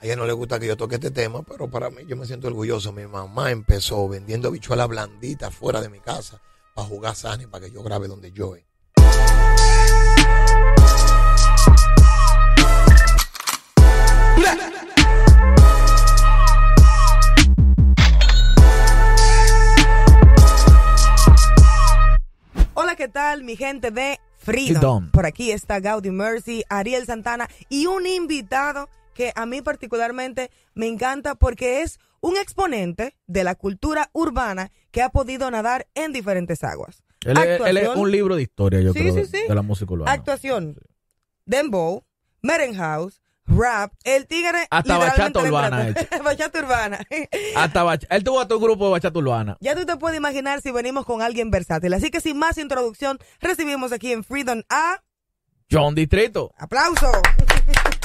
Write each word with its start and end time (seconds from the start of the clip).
A 0.00 0.04
ella 0.06 0.14
no 0.16 0.26
le 0.26 0.32
gusta 0.32 0.60
que 0.60 0.66
yo 0.68 0.76
toque 0.76 0.94
este 0.94 1.10
tema, 1.10 1.42
pero 1.42 1.68
para 1.68 1.90
mí 1.90 2.02
yo 2.06 2.16
me 2.16 2.24
siento 2.26 2.46
orgulloso. 2.46 2.92
Mi 2.92 3.06
mamá 3.06 3.50
empezó 3.50 4.08
vendiendo 4.08 4.50
bichuela 4.50 4.86
blandita 4.86 5.50
fuera 5.50 5.80
de 5.80 5.88
mi 5.88 5.98
casa 5.98 6.40
para 6.74 6.86
jugar 6.86 7.16
Sani, 7.16 7.46
para 7.46 7.66
que 7.66 7.72
yo 7.72 7.82
grabe 7.82 8.06
donde 8.06 8.30
yo. 8.30 8.54
eh. 8.54 8.64
Hola, 22.74 22.94
¿qué 22.96 23.08
tal, 23.08 23.42
mi 23.42 23.56
gente 23.56 23.90
de 23.90 24.20
Freedom? 24.36 24.66
Freedom. 24.74 25.10
Por 25.10 25.26
aquí 25.26 25.50
está 25.50 25.80
Gaudi 25.80 26.10
Mercy, 26.10 26.64
Ariel 26.68 27.06
Santana 27.06 27.48
y 27.68 27.86
un 27.86 28.06
invitado 28.06 28.88
que 29.18 29.32
a 29.34 29.46
mí 29.46 29.62
particularmente 29.62 30.52
me 30.74 30.86
encanta 30.86 31.34
porque 31.34 31.82
es 31.82 31.98
un 32.20 32.36
exponente 32.36 33.16
de 33.26 33.42
la 33.42 33.56
cultura 33.56 34.10
urbana 34.12 34.70
que 34.92 35.02
ha 35.02 35.08
podido 35.08 35.50
nadar 35.50 35.88
en 35.96 36.12
diferentes 36.12 36.62
aguas. 36.62 37.02
Él 37.24 37.36
es, 37.36 37.44
él 37.62 37.76
es 37.78 37.82
Actuación. 37.82 37.98
un 37.98 38.12
libro 38.12 38.36
de 38.36 38.42
historia, 38.42 38.80
yo 38.80 38.92
Sí, 38.92 39.00
creo, 39.00 39.14
sí, 39.14 39.20
de- 39.22 39.26
sí. 39.26 39.40
de 39.48 39.54
la 39.56 39.62
música 39.62 39.92
urbana. 39.92 40.12
Actuación, 40.12 40.76
dembow, 41.46 42.04
merenhouse, 42.42 43.20
rap, 43.44 43.92
el 44.04 44.28
tigre 44.28 44.68
Hasta 44.70 44.98
bachata 44.98 45.40
urbana 45.42 45.92
bachata 46.24 46.58
urbana. 46.60 47.00
Hasta 47.56 47.82
bach- 47.82 48.06
él 48.10 48.22
tuvo 48.22 48.40
hasta 48.40 48.54
un 48.54 48.62
grupo 48.62 48.84
de 48.84 48.90
bachata 48.92 49.18
urbana. 49.18 49.56
Ya 49.60 49.74
tú 49.74 49.84
te 49.84 49.96
puedes 49.96 50.16
imaginar 50.16 50.60
si 50.62 50.70
venimos 50.70 51.04
con 51.04 51.22
alguien 51.22 51.50
versátil. 51.50 51.92
Así 51.92 52.12
que 52.12 52.20
sin 52.20 52.38
más 52.38 52.56
introducción, 52.56 53.18
recibimos 53.40 53.90
aquí 53.90 54.12
en 54.12 54.22
Freedom 54.22 54.62
a 54.70 55.02
John 55.68 55.96
Distrito. 55.96 56.52
aplauso. 56.56 57.10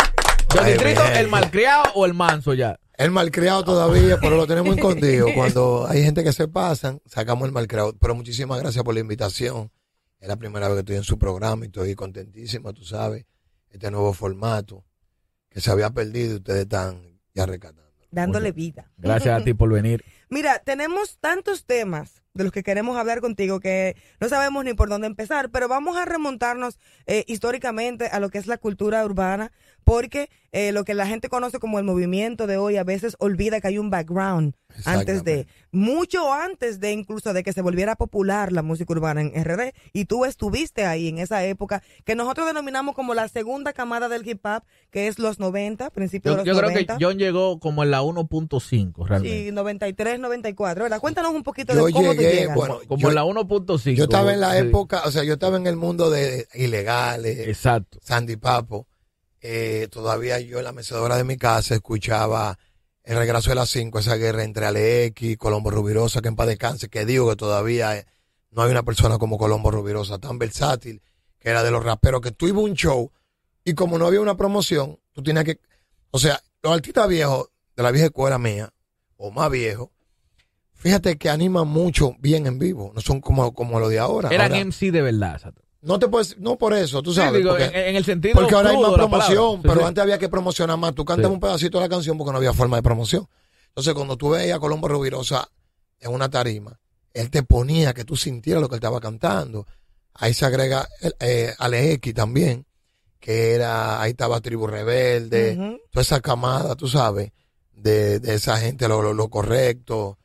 Distrito, 0.61 1.01
el 1.15 1.27
malcriado 1.27 1.91
o 1.95 2.05
el 2.05 2.13
manso 2.13 2.53
ya. 2.53 2.79
El 2.95 3.09
malcriado 3.11 3.63
todavía, 3.63 4.17
pero 4.21 4.37
lo 4.37 4.45
tenemos 4.45 4.75
escondido. 4.75 5.27
Cuando 5.33 5.87
hay 5.87 6.03
gente 6.03 6.23
que 6.23 6.31
se 6.31 6.47
pasan, 6.47 7.01
sacamos 7.05 7.47
el 7.47 7.51
malcriado. 7.51 7.97
Pero 7.99 8.13
muchísimas 8.13 8.59
gracias 8.59 8.83
por 8.83 8.93
la 8.93 8.99
invitación. 8.99 9.71
Es 10.19 10.27
la 10.27 10.37
primera 10.37 10.67
vez 10.67 10.75
que 10.75 10.79
estoy 10.81 10.95
en 10.97 11.03
su 11.03 11.17
programa 11.17 11.65
y 11.65 11.67
estoy 11.67 11.95
contentísima, 11.95 12.71
tú 12.71 12.85
sabes. 12.85 13.25
Este 13.69 13.89
nuevo 13.89 14.13
formato 14.13 14.85
que 15.49 15.59
se 15.59 15.71
había 15.71 15.89
perdido 15.89 16.33
y 16.33 16.35
ustedes 16.35 16.61
están 16.61 17.19
ya 17.33 17.45
rescatando. 17.45 17.91
Dándole 18.11 18.51
vida. 18.51 18.91
Gracias 18.95 19.41
a 19.41 19.43
ti 19.43 19.55
por 19.55 19.73
venir. 19.73 20.05
Mira, 20.29 20.59
tenemos 20.59 21.17
tantos 21.19 21.65
temas 21.65 22.22
de 22.33 22.43
los 22.43 22.51
que 22.51 22.63
queremos 22.63 22.97
hablar 22.97 23.21
contigo 23.21 23.59
que 23.59 23.95
no 24.19 24.27
sabemos 24.27 24.65
ni 24.65 24.73
por 24.73 24.89
dónde 24.89 25.07
empezar, 25.07 25.51
pero 25.51 25.67
vamos 25.67 25.97
a 25.97 26.05
remontarnos 26.05 26.79
eh, 27.05 27.23
históricamente 27.27 28.07
a 28.07 28.19
lo 28.19 28.29
que 28.29 28.39
es 28.39 28.47
la 28.47 28.57
cultura 28.57 29.05
urbana, 29.05 29.51
porque 29.83 30.29
eh, 30.51 30.71
lo 30.71 30.83
que 30.83 30.95
la 30.95 31.05
gente 31.05 31.29
conoce 31.29 31.59
como 31.59 31.77
el 31.77 31.85
movimiento 31.85 32.47
de 32.47 32.57
hoy 32.57 32.77
a 32.77 32.83
veces 32.83 33.15
olvida 33.19 33.61
que 33.61 33.67
hay 33.67 33.77
un 33.77 33.91
background 33.91 34.55
antes 34.85 35.23
de, 35.23 35.47
mucho 35.71 36.31
antes 36.33 36.79
de 36.79 36.91
incluso 36.91 37.33
de 37.33 37.43
que 37.43 37.53
se 37.53 37.61
volviera 37.61 37.95
popular 37.95 38.51
la 38.51 38.61
música 38.61 38.93
urbana 38.93 39.21
en 39.21 39.31
RD, 39.43 39.73
y 39.93 40.05
tú 40.05 40.25
estuviste 40.25 40.85
ahí 40.85 41.07
en 41.07 41.17
esa 41.19 41.43
época 41.45 41.81
que 42.05 42.15
nosotros 42.15 42.47
denominamos 42.47 42.95
como 42.95 43.13
la 43.13 43.27
segunda 43.27 43.73
camada 43.73 44.09
del 44.09 44.27
hip 44.27 44.45
hop, 44.45 44.63
que 44.91 45.07
es 45.07 45.19
los 45.19 45.39
90, 45.39 45.89
principios 45.91 46.35
Yo, 46.35 46.41
de 46.41 46.47
yo 46.47 46.53
los 46.53 46.59
creo 46.61 46.71
90. 46.71 46.97
que 46.97 47.05
John 47.05 47.17
llegó 47.17 47.59
como 47.59 47.83
en 47.83 47.91
la 47.91 48.01
1.5 48.01 49.05
realmente. 49.07 49.45
Sí, 49.45 49.51
93, 49.51 50.19
94, 50.19 50.83
¿verdad? 50.83 50.99
Cuéntanos 50.99 51.33
un 51.33 51.43
poquito 51.43 51.73
Yo 51.73 51.85
de 51.85 51.91
cómo 51.91 52.11
tú 52.13 52.21
llegué, 52.21 52.35
llegas. 52.41 52.55
bueno, 52.55 52.79
como 52.87 53.01
yo- 53.01 53.09
en 53.09 53.15
la 53.15 53.23
1.5. 53.25 53.95
Yo 53.95 54.03
estaba 54.05 54.33
en 54.33 54.39
la 54.39 54.51
Sí. 54.53 54.57
época, 54.59 55.03
o 55.05 55.11
sea, 55.11 55.23
yo 55.23 55.33
estaba 55.33 55.57
en 55.57 55.67
el 55.67 55.75
mundo 55.75 56.09
de 56.09 56.47
ilegales, 56.53 57.47
Exacto. 57.47 57.99
Sandy 58.01 58.35
Papo. 58.35 58.87
Eh, 59.41 59.87
todavía 59.91 60.39
yo 60.39 60.59
en 60.59 60.63
la 60.63 60.71
mecedora 60.71 61.17
de 61.17 61.23
mi 61.25 61.35
casa 61.37 61.75
escuchaba 61.75 62.57
el 63.03 63.17
regreso 63.17 63.49
de 63.49 63.55
las 63.55 63.69
5, 63.69 63.99
esa 63.99 64.15
guerra 64.15 64.43
entre 64.43 64.65
Alex 64.65 65.21
y 65.21 65.35
Colombo 65.35 65.69
Rubirosa, 65.71 66.21
que 66.21 66.29
en 66.29 66.35
paz 66.35 66.47
descanse, 66.47 66.89
que 66.89 67.05
digo 67.05 67.29
que 67.29 67.35
todavía 67.35 67.97
eh, 67.97 68.05
no 68.51 68.61
hay 68.61 68.71
una 68.71 68.83
persona 68.83 69.17
como 69.17 69.37
Colombo 69.37 69.71
Rubirosa, 69.71 70.17
tan 70.19 70.39
versátil, 70.39 71.01
que 71.39 71.49
era 71.49 71.63
de 71.63 71.71
los 71.71 71.83
raperos, 71.83 72.21
que 72.21 72.31
tú 72.31 72.47
ibas 72.47 72.61
a 72.61 72.65
un 72.65 72.73
show 72.75 73.11
y 73.65 73.73
como 73.73 73.97
no 73.97 74.07
había 74.07 74.21
una 74.21 74.37
promoción, 74.37 74.99
tú 75.11 75.21
tenías 75.21 75.43
que, 75.45 75.59
o 76.11 76.19
sea, 76.19 76.41
los 76.61 76.73
artistas 76.73 77.07
viejos 77.07 77.49
de 77.75 77.83
la 77.83 77.91
vieja 77.91 78.07
escuela 78.07 78.37
mía, 78.37 78.71
o 79.17 79.31
más 79.31 79.49
viejos, 79.49 79.89
fíjate 80.73 81.17
que 81.17 81.29
animan 81.29 81.67
mucho 81.67 82.15
bien 82.19 82.45
en 82.47 82.59
vivo, 82.59 82.91
no 82.95 83.01
son 83.01 83.19
como, 83.21 83.53
como 83.53 83.79
los 83.79 83.89
de 83.89 83.99
ahora. 83.99 84.29
Eran 84.29 84.51
Ahora, 84.51 84.65
MC 84.65 84.91
de 84.91 85.01
verdad. 85.01 85.35
exacto. 85.35 85.61
No 85.83 85.99
te 85.99 86.07
puedes, 86.07 86.37
no 86.39 86.57
por 86.57 86.73
eso, 86.73 87.01
tú 87.01 87.11
Sí, 87.11 87.17
sabes. 87.17 87.33
digo, 87.41 87.51
porque- 87.51 87.65
en, 87.65 87.75
en 87.89 87.95
el 87.95 88.05
sentido 88.05 88.33
porque 88.35 88.55
ahora 88.55 88.71
hay 88.71 88.77
más 88.77 88.93
promoción, 88.93 89.55
Sí, 89.57 89.61
pero 89.63 89.81
sí. 89.81 89.85
antes 89.85 90.01
había 90.01 90.17
que 90.17 90.29
promocionar 90.29 90.77
más. 90.77 90.95
Tú 90.95 91.05
cantas 91.05 91.27
Sí. 91.27 91.33
un 91.33 91.39
pedacito 91.39 91.77
de 91.77 91.83
la 91.85 91.89
canción 91.89 92.17
porque 92.17 92.31
no 92.31 92.37
había 92.37 92.53
forma 92.53 92.77
de 92.77 92.83
promoción. 92.83 93.27
Entonces, 93.67 93.93
cuando 93.93 94.17
tú 94.17 94.29
veías 94.31 94.57
a 94.57 94.59
Colombo 94.59 94.87
Rubirosa 94.87 95.47
en 95.99 96.11
una 96.11 96.29
tarima, 96.29 96.79
él 97.13 97.29
te 97.29 97.43
ponía 97.43 97.93
que 97.93 98.03
tú 98.05 98.15
sintieras 98.15 98.61
lo 98.61 98.69
que 98.69 98.75
él 98.75 98.79
estaba 98.79 98.99
cantando. 98.99 99.65
Ahí 100.15 100.33
se 100.33 100.45
agrega 100.45 100.87
el, 101.01 101.15
eh, 101.19 101.53
también, 102.13 102.65
que 103.19 103.53
era, 103.55 104.01
ahí 104.01 104.11
estaba 104.11 104.41
Tribu 104.41 104.67
Rebelde, 104.67 105.79
toda 105.91 106.01
esa 106.01 106.21
camada, 106.21 106.75
tú 106.75 106.87
sabes, 106.87 107.31
de, 107.71 108.19
de 108.19 108.35
esa 108.35 108.57
gente, 108.57 108.87
lo, 108.87 109.01
lo, 109.01 109.13
lo 109.13 109.29
correcto. 109.29 110.17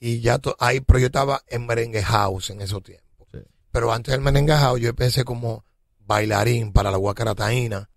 Y 0.00 0.20
ya 0.20 0.38
to- 0.38 0.56
ahí, 0.58 0.80
pero 0.80 0.98
yo 0.98 1.06
estaba 1.06 1.42
en 1.46 1.66
Merengue 1.66 2.02
House 2.02 2.50
en 2.50 2.60
esos 2.62 2.82
tiempos. 2.82 3.03
Pero 3.74 3.92
antes 3.92 4.16
del 4.16 4.48
House, 4.50 4.80
yo 4.80 4.90
empecé 4.90 5.24
como 5.24 5.64
bailarín 5.98 6.72
para 6.72 6.92
la 6.92 6.96
guacarataína. 6.96 7.90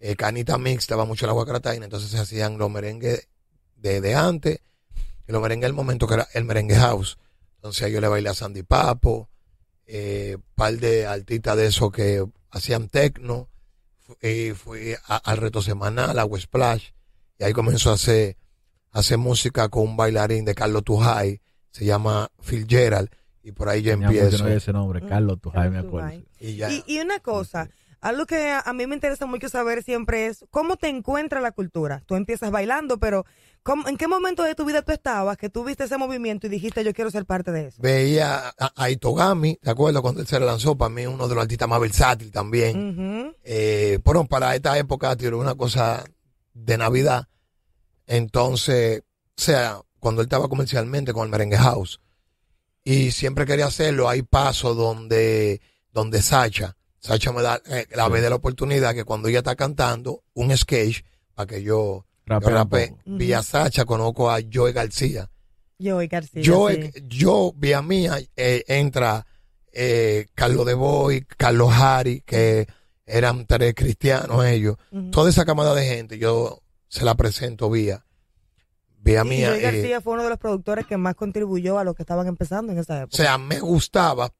Eh, 0.00 0.16
Canita 0.16 0.58
Mix 0.58 0.80
estaba 0.82 1.06
mucho 1.06 1.26
la 1.26 1.32
guacarataína, 1.32 1.86
entonces 1.86 2.10
se 2.10 2.18
hacían 2.18 2.58
los 2.58 2.70
merengues 2.70 3.26
de, 3.74 4.02
de 4.02 4.14
antes 4.14 4.60
y 5.26 5.32
los 5.32 5.40
merengues 5.40 5.66
del 5.66 5.72
momento 5.72 6.06
que 6.06 6.12
era 6.12 6.28
el 6.34 6.44
merengue 6.44 6.74
house. 6.76 7.16
Entonces 7.54 7.90
yo 7.90 8.02
le 8.02 8.08
bailé 8.08 8.28
a 8.28 8.34
Sandy 8.34 8.64
Papo, 8.64 9.30
eh, 9.86 10.36
par 10.54 10.74
de 10.74 11.06
artistas 11.06 11.56
de 11.56 11.66
esos 11.68 11.90
que 11.90 12.22
hacían 12.50 12.90
tecno, 12.90 13.48
y 14.20 14.50
fui 14.50 14.92
a- 15.06 15.16
al 15.16 15.38
reto 15.38 15.62
semanal, 15.62 16.18
a 16.18 16.28
Splash, 16.38 16.90
y 17.38 17.44
ahí 17.44 17.54
comenzó 17.54 17.92
a 17.92 17.94
hacer, 17.94 18.36
a 18.92 18.98
hacer 18.98 19.16
música 19.16 19.70
con 19.70 19.84
un 19.84 19.96
bailarín 19.96 20.44
de 20.44 20.54
Carlos 20.54 20.84
Tujay, 20.84 21.40
se 21.70 21.86
llama 21.86 22.30
Phil 22.46 22.66
Gerald, 22.68 23.08
y 23.48 23.52
por 23.52 23.68
ahí 23.68 23.82
yo 23.82 23.92
empiezo. 23.92 24.44
no 24.44 24.48
ese 24.50 24.72
nombre, 24.72 25.00
Carlos 25.06 25.40
Tujay, 25.40 25.70
me 25.70 25.76
Carlos 25.76 25.88
acuerdo. 25.88 26.22
Y 26.40 26.56
ya. 26.56 26.70
Y, 26.70 26.84
y 26.86 26.98
una 27.00 27.18
cosa, 27.20 27.68
algo 28.00 28.26
que 28.26 28.50
a, 28.50 28.60
a 28.60 28.72
mí 28.72 28.86
me 28.86 28.94
interesa 28.94 29.26
mucho 29.26 29.48
saber 29.48 29.82
siempre 29.82 30.26
es 30.26 30.44
cómo 30.50 30.76
te 30.76 30.88
encuentra 30.88 31.40
la 31.40 31.52
cultura. 31.52 32.02
Tú 32.06 32.14
empiezas 32.14 32.50
bailando, 32.50 32.98
pero 32.98 33.24
¿cómo- 33.62 33.88
¿en 33.88 33.96
qué 33.96 34.06
momento 34.06 34.42
de 34.44 34.54
tu 34.54 34.64
vida 34.64 34.82
tú 34.82 34.92
estabas 34.92 35.36
que 35.36 35.48
tú 35.50 35.64
viste 35.64 35.84
ese 35.84 35.98
movimiento 35.98 36.46
y 36.46 36.50
dijiste 36.50 36.84
yo 36.84 36.92
quiero 36.94 37.10
ser 37.10 37.24
parte 37.26 37.50
de 37.50 37.66
eso? 37.68 37.82
Veía 37.82 38.48
a, 38.58 38.72
a 38.76 38.90
Itogami, 38.90 39.56
¿te 39.56 39.70
acuerdas? 39.70 40.00
Cuando 40.02 40.20
él 40.20 40.26
se 40.26 40.38
lanzó, 40.38 40.76
para 40.78 40.90
mí 40.90 41.06
uno 41.06 41.26
de 41.26 41.34
los 41.34 41.42
artistas 41.42 41.68
más 41.68 41.80
versátiles 41.80 42.32
también. 42.32 42.90
Ujú. 42.90 43.36
Eh, 43.42 43.98
bueno, 44.04 44.26
para 44.26 44.54
esta 44.54 44.78
época 44.78 45.16
tiró 45.16 45.38
una 45.38 45.54
cosa 45.56 46.04
de 46.54 46.78
Navidad. 46.78 47.26
Entonces, 48.06 49.00
o 49.36 49.40
sea, 49.40 49.80
cuando 50.00 50.20
él 50.22 50.26
estaba 50.26 50.48
comercialmente 50.48 51.12
con 51.12 51.24
el 51.24 51.30
Merengue 51.30 51.56
House. 51.58 52.00
Y 52.90 53.10
siempre 53.10 53.44
quería 53.44 53.66
hacerlo, 53.66 54.08
hay 54.08 54.22
pasos 54.22 54.76
donde, 54.76 55.60
donde 55.92 56.22
Sacha, 56.22 56.74
Sacha 57.00 57.32
me 57.32 57.42
da 57.42 57.60
eh, 57.66 57.86
la 57.94 58.06
Sí. 58.06 58.12
vez 58.12 58.22
de 58.22 58.30
la 58.30 58.36
oportunidad 58.36 58.94
que 58.94 59.04
cuando 59.04 59.28
ella 59.28 59.38
está 59.38 59.54
cantando 59.56 60.22
un 60.34 60.56
sketch 60.56 61.02
para 61.34 61.46
que 61.46 61.62
yo, 61.62 62.04
yo 62.04 62.04
Rapea 62.26 62.50
rapee, 62.50 62.88
poco. 62.88 63.02
vi 63.04 63.32
a 63.34 63.42
Sacha, 63.42 63.84
conozco 63.84 64.30
a 64.30 64.38
Joey 64.52 64.72
García. 64.72 65.30
Yo 65.78 66.02
y 66.02 66.08
García. 66.08 66.42
yo, 66.42 66.68
sí. 66.70 66.90
yo, 67.06 67.52
vía 67.56 67.82
mía, 67.82 68.18
eh, 68.36 68.64
entra 68.68 69.26
eh, 69.72 70.26
Carlos 70.34 70.64
de 70.66 70.74
Boy, 70.74 71.24
Carlos 71.36 71.70
Harry, 71.72 72.22
que 72.22 72.66
eran 73.06 73.46
tres 73.46 73.74
cristianos 73.74 74.44
ellos. 74.46 74.76
Toda 75.12 75.30
esa 75.30 75.44
camada 75.44 75.74
de 75.74 75.86
gente, 75.86 76.18
yo 76.18 76.62
se 76.88 77.04
la 77.04 77.14
presento 77.14 77.70
vía, 77.70 78.04
vía 79.00 79.22
Y 79.24 79.28
mía. 79.28 79.48
Joey 79.48 79.60
eh, 79.60 79.62
García 79.62 80.00
fue 80.00 80.14
uno 80.14 80.24
de 80.24 80.30
los 80.30 80.38
productores 80.38 80.86
que 80.86 80.96
más 80.96 81.14
contribuyó 81.14 81.78
a 81.78 81.84
los 81.84 81.94
que 81.94 82.02
estaban 82.02 82.26
empezando 82.26 82.72
en 82.72 82.78
esa 82.78 82.94
o 82.94 83.02
época. 83.02 83.16
sea, 83.16 83.38
me 83.38 83.60
gustaba, 83.60 84.32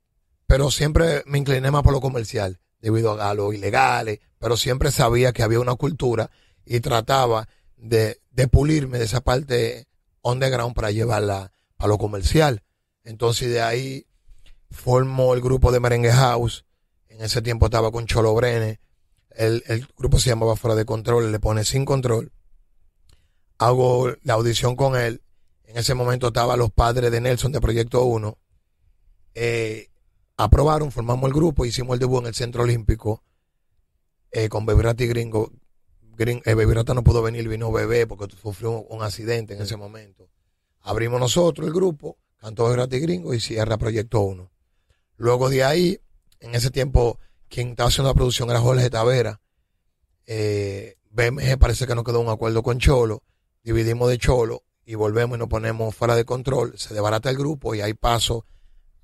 pero 0.46 0.70
siempre 0.70 1.22
me 1.26 1.38
incliné 1.38 1.70
más 1.70 1.82
por 1.82 1.93
lo 1.93 2.00
comercial, 2.00 2.60
debido 2.81 3.20
a 3.20 3.34
los 3.34 3.55
ilegales, 3.55 4.20
pero 4.38 4.56
siempre 4.56 4.90
sabía 4.90 5.32
que 5.32 5.43
había 5.43 5.60
una 5.60 5.75
cultura 5.75 6.31
y 6.64 6.81
trataba 6.81 7.49
de, 7.76 8.20
de 8.31 8.49
pulirme 8.49 8.99
de 8.99 9.05
esa 9.05 9.20
parte 9.20 9.87
underground 10.22 10.75
para 10.75 10.90
llevarla 10.90 11.52
a 11.78 11.87
lo 11.87 11.99
comercial. 11.99 12.62
Entonces 13.04 13.50
de 13.50 13.62
ahí 13.62 14.06
formo 14.70 15.32
el 15.34 15.40
grupo 15.40 15.72
de 15.72 15.81
Merengue 15.81 16.12
House. 16.12 16.64
En 17.08 17.22
ese 17.22 17.40
tiempo 17.43 17.66
estaba 17.66 17.90
con 17.90 18.06
Cholo 18.06 18.34
Brene. 18.34 18.81
El, 19.31 19.62
el 19.66 19.87
grupo 19.96 20.19
se 20.19 20.31
llamaba 20.31 20.56
Fuera 20.56 20.75
de 20.75 20.84
Control, 20.84 21.32
le 21.32 21.40
pone 21.40 21.64
Sin 21.64 21.84
Control. 21.84 22.32
Hago 23.58 24.12
la 24.22 24.34
audición 24.34 24.76
con 24.76 24.96
él. 24.96 25.22
En 25.64 25.76
ese 25.76 25.94
momento 25.94 26.28
estaban 26.28 26.58
los 26.58 26.70
padres 26.72 27.10
de 27.10 27.20
Nelson 27.20 27.52
de 27.52 27.60
Proyecto 27.60 28.05
1. 28.05 28.38
Eh, 29.34 29.88
aprobaron, 30.37 30.90
formamos 30.93 31.28
el 31.28 31.34
grupo, 31.34 31.64
hicimos 31.64 31.94
el 31.94 32.00
debut 32.00 32.20
en 32.22 32.28
el 32.28 32.34
Centro 32.34 32.62
Olímpico 32.62 33.22
eh, 34.31 34.49
con 34.49 34.66
Rat 34.66 35.00
y 35.00 35.06
Gringo. 35.06 35.52
Green- 36.16 36.43
eh, 36.44 36.55
Baby 36.55 36.75
Rata 36.75 36.94
no 36.94 37.05
pudo 37.05 37.22
venir, 37.22 37.49
vino 37.49 37.70
Bebé 37.70 38.06
porque 38.06 38.34
sufrió 38.37 38.82
un 38.82 39.02
accidente 39.02 39.55
en 39.55 39.62
ese 39.62 39.76
momento. 39.76 40.28
Abrimos 40.81 41.20
nosotros 41.20 41.66
el 41.66 41.72
grupo, 41.72 42.16
cantó 42.38 42.75
Rata 42.75 42.96
y 42.96 43.00
Gringo 43.00 43.34
y 43.34 43.40
cierra 43.40 43.76
Proyecto 43.78 44.20
1. 44.20 44.50
Luego 45.16 45.49
de 45.50 45.62
ahí, 45.64 46.00
en 46.40 46.54
ese 46.54 46.70
tiempo, 46.70 47.19
quien 47.49 47.70
estaba 47.70 47.88
haciendo 47.88 48.11
la 48.11 48.14
producción 48.14 48.50
era 48.50 48.61
Jorge 48.61 48.88
Tavera. 48.90 49.40
Eh, 50.26 50.96
BMG 51.11 51.58
parece 51.58 51.87
que 51.87 51.94
no 51.94 52.04
quedó 52.04 52.20
un 52.20 52.28
acuerdo 52.28 52.62
con 52.62 52.78
Cholo. 52.78 53.22
Dividimos 53.62 54.08
de 54.08 54.19
Cholo 54.19 54.62
y 54.84 54.94
volvemos 54.94 55.37
y 55.37 55.38
nos 55.40 55.49
ponemos 55.49 55.94
fuera 55.94 56.14
de 56.14 56.25
control. 56.25 56.78
Se 56.78 56.94
desbarata 56.94 57.31
el 57.31 57.37
grupo 57.37 57.75
y 57.75 57.81
hay 57.81 57.94
paso 57.94 58.46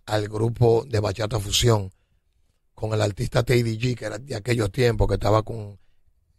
al 0.06 0.28
grupo 0.28 0.84
de 0.88 1.00
Bachata 1.00 1.38
Fusión 1.38 1.92
con 2.74 2.92
el 2.92 3.02
artista 3.02 3.42
TDG, 3.42 3.96
que 3.96 4.04
era 4.04 4.18
de 4.18 4.34
aquellos 4.34 4.70
tiempos, 4.70 5.08
que 5.08 5.14
estaba 5.14 5.42
con 5.42 5.78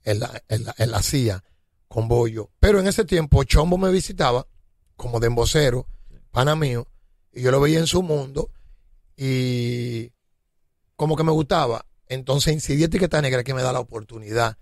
en 0.04 0.20
la, 0.20 0.44
en 0.48 0.92
la, 0.92 1.02
CIA, 1.02 1.44
con 1.88 2.08
Bollo. 2.08 2.52
Pero 2.60 2.80
en 2.80 2.88
ese 2.88 3.06
tiempo 3.06 3.44
Chombo 3.44 3.78
me 3.78 3.92
visitaba 3.92 4.48
como 4.96 5.20
de 5.20 5.28
embocero, 5.28 5.88
pana 6.32 6.56
mío, 6.56 6.88
y 7.34 7.42
yo 7.42 7.52
lo 7.52 7.60
veía 7.60 7.80
en 7.80 7.88
su 7.88 8.04
mundo 8.04 8.52
y 9.18 10.12
como 10.96 11.16
que 11.16 11.24
me 11.24 11.32
gustaba. 11.32 11.86
Entonces 12.08 12.54
incidí 12.54 12.84
Etiqueta 12.84 13.22
Negra 13.22 13.44
que 13.44 13.54
me 13.54 13.64
da 13.64 13.74
la 13.74 13.80
oportunidad. 13.80 14.58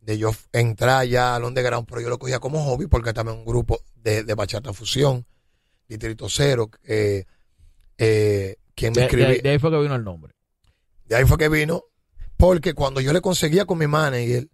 De 0.00 0.18
yo 0.18 0.30
entrar 0.52 1.06
ya 1.06 1.36
al 1.36 1.44
underground, 1.44 1.86
pero 1.88 2.00
yo 2.00 2.08
lo 2.08 2.18
cogía 2.18 2.38
como 2.40 2.64
hobby 2.64 2.86
porque 2.86 3.10
estaba 3.10 3.32
en 3.32 3.38
un 3.38 3.44
grupo 3.44 3.80
de, 3.96 4.24
de 4.24 4.34
bachata 4.34 4.72
fusión, 4.72 5.26
Distrito 5.88 6.28
Cero, 6.28 6.70
eh, 6.84 7.24
eh, 7.98 8.56
quien 8.74 8.92
me 8.94 9.02
De, 9.02 9.16
de 9.16 9.26
ahí- 9.26 9.40
de 9.40 9.50
ahí 9.50 9.58
fue 9.58 9.70
que 9.70 9.78
vino 9.80 9.94
el 9.94 10.04
nombre. 10.04 10.32
De 11.04 11.16
ahí 11.16 11.24
fue 11.24 11.36
que 11.36 11.48
vino, 11.48 11.84
porque 12.36 12.72
cuando 12.74 13.00
yo 13.00 13.12
le 13.12 13.20
conseguía 13.20 13.64
con 13.66 13.78
mi 13.78 13.86
manager, 13.86 14.48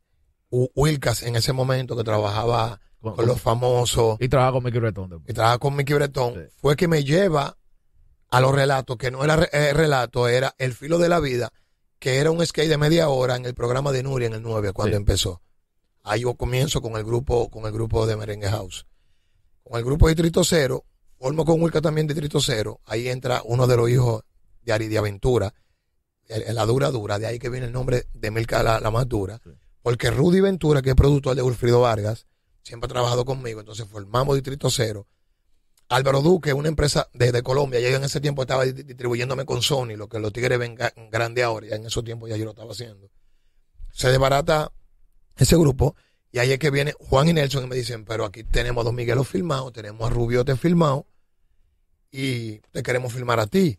Wilcas 0.51 1.23
en 1.23 1.37
ese 1.37 1.53
momento 1.53 1.97
que 1.97 2.05
trabajaba 2.05 2.81
Con- 3.01 3.15
con 3.15 3.27
los 3.27 3.41
famosos 3.41 4.17
Y 4.21 4.29
trabajaba 4.29 4.55
con 4.55 4.65
Mickey 4.65 4.81
Breton 4.81 5.11
después. 5.11 5.31
y 5.31 5.35
trabajaba 5.35 5.59
con 5.59 5.77
Mickey 5.77 5.95
Bretón, 5.95 6.35
Sí. 6.35 6.41
fue 6.57 6.77
que 6.77 6.89
me 6.89 7.05
lleva 7.05 7.57
a 8.31 8.41
los 8.41 8.53
relatos, 8.55 8.97
que 8.97 9.11
no 9.11 9.23
era 9.23 9.37
re- 9.37 9.51
eh, 9.53 9.73
relato, 9.75 10.27
era 10.29 10.55
El 10.59 10.73
filo 10.73 10.99
de 10.99 11.09
la 11.09 11.21
vida, 11.21 11.53
que 11.99 12.17
era 12.19 12.31
un 12.31 12.45
skate 12.45 12.69
de 12.69 12.77
media 12.79 13.09
hora 13.09 13.37
en 13.37 13.45
el 13.47 13.55
programa 13.55 13.93
de 13.93 14.03
Nuria 14.03 14.27
en 14.29 14.35
el 14.35 14.43
9 14.43 14.73
cuando 14.73 14.97
Sí. 14.97 15.01
empezó. 15.01 15.43
Ahí 16.03 16.21
yo 16.21 16.35
comienzo 16.35 16.81
con 16.83 16.97
el 16.97 17.05
grupo, 17.05 17.51
con 17.51 17.65
el 17.67 17.73
grupo 17.73 18.07
de 18.07 18.17
Merengue 18.17 18.49
House. 18.49 18.87
Con 19.65 19.79
el 19.79 19.85
grupo 19.85 20.07
Distrito 20.09 20.45
Cero, 20.45 20.85
formo 21.19 21.45
con 21.45 21.61
Wilka 21.61 21.81
también 21.81 22.07
Distrito 22.07 22.41
Cero, 22.41 22.81
ahí 22.85 23.09
entra 23.09 23.43
uno 23.45 23.67
de 23.67 23.77
los 23.77 23.91
hijos 23.91 24.23
de 24.63 24.73
Ari 24.73 24.89
de 24.89 24.99
Aventura, 24.99 25.53
la 26.29 26.65
dura 26.67 26.91
dura, 26.91 27.19
de 27.19 27.27
ahí 27.27 27.39
que 27.39 27.49
viene 27.49 27.67
el 27.67 27.73
nombre 27.73 28.07
de 28.13 28.31
Milka 28.31 28.63
la, 28.63 28.79
la 28.81 28.91
más 28.91 29.09
dura, 29.09 29.41
Sí. 29.43 29.51
porque 29.83 30.11
Rudy 30.11 30.41
Ventura, 30.41 30.83
que 30.83 30.91
es 30.91 30.97
productor 30.97 31.35
de 31.35 31.43
Wilfrido 31.43 31.81
Vargas, 31.81 32.27
siempre 32.63 32.87
ha 32.87 32.93
trabajado 32.93 33.25
conmigo, 33.25 33.61
entonces 33.61 33.87
formamos 33.89 34.35
Distrito 34.37 34.71
Cero. 34.71 35.07
Álvaro 35.89 36.21
Duque, 36.21 36.53
una 36.53 36.69
empresa 36.69 37.09
desde 37.13 37.43
Colombia, 37.43 37.79
ya 37.81 37.91
yo 37.91 37.97
en 37.97 38.05
ese 38.05 38.21
tiempo 38.21 38.43
estaba 38.43 38.65
di- 38.65 38.83
distribuyéndome 38.83 39.45
con 39.45 39.63
Sony, 39.63 39.97
lo 39.97 40.09
que 40.09 40.19
los 40.19 40.33
tigres 40.33 40.59
ven 40.59 40.77
grande 41.11 41.43
ahora, 41.43 41.69
ya 41.69 41.77
en 41.77 41.87
esos 41.87 42.03
tiempos 42.03 42.29
ya 42.29 42.37
yo 42.37 42.45
lo 42.45 42.51
estaba 42.51 42.73
haciendo. 42.73 43.09
Se 43.93 44.09
desbarata 44.11 44.73
ese 45.37 45.57
grupo 45.57 45.95
y 46.33 46.39
ahí 46.39 46.53
es 46.53 46.59
que 46.59 46.71
viene 46.71 46.93
Juan 46.99 47.29
y 47.29 47.33
Nelson 47.33 47.65
y 47.65 47.67
me 47.69 47.77
dicen, 47.77 48.05
pero 48.05 48.25
aquí 48.25 48.43
tenemos 48.43 48.83
a 48.83 48.87
Don 48.87 48.95
Miguelo 48.95 49.23
filmado, 49.25 49.71
tenemos 49.71 50.07
a 50.07 50.13
Rubiote 50.13 50.57
filmado 50.57 51.07
y 52.11 52.59
te 52.73 52.83
queremos 52.83 53.13
filmar 53.13 53.39
a 53.41 53.47
ti. 53.47 53.79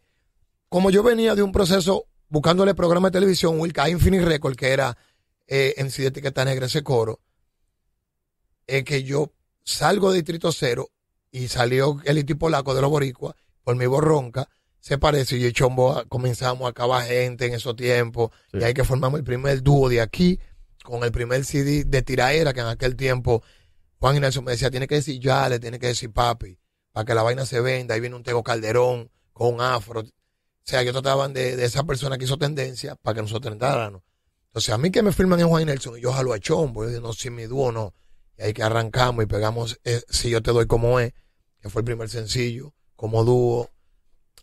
Como 0.70 0.90
yo 0.90 1.04
venía 1.04 1.36
de 1.36 1.44
un 1.44 1.52
proceso 1.52 2.08
buscándole 2.30 2.74
programa 2.74 3.10
de 3.10 3.14
televisión, 3.20 3.60
Wilka 3.60 3.90
Infinite 3.90 4.26
Record, 4.26 4.56
que 4.56 4.70
era 4.70 4.98
eh, 5.48 5.74
en 5.78 5.88
etiqueta 5.88 6.46
negra 6.46 6.66
ese 6.66 6.84
coro, 6.84 7.20
es 8.66 8.84
que 8.84 9.04
yo 9.04 9.34
salgo 9.64 10.12
de 10.12 10.18
Distrito 10.18 10.52
Cero 10.52 10.90
y 11.32 11.48
salió 11.48 12.00
el 12.06 12.26
Polaco 12.38 12.74
de 12.74 12.82
los 12.82 12.90
Boricuas 12.90 13.36
por 13.64 13.76
mi 13.76 13.86
borronca, 13.86 14.48
se 14.80 14.98
parece 14.98 15.38
y 15.38 15.42
yo 15.42 15.48
y 15.48 15.54
Chombo 15.54 16.04
comenzamos 16.08 16.66
a 16.66 16.70
acabar 16.70 17.06
gente 17.06 17.46
en 17.46 17.54
esos 17.54 17.76
tiempos 17.76 18.32
Sí. 18.52 18.60
y 18.60 18.64
hay 18.64 18.74
que 18.74 18.84
formamos 18.84 19.20
el 19.20 19.24
primer 19.26 19.62
dúo 19.62 19.90
de 19.90 20.00
aquí 20.02 20.40
con 20.84 21.04
el 21.04 21.12
primer 21.12 21.44
CD 21.44 21.84
de 21.84 22.02
tiraera 22.02 22.54
que 22.54 22.62
en 22.62 22.68
aquel 22.68 22.96
tiempo 22.96 23.44
Juan 24.00 24.16
y 24.16 24.20
Nelson 24.20 24.46
me 24.46 24.52
decía, 24.52 24.70
tiene 24.72 24.88
que 24.88 24.96
decir 24.96 25.20
ya, 25.20 25.50
le 25.50 25.60
tiene 25.60 25.80
que 25.80 25.88
decir 25.88 26.12
papi, 26.12 26.58
para 26.94 27.04
que 27.04 27.14
la 27.14 27.24
vaina 27.24 27.46
se 27.46 27.60
venda, 27.60 27.96
ahí 27.96 28.00
viene 28.00 28.16
un 28.16 28.24
Tego 28.24 28.44
Calderón 28.44 29.10
con 29.34 29.56
un 29.56 29.62
afro, 29.62 30.02
o 30.02 30.06
sea, 30.64 30.82
ellos 30.82 30.94
trataban 30.94 31.34
de, 31.34 31.56
de 31.56 31.66
esa 31.66 31.84
persona 31.84 32.18
que 32.18 32.26
hizo 32.26 32.38
tendencia 32.38 32.96
para 32.96 33.16
que 33.16 33.22
nosotros 33.22 33.52
entráramos. 33.54 34.02
Entonces, 34.48 34.74
a 34.74 34.78
mí 34.78 34.92
que 34.92 35.02
me 35.02 35.12
firman 35.12 35.40
en 35.40 35.48
Juan 35.48 35.66
Nelson 35.66 35.98
y 35.98 36.02
yo 36.02 36.12
jalo 36.12 36.34
a 36.34 36.40
Chombo, 36.40 36.84
yo 36.84 36.90
digo, 36.90 37.02
no, 37.02 37.14
si 37.14 37.30
mi 37.30 37.44
dúo 37.44 37.72
no. 37.72 37.94
Y 38.38 38.44
ahí 38.44 38.54
que 38.54 38.64
arrancamos 38.64 39.24
y 39.24 39.28
pegamos 39.28 39.80
eh, 39.84 40.02
Si 40.10 40.30
yo 40.30 40.42
te 40.42 40.52
doy 40.52 40.68
como 40.68 41.00
es, 41.00 41.14
que 41.62 41.70
fue 41.70 41.82
el 41.82 41.86
primer 41.86 42.10
sencillo, 42.10 42.74
como 42.96 43.24
dúo. 43.24 43.70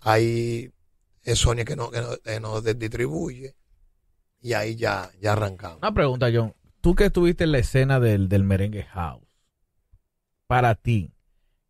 Ahí 0.01 0.71
es 1.23 1.39
Sonia 1.39 1.65
que 1.65 1.77
nos 1.77 1.91
que 1.91 2.01
no, 2.01 2.09
que 2.23 2.41
nos 2.41 2.63
de- 2.65 2.75
distribuye. 2.75 3.55
Y 4.41 4.53
ahí 4.53 4.77
ya, 4.77 5.11
ya 5.21 5.33
arrancamos. 5.33 5.79
Una 5.79 5.95
pregunta, 5.95 6.29
John. 6.33 6.55
Tú 6.81 6.95
que 6.95 7.07
estuviste 7.07 7.45
en 7.45 7.53
la 7.53 7.59
escena 7.59 7.99
del, 7.99 8.29
del 8.29 8.45
merengue 8.45 8.83
house, 8.83 9.23
para 10.47 10.75
ti, 10.75 11.15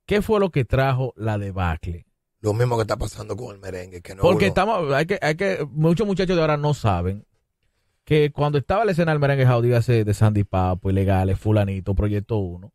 ¿qué 0.06 0.22
fue 0.22 0.40
lo 0.40 0.50
que 0.50 0.64
trajo 0.64 1.12
la 1.16 1.38
debacle? 1.38 2.06
Lo 2.40 2.52
mismo 2.52 2.76
que 2.76 2.82
está 2.82 2.96
pasando 2.96 3.36
con 3.36 3.54
el 3.54 3.60
merengue, 3.60 4.02
que 4.02 4.14
no 4.14 4.22
Porque 4.22 4.46
uno- 4.46 4.48
estamos, 4.48 4.92
hay 4.92 5.06
que, 5.06 5.18
hay 5.22 5.36
que, 5.36 5.64
muchos 5.70 6.06
muchachos 6.06 6.34
de 6.36 6.42
ahora 6.42 6.56
no 6.56 6.74
saben 6.74 7.24
que 8.04 8.30
cuando 8.32 8.58
estaba 8.58 8.84
la 8.84 8.92
escena 8.92 9.12
del 9.12 9.20
merengue 9.20 9.46
house, 9.46 9.62
dígase 9.64 10.04
de 10.04 10.14
Sandy 10.14 10.44
Papo, 10.44 10.90
Ilegales, 10.90 11.38
Fulanito, 11.38 11.94
Proyecto 11.94 12.36
1, 12.36 12.70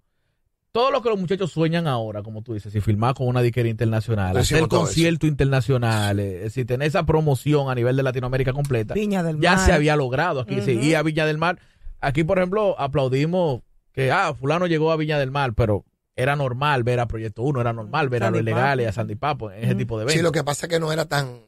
todo 0.72 0.92
lo 0.92 1.02
que 1.02 1.10
los 1.10 1.20
muchachos 1.20 1.52
sueñan 1.52 1.88
ahora, 1.88 2.22
como 2.24 2.42
tú 2.44 2.54
dices, 2.54 2.72
si 2.72 2.80
filmar 2.82 3.16
con 3.16 3.28
una 3.28 3.42
disquera 3.42 3.70
internacional, 3.70 4.38
hacer 4.38 4.42
hicimos 4.58 4.70
todo 4.70 4.82
concierto 4.82 5.28
internacional, 5.28 6.20
eh, 6.20 6.50
si 6.50 6.64
tener 6.66 6.88
esa 6.88 7.04
promoción 7.06 7.70
a 7.70 7.76
nivel 7.76 7.96
de 7.96 8.04
Latinoamérica 8.04 8.54
completa, 8.54 8.94
Viña 8.94 9.24
del 9.24 9.40
ya 9.40 9.56
Mar. 9.56 9.66
se 9.66 9.74
había 9.74 9.96
logrado 9.96 10.40
aquí. 10.42 10.62
sí, 10.62 10.76
Ujú. 10.78 10.86
y 10.86 10.94
a 10.94 11.02
Viña 11.04 11.26
del 11.26 11.38
Mar, 11.38 11.60
aquí 12.02 12.24
por 12.24 12.38
ejemplo, 12.38 12.76
aplaudimos 12.80 13.62
que, 13.94 14.12
ah, 14.12 14.34
fulano 14.34 14.68
llegó 14.68 14.92
a 14.92 14.96
Viña 14.96 15.18
del 15.20 15.32
Mar, 15.32 15.54
pero 15.56 15.86
era 16.16 16.36
normal 16.36 16.84
ver 16.84 17.00
a 17.00 17.08
Proyecto 17.08 17.42
1, 17.44 17.62
era 17.62 17.74
normal 17.74 18.10
ver 18.10 18.24
a 18.24 18.30
los 18.32 18.42
ilegales, 18.42 18.88
a 18.88 18.92
Sandy 18.92 19.16
Papo 19.16 19.52
en 19.52 19.64
ese 19.64 19.76
tipo 19.76 19.98
de 19.98 20.04
eventos. 20.04 20.18
Sí, 20.20 20.22
lo 20.24 20.32
que 20.32 20.44
pasa 20.44 20.66
es 20.66 20.70
que 20.72 20.80
no 20.80 20.92
era 20.92 21.06
tan, 21.06 21.40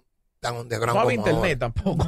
tan 0.41 0.57
underground 0.57 0.95
no 0.95 1.01
había 1.01 1.17
como 1.17 1.27
internet 1.27 1.61
ahora. 1.61 1.73
tampoco. 1.73 2.03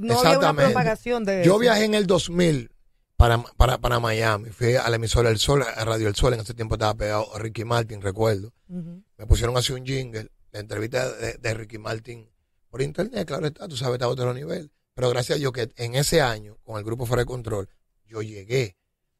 No 0.00 0.18
había 0.20 0.38
una 0.38 0.52
propagación 0.54 1.24
de 1.24 1.44
Yo 1.44 1.52
eso. 1.52 1.58
viajé 1.60 1.84
en 1.84 1.94
el 1.94 2.06
2000 2.06 2.70
para, 3.16 3.42
para, 3.56 3.78
para 3.78 4.00
Miami. 4.00 4.50
Fui 4.50 4.74
a 4.74 4.88
la 4.90 4.96
emisora 4.96 5.30
El 5.30 5.38
Sol, 5.38 5.62
a 5.62 5.84
Radio 5.84 6.08
El 6.08 6.14
Sol. 6.14 6.34
En 6.34 6.40
ese 6.40 6.54
tiempo 6.54 6.74
estaba 6.74 6.94
pegado 6.94 7.34
a 7.34 7.38
Ricky 7.38 7.64
Martin, 7.64 8.02
recuerdo. 8.02 8.52
Me 8.68 9.26
pusieron 9.26 9.56
así 9.56 9.72
un 9.72 9.86
jingle, 9.86 10.28
la 10.52 10.60
entrevista 10.60 11.10
de, 11.10 11.34
de 11.34 11.54
Ricky 11.54 11.78
Martin 11.78 12.28
por 12.70 12.82
internet, 12.82 13.26
claro 13.26 13.46
está, 13.46 13.66
tú 13.66 13.76
sabes, 13.76 13.94
está 13.94 14.04
a 14.04 14.08
otro 14.08 14.34
nivel. 14.34 14.70
Pero 14.94 15.08
gracias 15.10 15.36
a 15.36 15.38
Dios 15.38 15.52
que 15.52 15.70
en 15.76 15.94
ese 15.94 16.20
año, 16.20 16.58
con 16.64 16.76
el 16.78 16.84
grupo 16.84 17.06
Fuera 17.06 17.22
de 17.22 17.26
Control, 17.26 17.68
yo 18.06 18.20
llegué. 18.22 18.76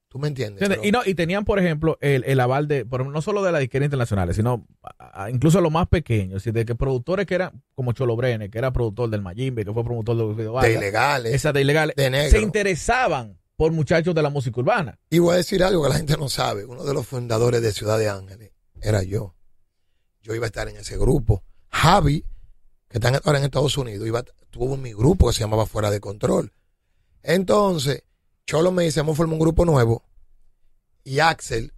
¿Tú 0.08 0.18
me 0.18 0.28
entiendes? 0.28 0.66
Pero- 0.66 0.82
Y, 0.84 0.90
no, 0.90 1.00
y 1.04 1.14
tenían, 1.14 1.44
por 1.44 1.58
ejemplo, 1.58 1.98
el, 2.00 2.24
el 2.24 2.40
aval 2.40 2.66
de, 2.66 2.86
por, 2.86 3.04
no 3.04 3.20
solo 3.20 3.42
de 3.42 3.52
las 3.52 3.60
disqueras 3.60 3.86
internacionales, 3.86 4.36
sino 4.36 4.66
a- 4.82 5.24
a- 5.24 5.30
incluso 5.30 5.60
los 5.60 5.70
más 5.70 5.86
pequeños, 5.88 6.42
de 6.44 6.64
que 6.64 6.74
productores 6.74 7.26
que 7.26 7.34
eran, 7.34 7.62
como 7.74 7.92
Cholo 7.92 8.16
Brene, 8.16 8.48
que 8.48 8.56
era 8.58 8.72
productor 8.72 9.10
del 9.10 9.20
Mayimbe, 9.20 9.64
que 9.66 9.72
fue 9.72 9.84
promotor 9.84 10.34
de 10.34 10.42
de 10.44 10.48
Vargas, 10.48 10.72
ilegales, 10.74 11.34
esa 11.34 11.52
de 11.52 11.60
ilegales, 11.60 11.94
de 11.96 12.04
se 12.04 12.10
negro. 12.10 12.40
interesaban 12.40 13.38
por 13.56 13.70
muchachos 13.72 14.14
de 14.14 14.22
la 14.22 14.30
música 14.30 14.60
urbana. 14.60 14.98
Y 15.10 15.18
voy 15.18 15.34
a 15.34 15.36
decir 15.38 15.62
algo 15.62 15.82
que 15.82 15.88
la 15.90 15.96
gente 15.96 16.16
no 16.16 16.28
sabe. 16.30 16.64
Uno 16.64 16.84
de 16.84 16.94
los 16.94 17.06
fundadores 17.06 17.60
de 17.60 17.72
Ciudad 17.72 17.98
de 17.98 18.08
Ángeles 18.08 18.52
era 18.80 19.02
yo. 19.02 19.34
Yo 20.22 20.34
iba 20.34 20.46
a 20.46 20.48
estar 20.48 20.68
en 20.68 20.76
ese 20.76 20.96
grupo. 20.96 21.42
Javi, 21.68 22.24
que 22.88 22.96
está 22.98 23.08
ahora 23.24 23.38
en 23.40 23.44
Estados 23.44 23.76
Unidos, 23.76 24.06
iba, 24.06 24.22
tuvo 24.50 24.76
mi 24.78 24.94
grupo 24.94 25.26
que 25.26 25.34
se 25.34 25.40
llamaba 25.40 25.66
Fuera 25.66 25.90
de 25.90 26.00
Control. 26.00 26.52
Entonces, 27.22 28.04
Cholo 28.48 28.72
me 28.72 28.84
dice, 28.84 29.00
hemos 29.00 29.14
formado 29.14 29.34
un 29.34 29.40
grupo 29.40 29.66
nuevo. 29.66 30.02
Y 31.04 31.18
Axel 31.18 31.74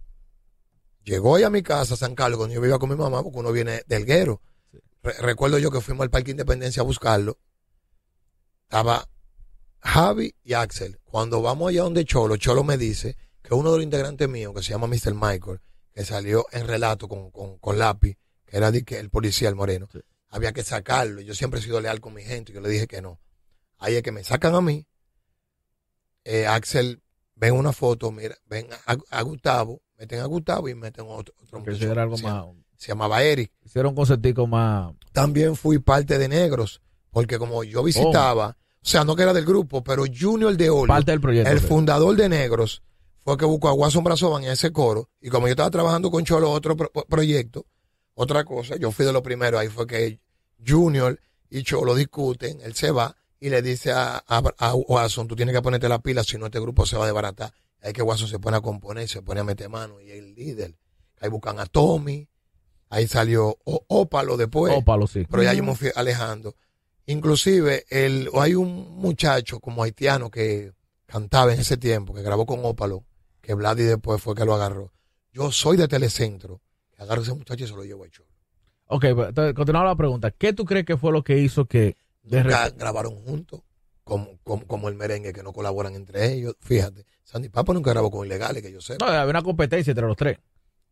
llegó 1.03 1.35
ahí 1.35 1.43
a 1.43 1.49
mi 1.49 1.61
casa, 1.63 1.95
a 1.95 1.97
San 1.97 2.15
Carlos, 2.15 2.37
cuando 2.37 2.55
yo 2.55 2.61
vivía 2.61 2.79
con 2.79 2.89
mi 2.89 2.95
mamá, 2.95 3.21
porque 3.21 3.39
uno 3.39 3.51
viene 3.51 3.83
del 3.87 4.05
Guero. 4.05 4.41
Re- 5.03 5.17
recuerdo 5.19 5.57
yo 5.59 5.69
que 5.69 5.81
fuimos 5.81 6.05
al 6.05 6.09
Parque 6.09 6.31
Independencia 6.31 6.79
a 6.81 6.85
buscarlo. 6.85 7.37
Estaba 8.63 9.05
Javi 9.81 10.33
y 10.45 10.53
Axel. 10.53 10.97
Cuando 11.03 11.41
vamos 11.41 11.67
allá 11.69 11.81
donde 11.83 12.05
Cholo, 12.05 12.37
Cholo 12.37 12.63
me 12.63 12.77
dice 12.77 13.17
que 13.41 13.53
uno 13.53 13.71
de 13.73 13.77
los 13.79 13.83
integrantes 13.83 14.29
míos, 14.29 14.53
que 14.55 14.63
se 14.63 14.69
llama 14.69 14.87
Mr. 14.87 15.13
Michael, 15.13 15.59
que 15.93 16.05
salió 16.05 16.45
en 16.53 16.67
relato 16.67 17.09
con, 17.09 17.31
con, 17.31 17.57
con 17.57 17.79
lápiz, 17.79 18.17
que 18.45 18.55
era 18.55 18.71
de 18.71 18.85
que 18.85 18.97
el 18.97 19.09
policía, 19.09 19.49
el 19.49 19.55
moreno, 19.55 19.89
Sí. 19.91 19.99
había 20.29 20.53
que 20.53 20.63
sacarlo. 20.63 21.19
Yo 21.19 21.35
siempre 21.35 21.59
he 21.59 21.63
sido 21.63 21.81
leal 21.81 21.99
con 21.99 22.13
mi 22.13 22.23
gente, 22.23 22.53
y 22.53 22.55
yo 22.55 22.61
le 22.61 22.69
dije 22.69 22.87
que 22.87 23.01
no. 23.01 23.19
Ahí 23.77 23.95
es 23.95 24.03
que 24.03 24.13
me 24.13 24.23
sacan 24.23 24.55
a 24.55 24.61
mí. 24.61 24.87
Eh, 26.23 26.45
Axel, 26.47 27.01
ven 27.35 27.53
una 27.53 27.73
foto, 27.73 28.11
mira, 28.11 28.35
ven 28.45 28.67
a, 28.85 28.95
a 29.09 29.21
Gustavo, 29.23 29.81
meten 29.97 30.19
a 30.19 30.25
Gustavo 30.25 30.69
y 30.69 30.75
meten 30.75 31.05
otro, 31.07 31.33
otro 31.41 31.59
muchacho 31.59 31.91
era 31.91 32.03
algo 32.03 32.17
se, 32.17 32.23
más. 32.23 32.45
se 32.77 32.87
llamaba 32.89 33.23
Eric 33.23 33.51
Hicieron 33.65 33.89
un 33.89 33.95
concertico 33.95 34.45
más. 34.47 34.93
también 35.11 35.55
fui 35.55 35.79
parte 35.79 36.17
de 36.17 36.27
Negros, 36.27 36.81
porque 37.09 37.37
como 37.39 37.63
yo 37.63 37.81
visitaba, 37.83 38.57
o 38.83 38.85
sea, 38.87 39.03
no 39.03 39.15
que 39.15 39.23
era 39.23 39.33
del 39.33 39.45
grupo, 39.45 39.83
pero 39.83 40.03
Junior 40.05 40.55
de 40.55 40.69
Olio, 40.69 40.87
Parte 40.87 41.11
del 41.11 41.21
proyecto. 41.21 41.49
el 41.51 41.59
fundador 41.59 42.15
de 42.15 42.29
Negros, 42.29 42.83
fue 43.23 43.37
que 43.37 43.45
buscó 43.45 43.69
a 43.69 43.73
Watson 43.73 44.03
Brazoban 44.03 44.43
en 44.43 44.51
ese 44.51 44.71
coro. 44.71 45.07
Y 45.21 45.29
como 45.29 45.45
yo 45.47 45.51
estaba 45.51 45.69
trabajando 45.69 46.09
con 46.09 46.23
Cholo 46.25 46.49
otro 46.49 46.75
pro- 46.75 46.91
proyecto, 47.07 47.67
otra 48.15 48.43
cosa, 48.45 48.77
yo 48.77 48.91
fui 48.91 49.05
de 49.05 49.13
los 49.13 49.21
primeros. 49.21 49.61
Ahí 49.61 49.67
fue 49.67 49.85
que 49.85 50.19
Junior 50.65 51.19
y 51.49 51.61
Cholo 51.61 51.93
discuten, 51.93 52.59
él 52.61 52.73
se 52.73 52.89
va 52.89 53.15
y 53.41 53.49
le 53.49 53.61
dice 53.61 53.91
a, 53.91 54.23
a, 54.25 54.41
a 54.59 54.75
Watson, 54.75 55.27
tú 55.27 55.35
tienes 55.35 55.53
que 55.53 55.61
ponerte 55.61 55.89
la 55.89 55.99
pila, 55.99 56.23
si 56.23 56.37
no 56.37 56.45
este 56.45 56.59
grupo 56.61 56.85
se 56.85 56.95
va 56.95 57.03
a 57.03 57.07
desbaratar. 57.07 57.51
Ahí 57.81 57.91
que 57.91 58.01
Watson 58.01 58.27
se 58.29 58.39
pone 58.39 58.55
a 58.55 58.61
componer, 58.61 59.07
se 59.09 59.21
pone 59.21 59.41
a 59.41 59.43
meter 59.43 59.67
mano 59.67 59.99
y 59.99 60.11
es 60.11 60.19
el 60.19 60.33
líder. 60.35 60.75
Ahí 61.19 61.29
buscan 61.29 61.59
a 61.59 61.65
Tommy, 61.65 62.27
ahí 62.89 63.07
salió 63.07 63.57
O- 63.65 63.83
Ópalo 63.87 64.37
después 64.37 64.73
Ópalo, 64.77 65.07
sí. 65.07 65.25
pero 65.29 65.43
ya 65.43 65.53
yo 65.53 65.63
me 65.63 65.75
fui 65.75 65.89
alejando. 65.95 66.55
Inclusive, 67.07 67.85
el, 67.89 68.29
hay 68.39 68.53
un 68.55 68.95
muchacho 68.97 69.59
como 69.59 69.83
haitiano 69.83 70.29
que 70.29 70.71
cantaba 71.07 71.53
en 71.53 71.59
ese 71.59 71.75
tiempo, 71.77 72.13
que 72.13 72.21
grabó 72.21 72.45
con 72.45 72.59
Ópalo, 72.63 73.03
que 73.41 73.53
Vladi 73.55 73.83
después 73.83 74.21
fue 74.21 74.35
que 74.35 74.45
lo 74.45 74.53
agarró. 74.53 74.93
Yo 75.33 75.51
soy 75.51 75.77
de 75.77 75.87
Telecentro, 75.87 76.61
que 76.95 77.01
agarro 77.01 77.21
a 77.21 77.23
ese 77.23 77.33
muchacho 77.33 77.63
y 77.63 77.67
se 77.67 77.73
lo 77.73 77.83
llevo 77.83 78.03
a 78.05 78.09
Cholo. 78.09 78.29
Ok, 78.85 79.05
pues, 79.15 79.53
continuamos 79.55 79.89
la 79.91 79.95
pregunta. 79.95 80.31
¿Qué 80.31 80.53
tú 80.53 80.63
crees 80.65 80.85
que 80.85 80.95
fue 80.97 81.11
lo 81.11 81.23
que 81.23 81.37
hizo 81.39 81.65
que 81.65 81.95
de 82.23 82.43
Nunca 82.43 82.57
repente- 82.63 82.79
grabaron 82.79 83.15
juntos, 83.23 83.61
como, 84.03 84.37
como, 84.43 84.65
como 84.67 84.89
el 84.89 84.95
merengue, 84.95 85.33
que 85.33 85.43
no 85.43 85.53
colaboran 85.53 85.95
entre 85.95 86.31
ellos. 86.33 86.55
Fíjate, 86.59 87.05
Sandy 87.23 87.49
Papa 87.49 87.73
nunca 87.73 87.91
grabó 87.91 88.11
con 88.11 88.25
ilegales, 88.25 88.61
que 88.61 88.71
yo 88.71 88.81
sé. 88.81 88.97
No, 88.99 89.05
había 89.07 89.29
una 89.29 89.41
competencia 89.43 89.91
entre 89.91 90.05
los 90.07 90.17
tres. 90.17 90.37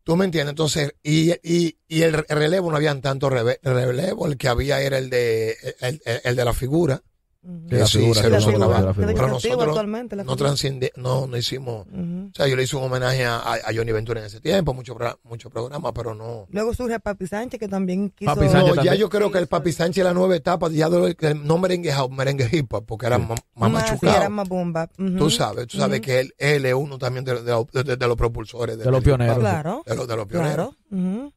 ¿Tú 0.02 0.16
me 0.16 0.24
entiendes? 0.24 0.50
Entonces, 0.52 0.94
y, 1.02 1.32
y, 1.42 1.76
y 1.86 2.02
el 2.02 2.14
relevo 2.14 2.70
no 2.70 2.76
habían 2.76 3.02
tanto 3.02 3.28
relevo, 3.28 4.26
el 4.26 4.36
que 4.38 4.48
había 4.48 4.80
era 4.80 4.96
el 4.98 5.10
de, 5.10 5.50
el, 5.80 6.00
el- 6.04 6.20
el 6.24 6.36
de 6.36 6.44
la 6.44 6.54
figura. 6.54 7.02
Sí, 7.42 7.76
Sí, 7.86 8.12
sí, 8.14 8.20
la 8.58 8.92
Pero 8.94 9.28
nosotros 9.28 9.86
No, 10.26 10.36
transcende, 10.36 10.92
no, 10.96 11.26
no 11.26 11.36
hicimos. 11.38 11.86
O 11.86 12.30
sea, 12.34 12.46
yo 12.46 12.54
le 12.54 12.64
hice 12.64 12.76
un 12.76 12.82
homenaje 12.84 13.24
a, 13.24 13.38
a 13.38 13.72
Johnny 13.74 13.92
Ventura 13.92 14.20
en 14.20 14.26
ese 14.26 14.40
tiempo, 14.40 14.74
muchos 14.74 14.94
muchos 15.22 15.50
programas, 15.50 15.90
pero 15.94 16.14
no. 16.14 16.46
Luego 16.50 16.74
surge 16.74 17.00
Papi 17.00 17.26
Sánchez, 17.26 17.58
que 17.58 17.66
también 17.68 18.10
quiso... 18.10 18.34
Papi 18.34 18.44
No, 18.46 18.52
Sánchez 18.52 18.84
ya 18.84 18.94
yo 18.94 19.08
creo 19.08 19.30
que 19.32 19.38
el 19.38 19.46
Papi 19.46 19.72
Sánchez 19.72 20.04
la 20.04 20.12
nueva 20.12 20.36
etapa, 20.36 20.68
ya 20.70 20.90
de- 20.90 21.14
que 21.14 21.34
no 21.34 21.56
merengue 21.56 21.90
house, 21.92 22.10
merengue 22.10 22.46
hip 22.52 22.70
hop, 22.74 22.84
porque 22.84 23.06
era 23.06 23.16
Sí. 23.16 23.22
más, 23.26 23.38
sí, 23.38 23.72
machucado. 23.72 24.16
era 24.18 24.28
más 24.28 24.46
bomba. 24.48 24.90
Ujú. 24.98 25.16
Tú 25.16 25.30
sabes, 25.30 25.66
tú 25.66 25.78
sabes 25.78 26.02
que 26.02 26.20
él, 26.20 26.34
él 26.36 26.66
es 26.66 26.74
uno 26.74 26.98
también 26.98 27.24
de, 27.24 27.42
de- 27.42 27.82
de- 27.84 27.96
de 27.96 28.06
los 28.06 28.16
propulsores. 28.18 28.76
De 28.76 28.90
los 28.90 29.02
pioneros. 29.02 29.38
Claro, 29.38 29.82
De 29.86 29.96
los, 29.96 30.06
de 30.06 30.16
los 30.16 30.26
pioneros. 30.26 30.74
claro. 30.90 31.32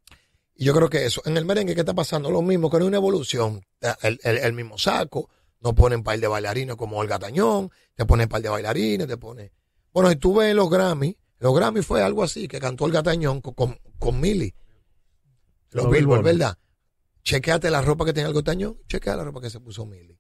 Y 0.56 0.66
yo 0.66 0.74
creo 0.74 0.90
que 0.90 1.06
eso, 1.06 1.22
en 1.26 1.38
el 1.38 1.46
merengue, 1.46 1.74
¿qué 1.74 1.80
está 1.82 1.94
pasando? 1.94 2.30
Lo 2.30 2.42
mismo, 2.42 2.70
que 2.70 2.78
no 2.78 2.84
hay 2.84 2.88
una 2.90 2.98
evolución. 2.98 3.62
El, 4.02 4.20
el- 4.24 4.38
el 4.40 4.54
mismo 4.54 4.78
saco, 4.78 5.30
no 5.64 5.74
ponen 5.74 6.04
par 6.04 6.20
de 6.20 6.28
bailarines 6.28 6.76
como 6.76 6.98
Olga 6.98 7.18
Tañón, 7.18 7.72
te 7.96 8.06
ponen 8.06 8.28
par 8.28 8.42
de 8.42 8.50
bailarines, 8.50 9.08
te 9.08 9.18
ponen. 9.18 9.52
Bueno, 9.94 10.12
y 10.12 10.16
tú 10.18 10.36
ves 10.36 10.52
en 10.52 10.58
los 10.58 10.70
Grammy, 10.70 11.18
los 11.40 11.56
Grammy 11.56 11.82
fue 11.82 12.02
algo 12.04 12.24
así, 12.24 12.48
que 12.48 12.60
cantó 12.60 12.84
Olga 12.86 13.02
Tañón 13.04 13.42
con, 13.42 13.54
con, 13.54 13.80
con 14.00 14.20
Millie. 14.20 14.54
Los 15.72 15.86
Los 15.86 15.94
Billboard, 15.94 16.20
Billboard. 16.20 16.24
¿verdad? 16.40 16.58
Chequeate 17.24 17.70
la 17.72 17.82
ropa 17.82 18.06
que 18.06 18.14
tenía 18.14 18.30
Olga 18.30 18.42
Tañón, 18.44 18.78
chequea 18.88 19.16
la 19.16 19.24
ropa 19.24 19.40
que 19.42 19.50
se 19.50 19.60
puso 19.60 19.86
Millie. 19.86 20.20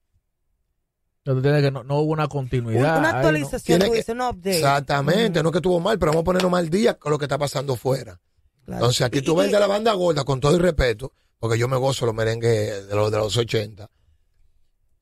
Entonces, 1.25 1.61
que 1.61 1.71
no, 1.71 1.83
no 1.83 1.99
hubo 1.99 2.11
una 2.11 2.23
Un- 2.23 2.29
continuidad. 2.29 2.99
Una 2.99 3.07
ahí, 3.07 3.13
¿no? 3.13 3.17
actualización, 3.19 3.79
que- 3.81 3.89
dices, 3.91 4.09
un 4.09 4.21
update. 4.21 4.57
Exactamente, 4.57 5.41
no 5.41 5.49
es 5.49 5.53
que 5.53 5.59
estuvo 5.59 5.79
mal, 5.79 5.97
pero 5.97 6.11
vamos 6.11 6.21
a 6.21 6.25
ponernos 6.25 6.51
mal 6.51 6.69
día 6.69 6.95
con 6.95 7.11
lo 7.11 7.17
que 7.17 7.25
está 7.25 7.37
pasando 7.37 7.75
fuera. 7.75 8.19
Claro. 8.65 8.79
Entonces 8.79 9.01
aquí 9.01 9.21
tú 9.21 9.35
ves 9.35 9.51
de 9.51 9.59
la 9.59 9.67
banda 9.67 9.93
gorda, 9.93 10.23
con 10.25 10.39
todo 10.39 10.53
el 10.55 10.59
respeto, 10.61 11.13
porque 11.39 11.57
yo 11.57 11.67
me 11.67 11.77
gozo 11.77 12.05
los 12.05 12.15
merengues 12.15 12.87
de 12.87 12.95
los, 12.95 13.11
de 13.11 13.17
los 13.17 13.35
80. 13.37 13.89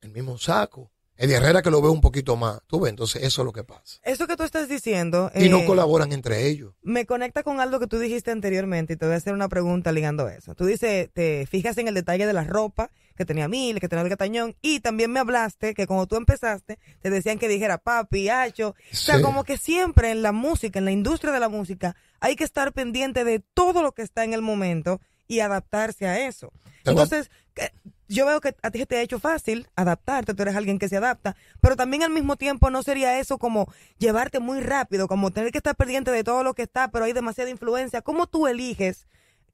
El 0.02 0.10
mismo 0.10 0.36
saco. 0.36 0.90
El 1.16 1.28
de 1.28 1.36
Herrera 1.36 1.62
que 1.62 1.70
lo 1.70 1.80
veo 1.80 1.92
un 1.92 2.00
poquito 2.00 2.36
más. 2.36 2.60
Tú 2.66 2.80
ves, 2.80 2.90
entonces 2.90 3.22
eso 3.22 3.42
es 3.42 3.46
lo 3.46 3.52
que 3.52 3.62
pasa. 3.62 4.00
Eso 4.02 4.26
que 4.26 4.36
tú 4.36 4.42
estás 4.42 4.68
diciendo... 4.68 5.30
Y 5.34 5.48
no 5.48 5.58
eh, 5.58 5.64
colaboran 5.66 6.12
entre 6.12 6.48
ellos. 6.48 6.74
me 6.82 7.06
conecta 7.06 7.42
con 7.42 7.60
algo 7.60 7.78
que 7.78 7.86
tú 7.86 7.98
dijiste 7.98 8.30
anteriormente 8.30 8.94
y 8.94 8.96
te 8.96 9.06
voy 9.06 9.14
a 9.14 9.18
hacer 9.18 9.32
una 9.32 9.48
pregunta 9.48 9.92
ligando 9.92 10.26
a 10.26 10.34
eso. 10.34 10.54
Tú 10.54 10.64
dices, 10.64 11.10
te 11.12 11.46
fijas 11.46 11.78
en 11.78 11.86
el 11.86 11.94
detalle 11.94 12.26
de 12.26 12.32
la 12.32 12.44
ropa 12.44 12.90
que 13.16 13.24
tenía 13.24 13.46
Mil, 13.46 13.78
que 13.78 13.88
tenía 13.88 14.02
el 14.02 14.08
gatañón 14.08 14.56
y 14.62 14.80
también 14.80 15.12
me 15.12 15.20
hablaste 15.20 15.74
que 15.74 15.86
cuando 15.86 16.06
tú 16.06 16.16
empezaste 16.16 16.78
te 17.00 17.10
decían 17.10 17.38
que 17.38 17.46
dijera 17.46 17.78
papi, 17.78 18.28
hacho. 18.28 18.70
O 18.70 18.96
sea, 18.96 19.20
como 19.20 19.44
que 19.44 19.58
siempre 19.58 20.10
en 20.10 20.22
la 20.22 20.32
música, 20.32 20.78
en 20.78 20.86
la 20.86 20.92
industria 20.92 21.32
de 21.32 21.40
la 21.40 21.48
música, 21.48 21.94
hay 22.20 22.36
que 22.36 22.44
estar 22.44 22.72
pendiente 22.72 23.24
de 23.24 23.40
todo 23.40 23.82
lo 23.82 23.92
que 23.92 24.02
está 24.02 24.24
en 24.24 24.32
el 24.32 24.42
momento 24.42 25.00
y 25.28 25.40
adaptarse 25.40 26.06
a 26.06 26.26
eso. 26.26 26.52
Entonces, 26.84 27.30
yo 28.08 28.26
veo 28.26 28.40
que 28.40 28.54
a 28.62 28.70
ti 28.70 28.78
se 28.78 28.86
te 28.86 28.96
ha 28.96 29.02
hecho 29.02 29.18
fácil 29.18 29.68
adaptarte, 29.76 30.34
tú 30.34 30.42
eres 30.42 30.56
alguien 30.56 30.78
que 30.78 30.88
se 30.88 30.96
adapta, 30.96 31.36
pero 31.60 31.76
también 31.76 32.02
al 32.02 32.10
mismo 32.10 32.36
tiempo 32.36 32.70
no 32.70 32.82
sería 32.82 33.18
eso 33.18 33.38
como 33.38 33.72
llevarte 33.98 34.40
muy 34.40 34.60
rápido, 34.60 35.08
como 35.08 35.30
tener 35.30 35.52
que 35.52 35.58
estar 35.58 35.76
pendiente 35.76 36.10
de 36.10 36.24
todo 36.24 36.42
lo 36.42 36.54
que 36.54 36.62
está, 36.62 36.90
pero 36.90 37.04
hay 37.04 37.12
demasiada 37.12 37.50
influencia. 37.50 38.02
¿Cómo 38.02 38.26
tú 38.26 38.46
eliges 38.46 39.06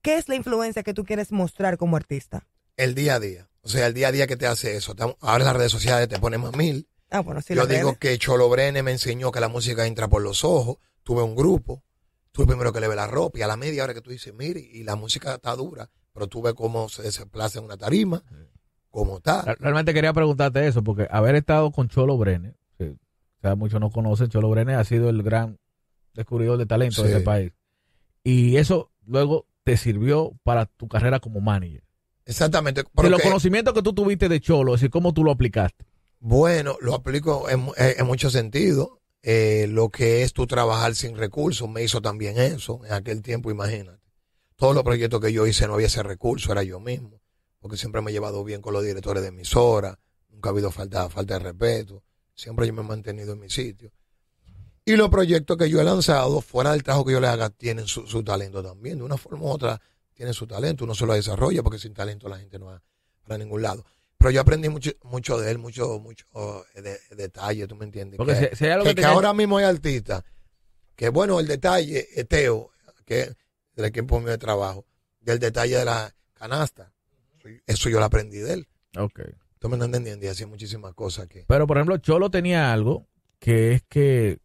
qué 0.03 0.17
es 0.17 0.29
la 0.29 0.35
influencia 0.35 0.83
que 0.83 0.95
tú 0.95 1.05
quieres 1.05 1.33
mostrar 1.33 1.77
como 1.77 1.97
artista? 1.97 2.47
El 2.77 2.95
día 2.95 3.17
a 3.17 3.21
día. 3.21 3.49
O 3.63 3.69
sea, 3.69 3.87
el 3.87 3.95
día 3.95 4.09
a 4.09 4.13
día 4.13 4.27
que 4.27 4.37
te 4.37 4.47
hace 4.47 4.77
eso. 4.77 4.95
Ahora 5.21 5.45
las 5.45 5.57
redes 5.57 5.73
sociales 5.73 6.09
te 6.09 6.19
ponen 6.19 6.41
más 6.41 6.57
mil. 6.57 6.89
Ah, 7.11 7.21
bueno, 7.21 7.41
sí, 7.43 7.55
yo 7.55 7.67
digo 7.67 7.89
redes. 7.89 7.99
que 7.99 8.19
Cholo 8.19 8.49
Brene 8.49 8.83
me 8.83 8.93
enseñó 8.93 9.33
que 9.33 9.41
la 9.41 9.49
música 9.49 9.87
entra 9.87 10.09
por 10.09 10.23
los 10.23 10.45
ojos. 10.45 10.79
Tuve 11.03 11.23
un 11.23 11.35
grupo. 11.35 11.83
Tú 12.33 12.43
el 12.43 12.49
primero 12.49 12.73
que 12.73 12.81
le 12.81 12.89
ve 12.89 12.95
la 12.95 13.07
ropa 13.07 13.39
y 13.39 13.43
a 13.43 13.47
la 13.47 13.57
media 13.57 13.85
hora 13.85 13.95
que 13.95 14.01
tú 14.01 14.11
dices, 14.11 14.33
mire, 14.33 14.61
y 14.61 14.85
la 14.85 14.95
música 14.95 15.35
está 15.35 15.57
dura, 15.57 15.91
pero 16.19 16.27
tú 16.29 16.43
ves 16.43 16.55
cómo 16.55 16.89
se 16.89 17.03
desplaza 17.03 17.61
en 17.61 17.67
una 17.67 17.77
tarima, 17.77 18.23
cómo 18.91 19.19
está. 19.19 19.43
Re- 19.43 19.57
Realmente 19.61 19.95
quería 19.95 20.13
preguntarte 20.13 20.67
eso, 20.67 20.83
porque 20.83 21.07
haber 21.11 21.37
estado 21.37 21.71
con 21.71 21.89
Cholo 21.89 22.19
Brene, 22.19 22.55
que, 22.77 22.91
o 22.91 23.41
sea, 23.41 23.55
muchos 23.55 23.81
no 23.81 23.91
conocen, 23.91 24.29
Cholo 24.29 24.51
Brene 24.51 24.75
ha 24.75 24.83
sido 24.83 25.09
el 25.11 25.23
gran 25.23 25.59
descubridor 26.15 26.59
de 26.59 26.67
talento 26.67 27.03
de 27.03 27.09
Sí. 27.09 27.13
este 27.15 27.25
país. 27.25 27.53
Y 28.25 28.57
eso 28.57 28.91
luego 29.07 29.47
te 29.63 29.77
sirvió 29.77 30.33
para 30.43 30.67
tu 30.67 30.89
carrera 30.89 31.21
como 31.21 31.41
manager. 31.41 31.85
Exactamente. 32.27 32.83
de 32.83 32.89
porque- 32.93 33.11
los 33.11 33.23
conocimientos 33.23 33.73
que 33.75 33.83
tú 33.83 33.93
tuviste 33.95 34.29
de 34.29 34.41
Cholo, 34.41 34.75
es 34.75 34.81
decir, 34.81 34.91
cómo 34.91 35.15
tú 35.15 35.23
lo 35.25 35.31
aplicaste. 35.31 35.85
Bueno, 36.21 36.77
lo 36.81 36.95
aplico 36.95 37.49
en, 37.49 37.61
en, 37.77 38.01
en 38.01 38.07
muchos 38.07 38.33
sentidos. 38.33 38.89
Eh, 39.23 39.67
lo 39.69 39.89
que 39.91 40.23
es 40.23 40.33
tu 40.33 40.47
trabajar 40.47 40.95
sin 40.95 41.17
recursos, 41.17 41.69
me 41.69 41.83
hizo 41.85 42.01
también 42.03 42.39
eso 42.39 42.81
en 42.85 42.93
aquel 42.93 43.23
tiempo, 43.23 43.51
imagínate. 43.51 43.99
Todos 44.59 44.75
los 44.75 44.83
proyectos 44.85 45.21
que 45.21 45.33
yo 45.33 45.47
hice 45.47 45.67
no 45.67 45.75
había 45.75 45.87
ese 45.87 46.03
recurso, 46.03 46.53
era 46.53 46.63
yo 46.65 46.81
mismo, 46.81 47.21
porque 47.61 47.77
siempre 47.77 48.03
me 48.03 48.11
he 48.11 48.13
llevado 48.13 48.43
bien 48.45 48.61
con 48.61 48.73
los 48.75 48.83
directores 48.85 49.23
de 49.23 49.29
emisora, 49.29 49.99
nunca 50.31 50.51
ha 50.51 50.53
habido 50.53 50.71
falta, 50.73 51.09
falta 51.09 51.35
de 51.35 51.41
respeto, 51.41 52.03
siempre 52.35 52.67
yo 52.67 52.73
me 52.75 52.81
he 52.83 52.85
mantenido 52.85 53.33
en 53.33 53.39
mi 53.41 53.49
sitio. 53.49 53.93
Y 54.85 54.97
los 54.97 55.11
proyectos 55.11 55.57
que 55.57 55.71
yo 55.71 55.81
he 55.81 55.85
lanzado, 55.85 56.41
fuera 56.41 56.73
del 56.73 56.83
trabajo 56.83 57.05
que 57.05 57.13
yo 57.13 57.21
le 57.21 57.29
haga, 57.29 57.51
tienen 57.51 57.87
su, 57.87 58.07
su 58.07 58.25
talento 58.25 58.63
también. 58.63 58.99
De 58.99 59.05
una 59.05 59.17
forma 59.19 59.45
u 59.45 59.49
otra, 59.49 59.81
tienen 60.15 60.33
su 60.33 60.47
talento. 60.47 60.85
Uno 60.85 60.95
se 60.95 61.05
lo 61.05 61.13
desarrolla 61.13 61.63
porque 61.63 61.79
sin 61.79 61.93
talento 61.93 62.27
la 62.29 62.39
gente 62.39 62.59
no 62.59 62.67
va 62.67 62.83
para 63.23 63.37
ningún 63.37 63.61
lado. 63.61 63.85
Pero 64.17 64.31
yo 64.31 64.41
aprendí 64.41 64.71
mucho, 64.71 64.91
mucho 65.03 65.39
de 65.39 65.51
él, 65.51 65.59
mucho, 65.59 66.01
mucho 66.01 66.25
eh, 66.75 66.81
de, 66.81 66.99
de- 67.17 67.67
tú 67.69 67.77
me 67.77 67.85
entiendes. 67.85 68.17
Porque 68.17 68.51
que, 68.59 68.65
hay 68.65 68.71
algo 68.73 68.85
que- 68.87 68.95
que, 68.95 69.05
ahora 69.05 69.35
mismo 69.35 69.59
hay 69.59 69.67
artistas 69.67 70.25
que, 70.97 71.11
bueno, 71.11 71.39
el 71.39 71.47
detalle, 71.47 72.09
eh, 72.19 72.25
Teo, 72.25 72.71
que 73.05 73.37
del 73.79 73.87
equipo 73.87 74.19
mío 74.19 74.31
de 74.31 74.39
trabajo, 74.39 74.85
del 75.21 75.39
detalle 75.39 75.77
de 75.79 75.85
la 75.85 76.13
canasta, 76.35 76.93
eso 77.67 77.89
yo 77.89 78.01
lo 78.01 78.05
aprendí 78.05 78.39
de 78.39 78.55
él. 78.55 78.69
Ok. 78.99 79.21
Tú 79.61 79.69
me 79.69 79.77
estás 79.77 79.87
entendiendo 79.87 80.27
y 80.27 80.29
hacía 80.29 80.47
muchísimas 80.49 80.95
cosas 80.95 81.29
que... 81.29 81.45
Pero, 81.47 81.67
por 81.67 81.77
ejemplo, 81.77 81.97
Cholo 81.99 82.29
tenía 82.31 82.73
algo 82.73 83.07
que 83.39 83.73
es 83.75 83.83
que 83.89 84.41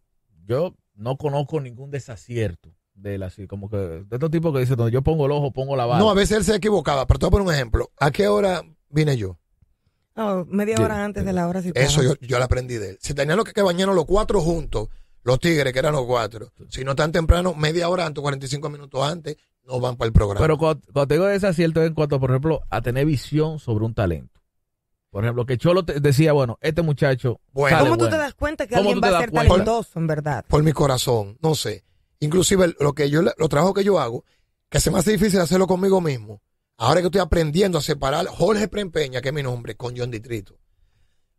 yo 0.46 0.76
no 0.96 1.18
conozco 1.18 1.60
ningún 1.60 1.90
desacierto 1.90 2.70
de 2.94 3.16
él, 3.16 3.24
así 3.24 3.48
como 3.48 3.70
que 3.70 3.78
de 3.78 4.06
estos 4.12 4.30
tipos 4.30 4.54
que 4.54 4.60
dicen, 4.60 4.76
donde 4.76 4.92
yo 4.92 5.02
pongo 5.02 5.26
el 5.26 5.32
ojo, 5.32 5.52
pongo 5.52 5.76
la 5.76 5.86
bala. 5.88 6.00
No, 6.00 6.12
a 6.12 6.14
veces 6.14 6.38
él 6.38 6.44
se 6.44 6.56
equivocaba, 6.56 7.08
pero 7.08 7.18
te 7.20 7.26
voy 7.26 7.30
a 7.30 7.32
poner 7.32 7.48
un 7.48 7.54
ejemplo. 7.56 7.92
¿A 8.00 8.12
qué 8.12 8.28
hora 8.28 8.62
vine 8.90 9.18
yo? 9.18 9.40
Oh, 10.16 10.46
media 10.48 10.78
Sí, 10.78 10.84
hora 10.84 11.04
antes 11.04 11.26
de 11.26 11.34
la 11.34 11.48
hora 11.48 11.60
Eso 11.60 11.70
citada. 12.02 12.04
yo, 12.04 12.14
yo 12.22 12.38
lo 12.38 12.46
aprendí 12.46 12.76
de 12.76 12.92
él. 12.92 12.98
Si 13.02 13.16
tenían 13.16 13.36
lo 13.38 13.44
que, 13.44 13.52
que 13.54 13.64
bañarnos 13.64 13.96
los 13.96 14.06
cuatro 14.06 14.42
juntos, 14.42 14.90
los 15.24 15.40
tigres 15.40 15.74
que 15.74 15.80
eran 15.80 15.94
los 15.94 16.06
cuatro, 16.06 16.52
si 16.70 16.84
no 16.84 16.96
tan 16.96 17.12
temprano, 17.12 17.54
media 17.56 17.90
hora 17.90 18.06
antes, 18.06 18.22
45 18.22 18.70
minutos 18.70 19.02
antes, 19.04 19.38
no 19.66 19.80
van 19.80 19.96
para 19.96 20.08
el 20.08 20.14
programa. 20.14 20.42
Pero 20.42 20.58
cuando, 20.58 20.82
cuando 20.92 21.08
te 21.08 21.14
digo 21.16 21.26
desacierto 21.26 21.82
es 21.82 21.88
en 21.88 21.94
cuanto, 21.94 22.20
por 22.20 22.30
ejemplo, 22.32 22.62
a 22.70 22.82
tener 22.82 23.06
visión 23.06 23.60
sobre 23.60 23.86
un 23.86 23.94
talento. 23.94 24.42
Por 25.10 25.24
ejemplo, 25.24 25.46
que 25.46 25.58
Cholo 25.58 25.86
te 25.86 26.00
decía, 26.00 26.34
bueno, 26.34 26.58
este 26.60 26.82
muchacho. 26.82 27.40
Bueno. 27.52 27.78
sale 27.78 27.90
¿Cómo 27.90 27.98
tú 27.98 28.06
bueno. 28.06 28.18
te 28.18 28.22
das 28.24 28.34
cuenta 28.34 28.66
que 28.66 28.76
¿Cómo 28.76 28.90
alguien 28.90 29.04
va 29.04 29.18
a 29.18 29.22
ser 29.22 29.30
cuenta? 29.32 29.50
talentoso, 29.50 30.00
en 30.00 30.08
verdad? 30.08 30.46
por 30.48 30.64
mi 30.64 30.74
corazón, 30.74 31.38
no 31.42 31.54
sé. 31.56 31.84
Inclusive 32.20 32.74
lo 32.80 32.94
que 32.94 33.10
yo, 33.10 33.22
los 33.22 33.50
trabajos 33.50 33.76
que 33.76 33.84
yo 33.84 34.00
hago, 34.00 34.26
que 34.70 34.80
se 34.80 34.90
me 34.90 34.98
hace 34.98 35.12
difícil 35.12 35.40
hacerlo 35.40 35.68
conmigo 35.68 36.02
mismo. 36.02 36.42
Ahora 36.78 37.02
que 37.02 37.08
estoy 37.08 37.22
aprendiendo 37.22 37.78
a 37.78 37.82
separar 37.82 38.26
Jorge 38.26 38.68
Prempeña, 38.68 39.22
que 39.22 39.30
es 39.30 39.36
mi 39.36 39.44
nombre, 39.44 39.76
con 39.76 39.96
John 39.96 40.10
Distrito. 40.10 40.58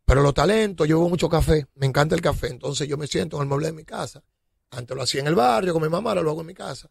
Pero 0.04 0.22
los 0.22 0.34
talentos, 0.34 0.86
yo 0.86 0.98
bebo 0.98 1.08
mucho 1.08 1.28
café, 1.28 1.66
me 1.74 1.86
encanta 1.86 2.14
el 2.14 2.20
café, 2.20 2.48
entonces 2.48 2.86
yo 2.86 2.98
me 2.98 3.06
siento 3.06 3.36
en 3.36 3.42
el 3.42 3.48
mueble 3.48 3.68
de 3.68 3.72
mi 3.72 3.84
casa. 3.84 4.22
Antes 4.70 4.96
lo 4.96 5.02
hacía 5.02 5.20
en 5.20 5.28
el 5.28 5.34
barrio 5.34 5.72
con 5.72 5.82
mi 5.82 5.88
mamá, 5.88 6.10
ahora 6.10 6.22
lo 6.22 6.30
hago 6.30 6.40
en 6.42 6.48
mi 6.48 6.54
casa. 6.54 6.90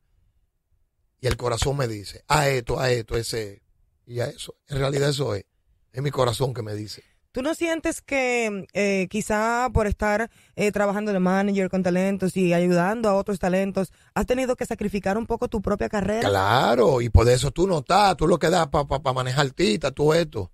Y 1.20 1.28
el 1.28 1.38
corazón 1.38 1.78
me 1.78 1.88
dice, 1.88 2.24
a 2.28 2.50
esto, 2.50 2.80
a 2.80 2.92
esto, 2.92 3.16
ese. 3.16 3.62
Y 4.06 4.20
a 4.20 4.26
eso. 4.26 4.56
En 4.68 4.80
realidad 4.80 5.10
eso 5.10 5.36
es. 5.36 5.46
Es 5.92 6.02
mi 6.02 6.12
corazón 6.12 6.54
que 6.54 6.64
me 6.64 6.76
dice. 6.76 7.04
¿Tú 7.32 7.42
no 7.42 7.56
sientes 7.56 8.02
que 8.02 8.68
eh, 8.74 9.08
quizá 9.10 9.68
por 9.74 9.88
estar 9.88 10.30
eh, 10.56 10.72
trabajando 10.72 11.14
de 11.14 11.20
manager 11.20 11.70
con 11.70 11.82
talentos 11.82 12.38
y 12.38 12.54
ayudando 12.54 13.10
a 13.10 13.16
otros 13.16 13.40
talentos, 13.40 13.92
has 14.14 14.26
tenido 14.26 14.56
que 14.56 14.66
sacrificar 14.66 15.18
un 15.18 15.26
poco 15.26 15.48
tu 15.48 15.62
propia 15.62 15.90
carrera? 15.90 16.30
Claro, 16.30 17.02
y 17.02 17.10
por 17.10 17.28
eso 17.28 17.50
tú 17.52 17.68
no 17.68 17.80
estás, 17.80 18.18
tú 18.18 18.28
lo 18.28 18.38
que 18.38 18.52
das 18.52 18.68
para 18.68 18.86
pa, 18.86 19.14
manejar 19.14 19.50
tita, 19.52 19.92
tú 19.92 20.14
esto. 20.14 20.52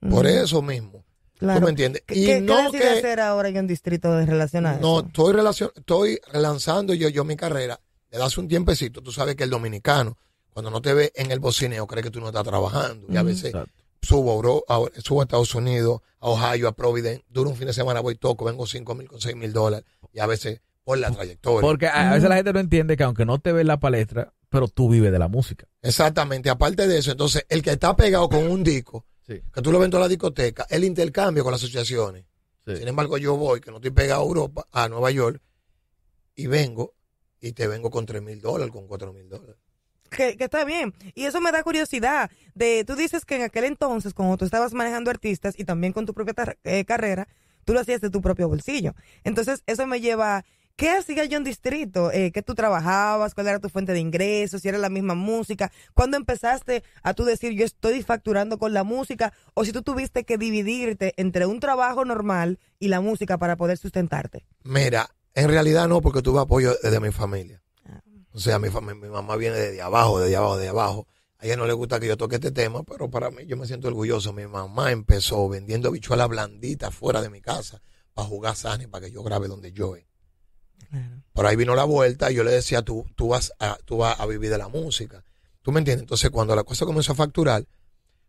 Por 0.00 0.26
eso 0.26 0.62
mismo. 0.62 1.04
Claro. 1.42 1.58
¿Tú 1.58 1.64
me 1.64 1.70
entiendes? 1.70 2.02
¿Qué, 2.06 2.14
y 2.14 2.24
qué 2.26 2.40
no 2.40 2.56
decides 2.56 2.82
que, 2.82 2.98
hacer 2.98 3.20
ahora 3.20 3.48
en 3.48 3.58
un 3.58 3.66
distrito 3.66 4.20
en 4.20 4.26
relación 4.28 4.64
a 4.64 4.76
no, 4.76 4.98
eso? 5.00 5.06
estoy, 5.08 5.32
relacion, 5.32 5.70
estoy 5.74 6.20
relanzando 6.32 6.94
yo, 6.94 7.08
yo 7.08 7.24
mi 7.24 7.34
carrera. 7.36 7.80
Le 8.10 8.18
das 8.18 8.38
un 8.38 8.46
tiempecito, 8.46 9.02
tú 9.02 9.10
sabes 9.10 9.34
que 9.34 9.42
el 9.44 9.50
dominicano, 9.50 10.16
cuando 10.50 10.70
no 10.70 10.80
te 10.80 10.94
ve 10.94 11.12
en 11.16 11.32
el 11.32 11.40
bocineo, 11.40 11.86
cree 11.86 12.02
que 12.02 12.10
tú 12.10 12.20
no 12.20 12.28
estás 12.28 12.44
trabajando. 12.44 13.06
Y 13.08 13.16
a 13.16 13.20
Ujú. 13.22 13.28
veces 13.28 13.46
Exacto. 13.46 13.72
subo 14.02 14.64
a, 14.68 15.00
subo 15.00 15.20
a 15.20 15.24
Estados 15.24 15.54
Unidos, 15.54 16.00
a 16.20 16.28
Ohio, 16.28 16.68
a 16.68 16.72
Providence, 16.72 17.24
duro 17.28 17.50
un 17.50 17.56
fin 17.56 17.66
de 17.66 17.72
semana, 17.72 18.00
voy 18.00 18.14
toco, 18.14 18.44
vengo 18.44 18.66
cinco 18.66 18.94
mil 18.94 19.08
con 19.08 19.20
seis 19.20 19.34
mil 19.34 19.52
dólares. 19.52 19.84
Y 20.12 20.20
a 20.20 20.26
veces 20.26 20.60
por 20.84 20.98
la 20.98 21.10
trayectoria. 21.10 21.60
Porque 21.60 21.86
a, 21.86 22.10
a 22.10 22.14
veces 22.14 22.28
la 22.28 22.36
gente 22.36 22.52
no 22.52 22.60
entiende 22.60 22.96
que 22.96 23.02
aunque 23.02 23.24
no 23.24 23.38
te 23.40 23.52
ve 23.52 23.62
en 23.62 23.66
la 23.68 23.80
palestra, 23.80 24.32
pero 24.48 24.68
tú 24.68 24.88
vives 24.90 25.10
de 25.10 25.18
la 25.18 25.28
música. 25.28 25.66
Exactamente, 25.80 26.50
aparte 26.50 26.86
de 26.86 26.98
eso, 26.98 27.10
entonces 27.12 27.44
el 27.48 27.62
que 27.62 27.70
está 27.70 27.96
pegado 27.96 28.28
con 28.28 28.46
un 28.50 28.62
disco, 28.62 29.06
Sí. 29.26 29.40
que 29.54 29.62
tú 29.62 29.70
lo 29.70 29.78
ves 29.78 29.86
en 29.86 29.90
toda 29.92 30.02
la 30.02 30.08
discoteca, 30.08 30.66
el 30.68 30.84
intercambio 30.84 31.44
con 31.44 31.52
las 31.52 31.62
asociaciones. 31.62 32.24
Sin 32.66 32.86
embargo, 32.86 33.18
yo 33.18 33.36
voy, 33.36 33.60
que 33.60 33.70
no 33.70 33.76
estoy 33.78 33.90
pegado 33.90 34.22
a 34.22 34.24
Europa, 34.24 34.66
a 34.70 34.88
Nueva 34.88 35.10
York, 35.10 35.40
y 36.34 36.46
vengo, 36.46 36.94
y 37.40 37.52
te 37.52 37.66
vengo 37.66 37.90
con 37.90 38.06
tres 38.06 38.22
mil 38.22 38.40
dólares, 38.40 38.72
con 38.72 38.86
cuatro 38.86 39.12
mil 39.12 39.28
dólares. 39.28 39.56
que, 40.12 40.36
que 40.36 40.44
está 40.44 40.64
bien. 40.64 40.94
Y 41.14 41.24
eso 41.24 41.40
me 41.40 41.50
da 41.50 41.62
curiosidad. 41.62 42.30
De, 42.54 42.84
tú 42.84 42.94
dices 42.94 43.24
que 43.24 43.36
en 43.36 43.42
aquel 43.42 43.64
entonces, 43.64 44.14
cuando 44.14 44.36
tú 44.36 44.44
estabas 44.44 44.74
manejando 44.74 45.10
artistas 45.10 45.54
y 45.58 45.64
también 45.64 45.92
con 45.92 46.06
tu 46.06 46.14
propia 46.14 46.34
eh, 46.64 46.84
carrera, 46.84 47.28
tú 47.64 47.72
lo 47.72 47.80
hacías 47.80 48.00
de 48.00 48.10
tu 48.10 48.20
propio 48.20 48.48
bolsillo. 48.48 48.94
Entonces, 49.24 49.62
eso 49.66 49.86
me 49.86 50.00
lleva... 50.00 50.44
¿Qué 50.76 50.90
hacía 50.90 51.24
yo 51.26 51.36
en 51.36 51.44
Distrito? 51.44 52.10
Eh, 52.10 52.32
¿Qué 52.32 52.42
tú 52.42 52.54
trabajabas? 52.54 53.34
¿Cuál 53.34 53.48
era 53.48 53.58
tu 53.60 53.68
fuente 53.68 53.92
de 53.92 54.00
ingresos? 54.00 54.62
¿Si 54.62 54.68
era 54.68 54.78
la 54.78 54.88
misma 54.88 55.14
música? 55.14 55.70
¿Cuándo 55.94 56.16
empezaste 56.16 56.82
a 57.02 57.14
tú 57.14 57.24
decir 57.24 57.52
yo 57.52 57.64
estoy 57.64 58.02
facturando 58.02 58.58
con 58.58 58.72
la 58.72 58.84
música? 58.84 59.32
¿O 59.54 59.64
si 59.64 59.72
tú 59.72 59.82
tuviste 59.82 60.24
que 60.24 60.38
dividirte 60.38 61.14
entre 61.16 61.46
un 61.46 61.60
trabajo 61.60 62.04
normal 62.04 62.58
y 62.78 62.88
la 62.88 63.00
música 63.00 63.38
para 63.38 63.56
poder 63.56 63.78
sustentarte? 63.78 64.46
Mira, 64.64 65.08
en 65.34 65.48
realidad 65.48 65.88
no, 65.88 66.00
porque 66.00 66.22
tuve 66.22 66.40
apoyo 66.40 66.74
desde 66.82 67.00
mi 67.00 67.12
familia. 67.12 67.62
Ah. 67.84 68.00
O 68.32 68.38
sea, 68.38 68.58
mi, 68.58 68.68
mi 68.68 69.08
mamá 69.08 69.36
viene 69.36 69.56
desde 69.56 69.82
abajo, 69.82 70.20
desde 70.20 70.36
abajo, 70.36 70.56
de 70.56 70.68
abajo. 70.68 71.06
A 71.38 71.46
ella 71.46 71.56
no 71.56 71.66
le 71.66 71.72
gusta 71.72 72.00
que 72.00 72.06
yo 72.06 72.16
toque 72.16 72.36
este 72.36 72.52
tema, 72.52 72.82
pero 72.82 73.10
para 73.10 73.30
mí 73.30 73.46
yo 73.46 73.56
me 73.56 73.66
siento 73.66 73.88
orgulloso. 73.88 74.32
Mi 74.32 74.46
mamá 74.46 74.90
empezó 74.92 75.48
vendiendo 75.48 75.90
bichuelas 75.90 76.28
blanditas 76.28 76.94
fuera 76.94 77.20
de 77.20 77.30
mi 77.30 77.40
casa 77.40 77.82
para 78.14 78.28
jugar 78.28 78.56
Sani, 78.56 78.86
para 78.86 79.06
que 79.06 79.12
yo 79.12 79.22
grabe 79.22 79.48
donde 79.48 79.72
yo 79.72 79.96
Por 81.32 81.46
ahí 81.46 81.56
vino 81.56 81.74
la 81.74 81.84
vuelta 81.84 82.30
y 82.30 82.34
yo 82.34 82.44
le 82.44 82.52
decía, 82.52 82.82
tú, 82.82 83.06
tú, 83.16 83.28
vas 83.28 83.52
a, 83.58 83.78
tú 83.84 83.98
vas 83.98 84.18
a 84.18 84.26
vivir 84.26 84.50
de 84.50 84.58
la 84.58 84.68
música. 84.68 85.24
¿Tú 85.62 85.72
me 85.72 85.78
entiendes? 85.78 86.02
Entonces, 86.02 86.30
cuando 86.30 86.54
la 86.56 86.64
cosa 86.64 86.84
comenzó 86.84 87.12
a 87.12 87.14
facturar, 87.14 87.64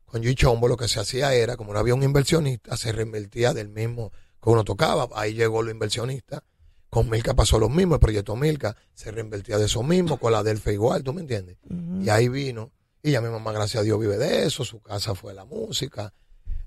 con 0.06 0.22
Chombo 0.22 0.68
lo 0.68 0.78
que 0.78 0.88
se 0.88 1.00
hacía 1.00 1.34
era, 1.34 1.58
como 1.58 1.74
no 1.74 1.80
había 1.80 1.96
un 1.96 2.04
inversionista, 2.04 2.78
se 2.78 2.92
reinvertía 2.92 3.54
del 3.54 3.70
mismo 3.70 4.12
que 4.42 4.50
uno 4.50 4.64
tocaba. 4.64 5.10
Ahí 5.16 5.34
llegó 5.34 5.64
los 5.64 5.74
inversionistas. 5.74 6.42
Con 6.90 7.10
Milka 7.10 7.34
pasó 7.34 7.58
lo 7.58 7.70
mismo, 7.70 7.96
el 7.96 8.00
proyecto 8.00 8.36
Milka 8.36 8.76
se 8.94 9.10
reinvertía 9.10 9.58
de 9.58 9.66
eso 9.66 9.82
mismo, 9.82 10.18
con 10.18 10.32
la 10.32 10.44
Delfa 10.44 10.72
igual, 10.72 11.02
¿tú 11.02 11.12
me 11.12 11.22
entiendes? 11.22 11.58
Y 12.00 12.10
ahí 12.10 12.30
vino. 12.30 12.72
Y 13.02 13.12
ya 13.12 13.22
mi 13.22 13.30
mamá, 13.30 13.52
gracias 13.52 13.82
a 13.82 13.84
Dios, 13.84 14.00
vive 14.00 14.18
de 14.18 14.46
eso. 14.46 14.64
Su 14.64 14.80
casa 14.80 15.16
fue 15.16 15.34
la 15.34 15.46
música. 15.46 16.14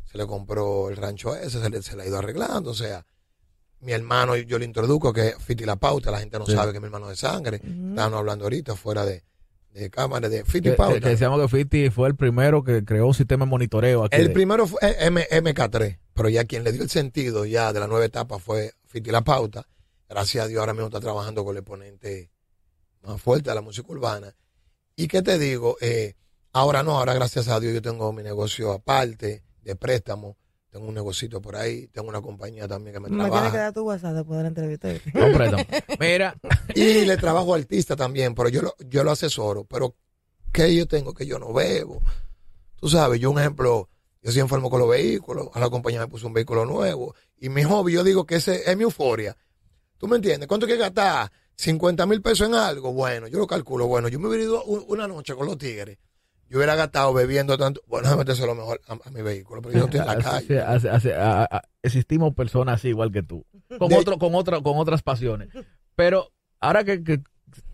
Se 0.04 0.18
le 0.18 0.26
compró 0.26 0.90
el 0.90 0.96
rancho 0.96 1.36
ese, 1.36 1.62
se 1.62 1.70
le, 1.70 1.80
se 1.82 1.96
le 1.96 2.02
ha 2.02 2.06
ido 2.06 2.18
arreglando. 2.18 2.72
O 2.72 2.74
sea, 2.74 3.06
mi 3.80 3.92
hermano, 3.92 4.36
yo 4.36 4.58
le 4.58 4.64
introduzco 4.64 5.12
que 5.12 5.28
es 5.28 5.36
Fiti 5.38 5.64
La 5.64 5.76
Pauta. 5.76 6.10
La 6.10 6.18
gente 6.20 6.38
no 6.38 6.46
Sí. 6.46 6.52
sabe 6.52 6.72
que 6.72 6.78
es 6.78 6.82
mi 6.82 6.86
hermano 6.86 7.08
de 7.08 7.16
sangre. 7.16 7.60
Ujú. 7.62 7.90
Estábamos 7.90 8.18
hablando 8.20 8.44
ahorita 8.44 8.74
fuera 8.76 9.04
de, 9.04 9.22
de 9.72 9.90
cámara 9.90 10.28
de 10.28 10.44
Fiti 10.44 10.70
Que, 10.70 10.74
Pauta. 10.76 10.94
que- 10.94 11.00
que 11.00 11.08
decíamos 11.10 11.40
que 11.40 11.48
Fiti 11.56 11.90
fue 11.90 12.08
el 12.08 12.16
primero 12.16 12.64
que 12.64 12.84
creó 12.84 13.06
un 13.06 13.14
sistema 13.14 13.44
de 13.44 13.50
monitoreo 13.50 14.04
aquí. 14.04 14.16
El 14.16 14.28
de- 14.28 14.34
primero 14.34 14.66
fue 14.66 14.80
eh, 14.82 14.96
M- 15.00 15.26
MK3, 15.30 15.98
pero 16.14 16.28
ya 16.28 16.44
quien 16.44 16.64
le 16.64 16.72
dio 16.72 16.82
el 16.82 16.90
sentido 16.90 17.44
ya 17.44 17.72
de 17.72 17.80
la 17.80 17.86
nueva 17.86 18.04
etapa 18.04 18.38
fue 18.38 18.72
Fiti 18.86 19.10
La 19.10 19.20
Pauta. 19.22 19.66
Gracias 20.08 20.44
a 20.44 20.48
Dios 20.48 20.60
ahora 20.60 20.72
mismo 20.72 20.86
está 20.86 21.00
trabajando 21.00 21.44
con 21.44 21.54
el 21.56 21.60
exponente 21.60 22.30
más 23.02 23.20
fuerte 23.20 23.50
de 23.50 23.54
la 23.56 23.60
música 23.60 23.86
urbana. 23.90 24.34
¿Y 24.96 25.08
qué 25.08 25.20
te 25.22 25.38
digo? 25.38 25.76
Eh, 25.80 26.14
ahora 26.52 26.82
no, 26.82 26.98
ahora 26.98 27.12
gracias 27.14 27.48
a 27.48 27.60
Dios 27.60 27.74
yo 27.74 27.82
tengo 27.82 28.12
mi 28.12 28.22
negocio 28.22 28.72
aparte 28.72 29.42
de 29.62 29.76
préstamo. 29.76 30.36
Tengo 30.76 30.88
un 30.88 30.94
negocito 30.94 31.40
por 31.40 31.56
ahí, 31.56 31.86
tengo 31.88 32.08
una 32.10 32.20
compañía 32.20 32.68
también 32.68 32.92
que 32.92 33.00
me 33.00 33.08
Me 33.08 33.16
tienes 33.16 33.26
que 33.30 33.30
trabaja. 33.38 33.56
dar 33.58 33.72
tu 33.72 33.80
WhatsApp 33.84 34.12
después 34.14 34.36
de 34.36 34.42
la 34.42 34.48
entrevista. 34.48 34.88
No, 35.14 35.32
préstamo. 35.32 35.64
Mira, 35.98 36.36
Y 36.74 37.06
le 37.06 37.16
trabajo 37.16 37.54
a 37.54 37.56
artista 37.56 37.96
también, 37.96 38.34
pero 38.34 38.50
yo 38.50 38.60
lo, 38.60 38.74
yo 38.86 39.02
lo 39.02 39.10
asesoro. 39.12 39.64
Pero, 39.64 39.94
¿qué 40.52 40.74
yo 40.76 40.86
tengo 40.86 41.14
que 41.14 41.24
yo 41.26 41.38
no 41.38 41.54
bebo? 41.54 42.02
Tú 42.78 42.90
sabes, 42.90 43.18
yo 43.20 43.30
un 43.30 43.38
ejemplo, 43.38 43.88
yo 44.20 44.32
soy 44.32 44.42
enfermo 44.42 44.68
con 44.68 44.80
los 44.80 44.90
vehículos, 44.90 45.48
a 45.54 45.60
la 45.60 45.70
compañía 45.70 46.00
me 46.00 46.08
puso 46.08 46.26
un 46.26 46.34
vehículo 46.34 46.66
nuevo. 46.66 47.14
Y 47.38 47.48
mi 47.48 47.62
hobby, 47.62 47.94
yo 47.94 48.04
digo 48.04 48.26
que 48.26 48.34
ese 48.36 48.70
es 48.70 48.76
mi 48.76 48.82
euforia. 48.82 49.34
¿Tú 49.96 50.06
me 50.08 50.16
entiendes? 50.16 50.46
¿Cuánto 50.46 50.66
hay 50.66 50.72
que 50.72 50.78
gastar? 50.78 51.32
50 51.56 52.04
mil 52.04 52.20
pesos 52.20 52.48
en 52.48 52.54
algo. 52.54 52.92
Bueno, 52.92 53.28
yo 53.28 53.38
lo 53.38 53.46
calculo. 53.46 53.86
Bueno, 53.86 54.08
yo 54.08 54.18
me 54.20 54.28
hubiera 54.28 54.44
ido 54.44 54.62
un- 54.64 54.84
una 54.88 55.08
noche 55.08 55.34
con 55.34 55.46
los 55.46 55.56
tigres. 55.56 55.96
Yo 56.48 56.58
hubiera 56.58 56.76
gastado 56.76 57.12
bebiendo 57.12 57.58
tanto. 57.58 57.80
Bueno, 57.88 58.04
déjame 58.04 58.20
meterse 58.20 58.46
lo 58.46 58.54
mejor 58.54 58.80
a, 58.86 58.92
a 58.92 59.10
mi 59.10 59.22
vehículo, 59.22 59.60
pero 59.62 59.72
yo 59.74 59.78
no 59.80 59.84
estoy 59.86 60.00
en 60.00 60.06
la 60.06 60.16
calle. 60.22 60.60
a- 61.16 61.62
existimos 61.82 62.34
personas 62.34 62.76
así 62.76 62.88
igual 62.88 63.10
que 63.12 63.22
tú, 63.22 63.44
con 63.78 63.88
De- 63.88 63.96
otro, 63.96 64.18
con 64.18 64.34
otra, 64.34 64.60
con 64.60 64.78
otras 64.78 65.02
pasiones. 65.02 65.48
Pero 65.94 66.30
ahora 66.60 66.84
que, 66.84 67.02
que- 67.02 67.22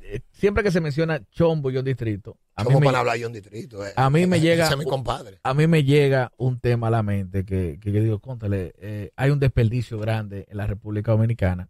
eh, 0.01 0.21
siempre 0.33 0.63
que 0.63 0.71
se 0.71 0.81
menciona 0.81 1.21
Chombo 1.31 1.71
y 1.71 1.77
un 1.77 1.85
distrito, 1.85 2.37
a 2.55 2.65
mí, 2.65 2.75
me, 2.75 2.81
para 2.87 2.99
hablar 3.01 3.17
yo 3.17 3.27
un 3.29 3.33
distrito. 3.33 3.87
eh. 3.87 3.93
a 3.97 4.11
mí 4.11 4.27
me 4.27 4.41
llega- 4.41 4.69
es 4.69 4.77
mi 4.77 4.85
compadre. 4.85 5.39
a 5.43 5.55
mí 5.55 5.67
me 5.67 5.85
llega 5.85 6.33
un 6.37 6.59
tema 6.61 6.89
a 6.89 6.91
la 6.91 7.03
mente 7.03 7.45
que, 7.45 7.79
que 7.81 7.93
yo 7.93 8.03
digo, 8.03 8.19
contale, 8.21 8.75
eh, 8.79 9.11
hay 9.17 9.31
un 9.31 9.39
desperdicio 9.41 9.99
grande 9.99 10.47
en 10.51 10.57
la 10.57 10.67
República 10.67 11.13
Dominicana. 11.13 11.69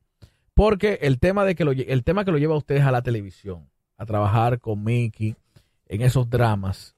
Porque 0.55 0.99
el 1.03 1.19
tema 1.19 1.45
de 1.45 1.55
que 1.55 1.65
lo, 1.65 1.73
el 1.73 2.05
tema 2.05 2.25
que 2.25 2.31
lo 2.33 2.39
lleva 2.39 2.55
a 2.55 2.59
ustedes 2.59 2.83
a 2.83 2.91
la 2.93 3.03
televisión, 3.03 3.71
a 3.97 4.05
trabajar 4.07 4.59
con 4.61 4.85
Mickey 4.85 5.35
en 5.93 6.01
esos 6.01 6.31
dramas, 6.31 6.97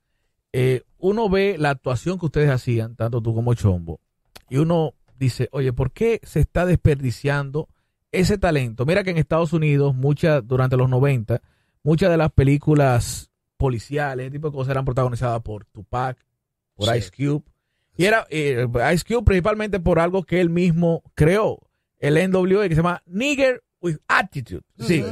eh, 0.53 0.83
uno 0.99 1.29
ve 1.29 1.57
la 1.59 1.71
actuación 1.71 2.17
que 2.17 2.27
ustedes 2.27 2.49
hacían, 2.49 2.95
tanto 2.95 3.21
tú 3.21 3.35
como 3.35 3.55
Chombo, 3.55 3.99
y 4.49 4.59
uno 4.59 4.95
dice, 5.19 5.49
oye, 5.51 5.73
¿por 5.73 5.91
qué 5.91 6.21
se 6.23 6.39
está 6.39 6.65
desperdiciando 6.65 7.69
ese 8.13 8.39
talento? 8.39 8.87
Mira 8.87 9.03
que 9.03 9.11
en 9.11 9.19
Estados 9.19 9.53
Unidos, 9.53 9.97
muchas, 9.97 10.47
durante 10.47 10.77
los 10.77 10.89
90, 10.89 11.43
muchas 11.83 12.09
de 12.09 12.17
las 12.17 12.31
películas 12.31 13.33
policiales, 13.57 14.27
ese 14.27 14.33
tipo 14.33 14.51
de 14.51 14.57
cosas 14.57 14.71
eran 14.71 14.85
protagonizadas 14.85 15.43
por 15.43 15.65
Tupac, 15.65 16.17
por 16.77 16.89
Sí. 16.89 16.99
Ice 16.99 17.11
Cube. 17.11 17.43
Y 17.97 18.05
era 18.05 18.27
eh, 18.31 18.67
Ice 18.95 19.05
Cube 19.05 19.25
principalmente 19.25 19.81
por 19.81 19.99
algo 19.99 20.23
que 20.23 20.41
él 20.41 20.51
mismo 20.51 21.03
creó, 21.17 21.59
el 21.99 22.15
NWA, 22.31 22.69
que 22.69 22.77
se 22.77 22.83
llama 22.83 23.03
Nigger 23.07 23.61
with 23.81 23.97
Attitude. 24.07 24.63
Sí. 24.79 25.05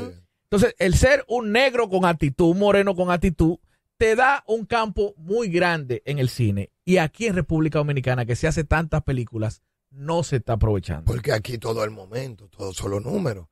Entonces, 0.45 0.77
el 0.79 0.95
ser 0.95 1.25
un 1.29 1.51
negro 1.51 1.89
con 1.89 2.05
actitud, 2.05 2.51
un 2.51 2.59
moreno 2.59 2.95
con 2.95 3.11
actitud, 3.11 3.57
te 4.03 4.17
da 4.17 4.43
un 4.49 4.67
campo 4.67 5.15
muy 5.17 5.49
grande 5.49 6.03
en 6.05 6.19
el 6.19 6.29
cine. 6.29 6.73
Y 6.85 6.97
aquí 6.97 7.27
en 7.27 7.37
República 7.37 7.79
Dominicana, 7.79 8.27
que 8.27 8.35
se 8.35 8.49
hace 8.49 8.65
tantas 8.65 9.05
películas, 9.05 9.63
no 9.93 10.25
se 10.25 10.39
está 10.39 10.55
aprovechando. 10.55 11.05
Porque 11.05 11.31
aquí 11.31 11.57
todo 11.57 11.85
el 11.85 11.93
momento, 11.93 12.49
todos 12.49 12.75
son 12.75 12.91
los 12.91 13.05
números. 13.05 13.47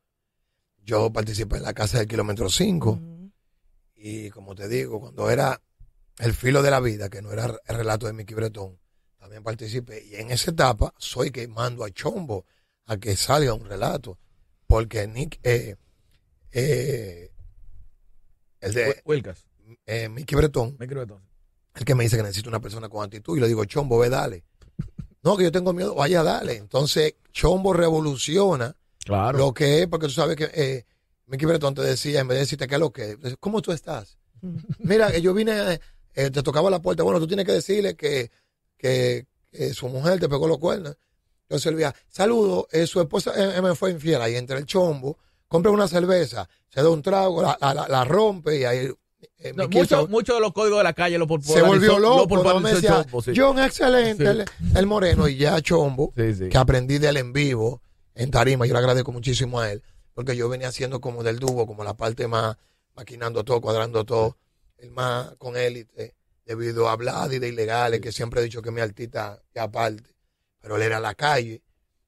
Yo 0.82 1.12
participé 1.12 1.58
en 1.58 1.62
la 1.62 1.72
casa 1.72 1.98
del 1.98 2.08
kilómetro 2.08 2.50
5 2.50 2.90
Ujú. 2.90 3.30
y 3.94 4.30
como 4.30 4.56
te 4.56 4.66
digo, 4.66 4.98
cuando 4.98 5.30
era 5.30 5.62
el 6.18 6.34
filo 6.34 6.62
de 6.64 6.72
la 6.72 6.80
vida, 6.80 7.08
que 7.08 7.22
no 7.22 7.30
era 7.30 7.44
el 7.44 7.76
relato 7.76 8.08
de 8.08 8.12
Mickey 8.12 8.34
Bretón, 8.34 8.76
también 9.20 9.44
participé. 9.44 10.04
Y 10.04 10.16
en 10.16 10.32
esa 10.32 10.50
etapa 10.50 10.92
soy 10.98 11.30
que 11.30 11.46
mando 11.46 11.84
a 11.84 11.92
Chombo 11.92 12.44
a 12.86 12.96
que 12.96 13.14
salga 13.14 13.54
un 13.54 13.66
relato. 13.66 14.18
Porque 14.66 15.06
Nick, 15.06 15.38
eh, 15.44 15.76
eh, 16.50 17.30
el 18.60 18.74
de 18.74 19.00
Wilcas, 19.04 19.46
eh, 19.90 20.09
Mickey 20.09 20.37
Bretón, 20.37 20.76
entonces. 20.81 21.18
el 21.74 21.85
que 21.85 21.94
me 21.94 22.05
dice 22.05 22.16
que 22.16 22.22
necesito 22.22 22.48
una 22.48 22.61
persona 22.61 22.88
con 22.88 23.05
actitud 23.05 23.37
y 23.37 23.40
le 23.40 23.48
digo, 23.48 23.64
Chombo, 23.64 23.98
ve, 23.98 24.09
dale. 24.09 24.44
No, 25.22 25.37
que 25.37 25.44
yo 25.44 25.53
tengo 25.53 25.74
miedo, 25.74 25.94
vaya, 25.94 26.22
dale. 26.22 26.57
Entonces, 26.57 27.14
Chombo 27.31 27.74
revoluciona 27.74 28.74
Claro. 29.05 29.37
lo 29.38 29.53
que 29.53 29.83
es, 29.83 29.87
porque 29.87 30.07
tú 30.07 30.12
sabes 30.12 30.35
que 30.37 30.50
eh, 30.55 30.87
Mickey 31.26 31.46
Bretón 31.46 31.74
te 31.74 31.83
decía, 31.83 32.20
en 32.20 32.29
vez 32.29 32.37
de 32.37 32.40
decirte 32.40 32.66
qué 32.66 32.74
es 32.76 32.81
lo 32.81 32.90
que 32.90 33.18
es, 33.22 33.37
¿cómo 33.38 33.61
tú 33.61 33.70
estás? 33.72 34.16
Mira, 34.79 35.11
que 35.12 35.20
yo 35.20 35.35
vine, 35.35 35.79
eh, 36.14 36.31
te 36.31 36.42
tocaba 36.42 36.70
la 36.70 36.81
puerta, 36.81 37.03
bueno, 37.03 37.20
tú 37.20 37.26
tienes 37.26 37.44
que 37.44 37.53
decirle 37.53 37.96
que, 37.96 38.31
que, 38.79 39.26
que 39.53 39.74
su 39.74 39.88
mujer 39.90 40.18
te 40.20 40.29
pegó 40.29 40.48
los 40.48 40.57
cuernos. 40.59 40.96
Entonces 41.42 41.66
él 41.66 41.74
veía, 41.74 41.94
saludo, 42.09 42.66
eh, 42.72 42.87
su 42.87 43.00
esposa 43.00 43.33
eh, 43.37 43.61
me 43.61 43.74
fue 43.74 43.90
infiel, 43.90 44.22
ahí 44.22 44.37
entra 44.37 44.57
el 44.57 44.64
chombo, 44.64 45.18
compra 45.48 45.70
una 45.70 45.87
cerveza, 45.88 46.48
se 46.68 46.83
da 46.83 46.88
un 46.88 47.03
trago, 47.03 47.42
la, 47.42 47.59
la- 47.61 47.74
la- 47.74 47.88
la 47.88 48.05
rompe 48.05 48.59
y 48.61 48.64
ahí 48.64 48.90
eh, 49.40 49.53
No, 49.55 49.68
mucho, 50.09 50.35
de 50.35 50.40
los 50.40 50.53
códigos 50.53 50.79
de 50.79 50.85
la 50.85 50.92
calle 50.92 51.18
lo 51.18 51.26
por 51.26 51.42
se 51.42 51.62
volvió 51.62 51.98
loco, 51.98 52.29
por 52.29 52.44
¿no? 52.44 52.61
me 52.61 52.74
decía, 52.74 53.03
Chombo, 53.03 53.22
sí. 53.22 53.33
John, 53.37 53.59
excelente, 53.59 54.24
Sí. 54.24 54.31
el, 54.31 54.44
el 54.76 54.87
moreno, 54.87 55.29
y 55.29 55.37
ya 55.37 55.61
Chombo, 55.61 56.12
Sí, 56.16 56.48
que 56.48 56.59
aprendí 56.59 56.98
de 56.98 57.09
él 57.09 57.16
en 57.16 57.33
vivo, 57.33 57.83
en 58.14 58.31
tarima, 58.31 58.66
yo 58.66 58.72
le 58.74 58.79
agradezco 58.79 59.12
muchísimo 59.12 59.61
a 59.61 59.70
él, 59.72 59.83
porque 60.14 60.37
yo 60.37 60.48
venía 60.48 60.68
haciendo 60.68 61.00
como 61.00 61.22
del 61.22 61.38
dúo, 61.38 61.66
como 61.66 61.85
la 61.85 61.94
parte 61.94 62.29
más, 62.29 62.57
maquinando 62.94 63.44
todo, 63.44 63.61
cuadrando 63.61 64.05
todo, 64.05 64.37
el 64.79 64.90
más 64.90 65.35
con 65.38 65.57
élite, 65.57 66.14
debido 66.44 66.88
a 66.88 66.92
hablar 66.92 67.33
y 67.33 67.38
de 67.38 67.48
ilegales, 67.48 68.00
que 68.00 68.12
siempre 68.12 68.40
he 68.40 68.44
dicho 68.44 68.61
que 68.61 68.70
mi 68.70 68.81
artista 68.81 69.40
es 69.55 69.62
aparte, 69.62 70.14
pero 70.61 70.76
él 70.76 70.83
era 70.83 70.96
a 70.98 71.00
la 71.00 71.14
calle, 71.14 71.62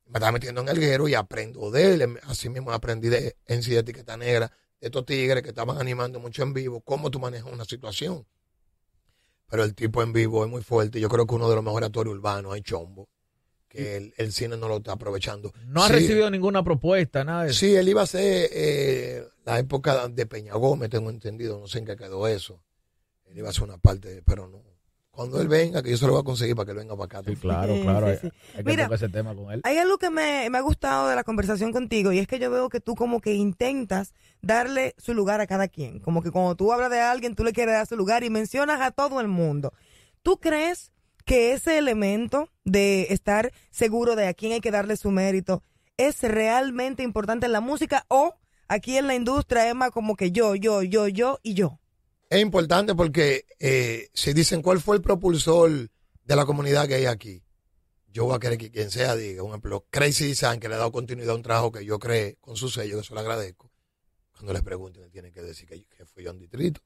me 0.07 0.19
estaba 0.19 0.33
metiendo 0.33 0.61
en 0.61 0.69
el 0.69 0.79
guero 0.79 1.09
y 1.09 1.15
aprendo 1.15 1.71
de 1.71 1.95
él, 1.95 2.19
así 2.25 2.51
mismo 2.51 2.73
aprendí 2.73 3.09
de 3.09 3.37
en 3.47 3.63
sí 3.63 3.71
de 3.71 3.79
etiqueta 3.79 4.17
negra, 4.17 4.51
estos 4.83 5.07
tigres 5.07 5.43
que 5.43 5.51
estaban 5.51 5.79
animando 5.79 6.21
mucho 6.21 6.43
en 6.43 6.53
vivo, 6.53 6.81
cómo 6.83 7.11
tú 7.11 7.19
manejas 7.21 7.51
una 7.51 7.65
situación. 7.65 8.27
Pero 9.49 9.65
el 9.65 9.75
tipo 9.75 10.03
en 10.03 10.13
vivo 10.13 10.45
es 10.45 10.51
muy 10.51 10.63
fuerte. 10.63 10.99
Yo 11.01 11.09
creo 11.09 11.27
que 11.27 11.35
uno 11.35 11.49
de 11.49 11.55
los 11.55 11.65
mejores 11.65 11.87
actores 11.87 12.13
urbanos 12.13 12.57
es 12.57 12.63
Chombo, 12.63 13.09
que 13.69 13.97
el, 13.97 14.15
el 14.17 14.33
cine 14.33 14.57
no 14.57 14.67
lo 14.69 14.79
está 14.79 14.93
aprovechando. 14.93 15.53
No 15.67 15.83
ha 15.85 15.87
Sí, 15.87 15.93
recibido 15.95 16.31
ninguna 16.31 16.65
propuesta, 16.65 17.23
nada 17.23 17.45
de 17.45 17.51
eso. 17.51 17.61
Sí, 17.61 17.75
él 17.77 17.89
iba 17.89 18.03
a 18.03 18.07
ser 18.07 18.51
eh, 18.53 19.29
la 19.45 19.59
época 19.59 20.09
de 20.09 20.27
Peña 20.27 20.55
Gómez, 20.55 20.91
tengo 20.91 21.11
entendido, 21.11 21.61
no 21.61 21.69
sé 21.69 21.79
en 21.79 21.87
qué 21.87 21.97
quedó 21.97 22.27
eso. 22.27 22.63
Él 23.27 23.39
iba 23.39 23.51
a 23.51 23.53
ser 23.53 23.65
una 23.65 23.79
parte, 23.79 24.23
pero 24.27 24.49
no. 24.49 24.63
Cuando 25.15 25.43
él 25.43 25.47
venga, 25.49 25.83
que 25.83 25.91
yo 25.91 25.99
se 25.99 26.07
lo 26.07 26.13
voy 26.13 26.23
a 26.23 26.25
conseguir 26.25 26.57
para 26.57 26.65
que 26.65 26.71
él 26.73 26.79
venga 26.79 26.97
para 26.97 27.05
acá. 27.05 27.23
Sí, 27.23 27.37
claro, 27.37 27.75
Sí, 27.77 27.83
claro. 27.83 28.07
sí, 28.07 28.13
hay- 28.13 28.19
sí. 28.19 28.37
Hay, 28.57 28.65
que 28.65 28.71
Mira, 28.71 28.85
tocar 28.85 28.97
ese 28.97 29.09
tema 29.11 29.35
con 29.35 29.53
él. 29.53 29.61
Hay 29.63 29.77
algo 29.77 29.99
que 29.99 30.09
me, 30.09 30.49
me 30.49 30.57
ha 30.57 30.63
gustado 30.63 31.09
de 31.09 31.15
la 31.15 31.23
conversación 31.23 31.71
contigo 31.71 32.13
y 32.13 32.19
es 32.19 32.27
que 32.27 32.39
yo 32.39 32.51
veo 32.51 32.71
que 32.71 32.81
tú 32.81 32.95
como 32.95 33.21
que 33.21 33.35
intentas 33.35 34.15
darle 34.41 34.95
su 34.97 35.13
lugar 35.13 35.43
a 35.43 35.47
cada 35.47 35.69
quien. 35.69 36.01
Como 36.01 36.23
que 36.23 36.31
cuando 36.31 36.57
tú 36.57 36.73
hablas 36.73 36.91
de 36.91 37.01
alguien, 37.01 37.35
tú 37.35 37.45
le 37.45 37.53
quieres 37.53 37.75
dar 37.75 37.87
su 37.87 37.95
lugar 37.97 38.25
y 38.25 38.31
mencionas 38.31 38.81
a 38.81 38.91
todo 38.91 39.21
el 39.21 39.29
mundo. 39.29 39.75
¿Tú 40.23 40.39
crees 40.41 40.93
que 41.27 41.53
ese 41.53 41.77
elemento 41.77 42.49
de 42.65 43.09
estar 43.11 43.53
seguro 43.71 44.17
de 44.17 44.29
a 44.29 44.33
quién 44.35 44.53
hay 44.53 44.61
que 44.61 44.71
darle 44.71 44.97
su 44.97 45.11
mérito 45.11 45.63
es 45.99 46.23
realmente 46.23 47.03
importante 47.03 47.45
en 47.45 47.53
la 47.53 47.61
música 47.61 48.07
o 48.09 48.35
aquí 48.67 48.97
en 48.97 49.07
la 49.09 49.15
industria 49.15 49.69
es 49.69 49.75
más 49.75 49.91
como 49.91 50.17
que 50.17 50.33
yo, 50.33 50.55
yo, 50.55 50.83
yo, 50.83 51.07
yo 51.07 51.39
y 51.43 51.53
yo? 51.53 51.81
Es 52.33 52.41
importante 52.41 52.95
porque 52.95 53.45
eh, 53.59 54.09
si 54.15 54.33
dicen 54.33 54.63
cuál 54.63 54.81
fue 54.81 54.97
el 54.97 55.03
propulsor 55.03 55.91
de 56.25 56.37
la 56.37 56.47
comunidad 56.47 56.89
que 56.89 56.95
hay 56.95 57.05
aquí, 57.05 57.43
yo 58.11 58.25
voy 58.25 58.35
a 58.35 58.39
querer 58.39 58.57
que 58.57 58.71
quien 58.71 58.91
sea 58.91 59.15
diga, 59.15 59.43
un 59.43 59.51
ejemplo, 59.51 59.85
Crazy 59.91 60.29
Design, 60.29 60.59
que 60.59 60.67
le 60.71 60.77
ha 60.77 60.79
dado 60.79 60.93
continuidad 60.93 61.33
a 61.33 61.35
un 61.35 61.43
trabajo 61.43 61.71
que 61.71 61.85
yo 61.85 61.99
creé 61.99 62.39
con 62.41 62.57
su 62.57 62.71
sello, 62.71 62.95
que 62.95 63.03
eso 63.03 63.15
le 63.15 63.21
agradezco. 63.21 63.71
Cuando 64.33 64.55
les 64.55 64.63
pregunten, 64.63 65.11
tienen 65.11 65.31
que 65.31 65.43
decir 65.43 65.69
que, 65.69 65.85
que 65.85 66.07
fui 66.07 66.25
yo 66.25 66.31
en 66.31 66.39
distrito. 66.39 66.81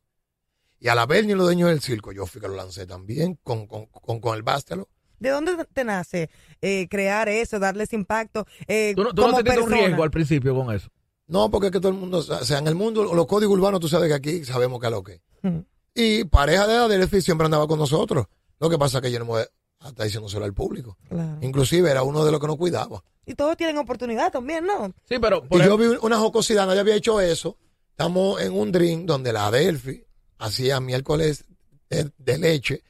Y 0.81 0.89
a 0.89 0.97
la 0.97 1.07
Berni, 1.07 1.35
los 1.35 1.47
dueños 1.47 1.69
del 1.69 1.81
circo, 1.81 2.11
yo 2.11 2.27
fui 2.27 2.41
que 2.41 2.49
lo 2.49 2.57
lancé 2.57 2.85
también 2.85 3.39
con, 3.45 3.69
con, 3.69 3.87
con, 3.87 4.19
con 4.19 4.35
el 4.35 4.43
Bástelo. 4.43 4.89
¿De 5.21 5.29
dónde 5.29 5.65
te 5.73 5.85
nace 5.85 6.29
eh, 6.61 6.89
crear 6.89 7.29
eso, 7.29 7.61
darle 7.61 7.85
ese 7.85 7.95
impacto? 7.95 8.49
eh, 8.67 8.95
¿Tú 8.97 9.05
no, 9.05 9.15
tú 9.15 9.23
no 9.23 9.29
como 9.31 9.45
te 9.45 9.61
un 9.61 9.71
riesgo 9.71 10.03
al 10.03 10.11
principio 10.11 10.57
con 10.57 10.75
eso? 10.75 10.89
No, 11.29 11.53
porque 11.53 11.69
es 11.69 11.73
que 11.73 11.79
todo 11.79 11.93
el 11.93 11.99
mundo, 11.99 12.19
o 12.19 12.23
sea, 12.23 12.59
en 12.59 12.67
el 12.67 12.75
mundo, 12.75 13.15
los 13.15 13.27
códigos 13.29 13.57
urbanos, 13.57 13.79
tú 13.79 13.89
sabes 13.89 14.09
que 14.09 14.15
aquí 14.15 14.45
sabemos 14.45 14.81
que 14.81 14.87
es 14.87 14.93
lo 14.93 15.05
que 15.05 15.13
es. 15.13 15.21
Mm. 15.43 15.59
Y 15.95 16.25
pareja 16.25 16.67
de 16.67 16.77
Adelphi 16.77 17.21
siempre 17.23 17.47
andaba 17.47 17.67
con 17.67 17.79
nosotros. 17.79 18.27
Lo 18.59 18.69
que 18.69 18.79
pasa 18.79 18.99
es 18.99 19.03
que 19.03 19.11
yo 19.11 19.19
no 19.19 19.27
me 19.27 19.45
hasta 19.81 20.05
diciéndoselo 20.05 20.45
al 20.45 20.55
público. 20.55 20.97
Claro. 21.09 21.39
Inclusive 21.41 21.91
era 21.91 22.03
uno 22.03 22.25
de 22.25 22.33
los 22.33 22.41
que 22.41 22.47
nos 22.47 22.57
cuidaba. 22.57 23.03
Y 23.25 23.35
todos 23.35 23.57
tienen 23.57 23.79
oportunidad 23.79 24.33
también, 24.33 24.65
¿no? 24.65 24.93
Sí, 25.09 25.19
pero 25.21 25.47
por 25.47 25.61
y 25.61 25.65
yo 25.65 25.77
vi 25.77 25.87
una 26.01 26.19
jocosidad, 26.19 26.67
nadie 26.67 26.81
había 26.81 26.95
hecho 26.95 27.21
eso. 27.21 27.57
Estamos 27.91 28.41
en 28.41 28.53
un 28.53 28.73
drink 28.73 29.07
donde 29.07 29.33
la 29.33 29.47
Adelphi 29.47 30.05
hacía 30.39 30.81
miércoles 30.81 31.45
de, 31.89 32.11
de 32.19 32.39
leche 32.39 32.83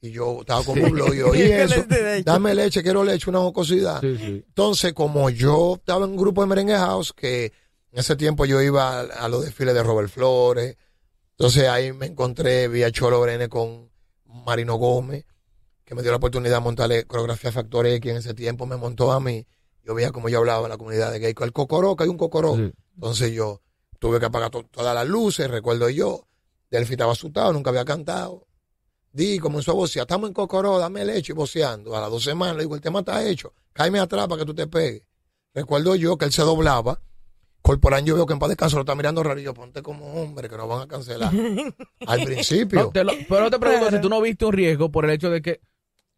y 0.00 0.10
yo 0.10 0.40
estaba 0.40 0.64
como 0.64 0.84
un 0.84 0.92
blog 0.92 1.14
y 1.14 1.22
oí 1.22 1.38
Miércoles 1.38 1.86
eso. 1.88 2.22
Dame 2.24 2.54
leche, 2.54 2.82
quiero 2.82 3.04
leche, 3.04 3.30
una 3.30 3.40
jocosidad. 3.40 4.00
Sí, 4.00 4.16
sí. 4.18 4.44
Entonces, 4.46 4.92
como 4.92 5.30
yo 5.30 5.74
estaba 5.76 6.04
en 6.04 6.12
un 6.12 6.16
grupo 6.16 6.40
de 6.42 6.48
merengue 6.48 6.76
house, 6.76 7.12
que 7.12 7.46
en 7.92 7.98
ese 7.98 8.16
tiempo 8.16 8.44
yo 8.44 8.60
iba 8.60 9.00
a, 9.00 9.02
a 9.02 9.28
los 9.28 9.44
desfiles 9.44 9.74
de 9.74 9.82
Robert 9.82 10.08
Flores, 10.08 10.76
entonces 11.42 11.66
ahí 11.68 11.92
me 11.92 12.06
encontré, 12.06 12.68
vi 12.68 12.84
a 12.84 12.92
Cholo 12.92 13.20
Brenes 13.20 13.48
con 13.48 13.90
Marino 14.46 14.76
Gómez, 14.76 15.24
que 15.84 15.92
me 15.96 16.02
dio 16.02 16.12
la 16.12 16.18
oportunidad 16.18 16.58
de 16.58 16.60
montarle 16.60 17.04
coreografía 17.04 17.50
Factor 17.50 17.84
X 17.84 18.12
en 18.12 18.18
ese 18.18 18.32
tiempo, 18.32 18.64
me 18.64 18.76
montó 18.76 19.10
a 19.10 19.18
mí, 19.18 19.44
yo 19.84 19.92
veía 19.92 20.12
como 20.12 20.28
yo 20.28 20.38
hablaba 20.38 20.62
en 20.66 20.68
la 20.70 20.76
comunidad 20.76 21.10
de 21.10 21.18
gay, 21.18 21.34
con 21.34 21.46
el 21.46 21.52
cocoró, 21.52 21.96
que 21.96 22.04
hay 22.04 22.10
un 22.10 22.16
cocoró. 22.16 22.54
Sí. 22.54 22.72
Entonces 22.94 23.32
yo 23.32 23.60
tuve 23.98 24.20
que 24.20 24.26
apagar 24.26 24.50
to- 24.50 24.62
todas 24.70 24.94
las 24.94 25.04
luces, 25.04 25.50
recuerdo 25.50 25.90
yo, 25.90 26.28
Delphi 26.70 26.92
estaba 26.92 27.10
asustado, 27.10 27.52
nunca 27.52 27.70
había 27.70 27.84
cantado. 27.84 28.46
Di, 29.10 29.40
comenzó 29.40 29.72
a 29.72 29.74
vocear, 29.74 30.04
estamos 30.04 30.28
en 30.28 30.34
Cocoró, 30.34 30.78
dame 30.78 31.04
leche, 31.04 31.32
y 31.32 31.34
voceando. 31.34 31.96
A 31.96 32.00
las 32.02 32.10
dos 32.12 32.22
semanas 32.22 32.54
le 32.54 32.62
digo, 32.62 32.76
el 32.76 32.80
tema 32.80 33.00
está 33.00 33.26
hecho, 33.26 33.52
cáeme 33.72 33.98
atrás 33.98 34.28
para 34.28 34.38
que 34.38 34.46
tú 34.46 34.54
te 34.54 34.68
pegues. 34.68 35.02
Recuerdo 35.52 35.96
yo 35.96 36.16
que 36.16 36.24
él 36.26 36.32
se 36.32 36.42
doblaba, 36.42 37.02
Corporán 37.62 38.04
yo 38.04 38.14
veo 38.16 38.26
que 38.26 38.32
en 38.32 38.38
paz 38.40 38.48
descanso 38.48 38.76
lo 38.76 38.82
está 38.82 38.94
mirando 38.96 39.22
raro 39.22 39.38
y 39.38 39.44
yo, 39.44 39.54
ponte 39.54 39.82
como 39.82 40.04
hombre, 40.20 40.48
que 40.48 40.56
nos 40.56 40.68
van 40.68 40.82
a 40.82 40.88
cancelar. 40.88 41.32
Al 42.06 42.24
principio. 42.24 42.80
No, 42.84 42.90
te 42.90 43.04
lo- 43.04 43.12
pero 43.28 43.50
te 43.50 43.58
pregunto 43.58 43.86
Claro. 43.86 43.96
si 43.96 44.00
tú 44.02 44.08
no 44.08 44.20
viste 44.20 44.44
un 44.44 44.52
riesgo 44.52 44.90
por 44.90 45.04
el 45.04 45.12
hecho 45.12 45.30
de 45.30 45.40
que 45.42 45.60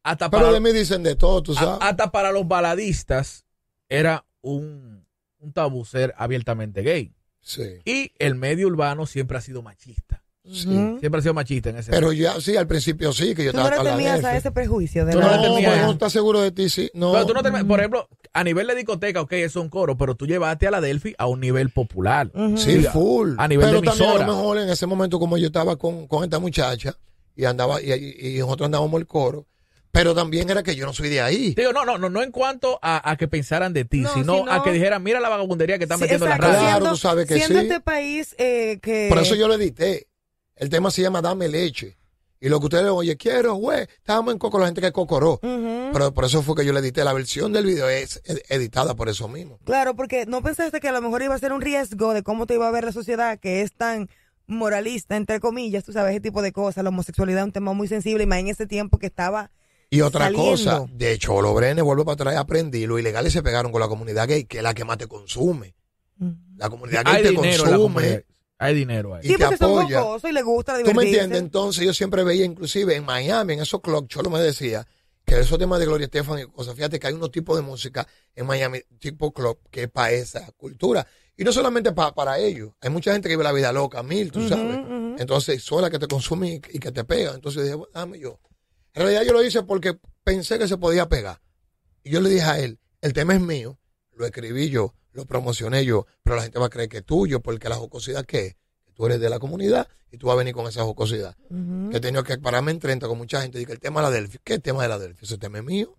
hasta 0.03 0.31
Pero 0.31 0.45
para, 0.45 0.55
de 0.55 0.61
mí 0.61 0.73
dicen 0.73 1.03
de 1.03 1.17
todo, 1.17 1.43
tú 1.43 1.53
a- 1.53 1.55
sabes. 1.57 1.79
hasta 1.83 2.11
para 2.11 2.33
los 2.33 2.49
baladistas 2.49 3.45
era 3.89 4.27
un, 4.41 5.07
un 5.39 5.53
tabú 5.53 5.85
ser 5.85 6.15
abiertamente 6.17 6.81
gay. 6.83 7.15
sí, 7.41 7.63
Y 7.85 8.13
el 8.19 8.35
medio 8.35 8.67
urbano 8.67 9.05
siempre 9.07 9.37
ha 9.37 9.41
sido 9.43 9.61
machista. 9.63 10.23
Sí. 10.47 10.97
Siempre 11.01 11.19
ha 11.19 11.23
sido 11.23 11.35
machista 11.35 11.71
en 11.71 11.77
ese 11.79 11.91
Pero 11.91 12.13
ya, 12.13 12.41
sí, 12.41 12.57
al 12.57 12.67
principio 12.67 13.13
sí, 13.13 13.35
que 13.35 13.45
yo 13.45 13.53
Tú 13.53 13.59
no 13.59 13.65
estaba 13.65 13.83
le 13.83 13.91
la 13.91 13.97
temías 13.97 14.13
Delphi. 14.15 14.27
a 14.29 14.37
ese 14.37 14.51
prejuicio 14.51 15.05
de 15.05 15.13
Tú 15.13 15.19
la... 15.21 15.37
no 15.37 15.59
le 15.59 15.63
No, 15.63 15.77
no 15.87 15.93
estás 15.93 16.13
seguro 16.13 16.41
de 16.41 16.51
ti, 16.53 16.69
sí. 16.69 16.91
No. 16.95 17.13
Pero 17.13 17.27
tú 17.27 17.35
no 17.35 17.43
te- 17.43 17.65
por 17.65 17.79
ejemplo, 17.81 18.09
a 18.33 18.45
nivel 18.45 18.67
de 18.67 18.75
discoteca, 18.75 19.21
ok, 19.21 19.33
eso 19.35 19.59
es 19.61 19.65
un 19.65 19.69
coro, 19.71 19.97
pero 19.97 20.15
tú 20.15 20.27
llevaste 20.27 20.67
a 20.67 20.71
la 20.71 20.81
Delphi 20.81 21.15
a 21.19 21.27
un 21.27 21.41
nivel 21.41 21.71
popular. 21.71 22.31
Ujú. 22.35 22.57
Sí, 22.59 22.77
Mira, 22.79 22.93
full. 22.93 23.35
a 23.39 23.49
nivel 23.49 23.67
Pero 23.69 23.81
de 23.81 23.87
también 23.87 24.09
a 24.09 24.13
emisora. 24.13 24.27
lo 24.27 24.37
mejor 24.37 24.59
en 24.59 24.69
ese 24.69 24.87
momento, 24.87 25.19
como 25.19 25.39
yo 25.39 25.47
estaba 25.47 25.77
con, 25.77 26.07
con 26.07 26.25
esta 26.25 26.39
muchacha 26.39 26.97
y 27.37 27.45
andaba 27.47 27.81
y, 27.83 27.93
y- 27.93 28.39
nosotros 28.39 28.67
andábamos 28.67 29.01
el 29.01 29.07
coro, 29.07 29.47
pero 29.91 30.13
también 30.15 30.51
era 30.51 30.63
que 30.65 30.75
yo 30.75 30.87
no 30.87 30.93
soy 30.93 31.09
de 31.09 31.21
ahí. 31.21 31.55
Digo, 31.55 31.73
no, 31.73 31.85
no, 31.85 31.99
no, 31.99 32.11
no 32.11 32.21
en 32.23 32.33
cuanto 32.33 32.79
a, 32.83 33.09
a 33.09 33.17
que 33.17 33.29
pensaran 33.29 33.73
de 33.73 33.85
ti, 33.85 34.01
No, 34.01 34.13
sino, 34.13 34.39
sino- 34.41 34.53
a 34.53 34.63
que 34.63 34.73
dijeran, 34.73 35.03
mira 35.03 35.21
la 35.21 35.29
vagabundería 35.29 35.79
que 35.79 35.85
están 35.85 35.99
Sí, 35.99 36.03
metiendo 36.03 36.27
en 36.27 36.31
la 36.31 36.37
exacto. 36.37 36.57
radio. 36.57 36.69
Claro, 36.79 36.91
tú 36.91 36.97
sabes 36.97 37.27
que 37.29 37.37
siendo 37.37 37.61
sí. 37.61 37.67
este 37.67 37.81
país 37.81 38.35
eh, 38.39 38.79
que... 38.83 39.07
Por 39.09 39.19
eso 39.21 39.35
yo 39.37 39.47
le 39.49 39.55
edité. 39.55 40.09
El 40.57 40.69
tema 40.71 40.91
se 40.91 41.03
llama 41.03 41.21
Dame 41.23 41.49
leche. 41.49 41.97
Y 42.41 42.49
lo 42.51 42.61
que 42.61 42.67
ustedes 42.67 42.91
oye, 42.91 43.17
quiero, 43.17 43.55
güey, 43.55 43.83
estábamos 43.97 44.33
en 44.35 44.39
Coco, 44.39 44.59
la 44.59 44.67
gente 44.67 44.83
que 44.83 44.93
cocoró. 44.93 45.39
Pero 45.41 46.13
por 46.13 46.25
eso 46.27 46.43
fue 46.43 46.55
que 46.55 46.65
yo 46.67 46.73
le 46.75 46.81
edité. 46.81 47.03
La 47.03 47.15
versión 47.15 47.53
del 47.55 47.65
video 47.65 47.89
es 47.89 48.21
ed- 48.25 48.43
editada 48.51 48.95
por 48.95 49.09
eso 49.09 49.29
mismo. 49.29 49.59
Claro, 49.65 49.97
porque 49.97 50.27
no 50.27 50.43
pensaste 50.43 50.79
que 50.81 50.89
a 50.89 50.93
lo 50.93 51.01
mejor 51.01 51.23
iba 51.23 51.35
a 51.35 51.39
ser 51.39 51.53
un 51.55 51.63
riesgo 51.63 52.13
de 52.13 52.23
cómo 52.23 52.47
te 52.47 52.55
iba 52.55 52.69
a 52.69 52.71
ver 52.71 52.85
la 52.85 52.93
sociedad 52.93 53.39
que 53.39 53.63
es 53.63 53.73
tan 53.73 54.11
moralista, 54.47 55.17
entre 55.17 55.41
comillas, 55.41 55.85
tú 55.85 55.93
sabes, 55.93 56.11
ese 56.13 56.21
tipo 56.21 56.43
de 56.43 56.53
cosas. 56.53 56.85
La 56.85 56.91
homosexualidad 56.91 57.41
es 57.41 57.47
un 57.47 57.53
tema 57.53 57.73
muy 57.73 57.89
sensible 57.89 58.25
y 58.25 58.27
más 58.27 58.41
en 58.41 58.49
ese 58.49 58.67
tiempo 58.67 58.99
que 58.99 59.07
estaba... 59.07 59.51
Y 59.89 60.01
otra 60.03 60.25
Saliendo. 60.27 60.51
cosa, 60.51 60.85
de 60.93 61.13
hecho, 61.13 61.41
los 61.41 61.55
Brenes, 61.55 61.85
vuelvo 61.85 62.05
para 62.05 62.15
atrás, 62.15 62.37
aprendí, 62.37 62.85
los 62.87 62.99
ilegales 63.01 63.33
se 63.33 63.43
pegaron 63.43 63.71
con 63.73 63.81
la 63.81 63.89
comunidad 63.89 64.27
gay, 64.29 64.45
que 64.45 64.59
es 64.59 64.63
la 64.63 64.75
que 64.75 64.85
más 64.85 64.99
te 64.99 65.07
consume. 65.07 65.75
La 66.57 66.69
comunidad 66.69 67.05
gay 67.05 67.15
Hay 67.17 67.23
te 67.23 67.35
consume. 67.35 68.25
Hay 68.59 68.75
dinero 68.75 69.15
ahí. 69.15 69.23
Y 69.25 69.29
Sí, 69.29 69.35
te 69.37 69.41
porque 69.45 69.57
son 69.57 69.79
apoya. 69.79 70.01
jocosos 70.01 70.31
y 70.31 70.33
les 70.33 70.45
gusta 70.45 70.73
¿Tú 70.75 70.79
me 70.79 70.85
divertirse. 70.93 71.15
entiendes? 71.17 71.41
Entonces 71.41 71.85
yo 71.85 71.93
siempre 71.95 72.25
veía, 72.25 72.45
inclusive 72.45 72.95
en 72.95 73.05
Miami, 73.05 73.55
en 73.55 73.61
esos 73.61 73.81
clubs, 73.81 74.09
Cholo 74.09 74.31
me 74.31 74.41
decía 74.41 74.87
que 75.25 75.39
esos 75.41 75.59
temas 75.59 75.81
de 75.81 75.87
Gloria 75.87 76.05
Estefan 76.05 76.39
y 76.39 76.45
cosas, 76.45 76.75
fíjate 76.75 76.99
que 77.01 77.07
hay 77.07 77.15
unos 77.15 77.31
tipos 77.31 77.57
de 77.57 77.63
música 77.63 78.07
en 78.35 78.47
Miami, 78.47 78.81
tipo 78.99 79.33
club, 79.33 79.59
que 79.71 79.85
es 79.85 79.91
para 79.91 80.13
esa 80.13 80.51
cultura. 80.53 81.07
Y 81.37 81.43
no 81.43 81.53
solamente 81.53 81.93
pa- 81.93 82.15
para 82.15 82.39
ellos. 82.39 82.73
Hay 82.81 82.91
mucha 82.91 83.13
gente 83.13 83.29
que 83.29 83.35
vive 83.35 83.43
la 83.45 83.53
vida 83.53 83.73
loca, 83.73 84.03
mil, 84.05 84.31
tú 84.31 84.47
sabes. 84.49 84.79
ujú. 84.79 85.17
Entonces, 85.19 85.63
sola 85.63 85.91
que 85.91 85.99
te 85.99 86.07
consume 86.07 86.49
y, 86.51 86.77
y 86.77 86.79
que 86.79 86.93
te 86.93 87.03
pega. 87.05 87.33
Entonces 87.35 87.63
dije, 87.65 87.75
bueno, 87.75 87.91
dame 87.93 88.21
yo. 88.21 88.39
En 88.93 89.03
realidad 89.03 89.23
yo 89.25 89.33
lo 89.33 89.43
hice 89.43 89.63
porque 89.65 89.99
pensé 90.23 90.59
que 90.61 90.69
se 90.69 90.77
podía 90.77 91.09
pegar. 91.09 91.41
Y 92.05 92.11
yo 92.11 92.21
le 92.21 92.29
dije 92.31 92.45
a 92.45 92.59
él, 92.61 92.79
el 93.01 93.13
tema 93.15 93.35
es 93.35 93.41
mío, 93.41 93.79
lo 94.13 94.27
escribí 94.27 94.69
yo, 94.69 94.95
lo 95.15 95.25
promocioné 95.27 95.85
yo, 95.85 96.07
pero 96.23 96.37
la 96.37 96.43
gente 96.43 96.59
va 96.59 96.67
a 96.67 96.71
creer 96.71 96.89
que 96.89 96.99
es 96.99 97.05
tuyo, 97.05 97.41
porque 97.41 97.69
la 97.69 97.77
jocosidad 97.77 98.25
que 98.27 98.47
es, 98.47 98.55
que 98.85 98.93
tú 98.93 99.07
eres 99.07 99.21
de 99.21 99.31
la 99.31 99.39
comunidad 99.39 99.89
y 100.11 100.19
tú 100.19 100.27
vas 100.27 100.35
a 100.35 100.39
venir 100.39 100.55
con 100.55 100.67
esa 100.67 100.83
jocosidad. 100.85 101.37
Que 101.91 101.97
he 101.97 102.01
tenido 102.01 102.23
que 102.25 102.37
pararme 102.39 102.71
en 102.73 102.79
30 102.79 103.09
con 103.09 103.17
mucha 103.19 103.41
gente 103.43 103.61
y 103.61 103.67
que 103.67 103.73
el 103.73 103.81
tema 103.81 104.01
de 104.01 104.05
la 104.09 104.11
Delphi, 104.11 104.39
¿qué 104.45 104.59
tema 104.59 104.83
de 104.83 104.89
la 104.89 104.99
Delphi? 104.99 105.25
Ese 105.25 105.39
tema 105.39 105.59
es 105.59 105.65
mío. 105.65 105.97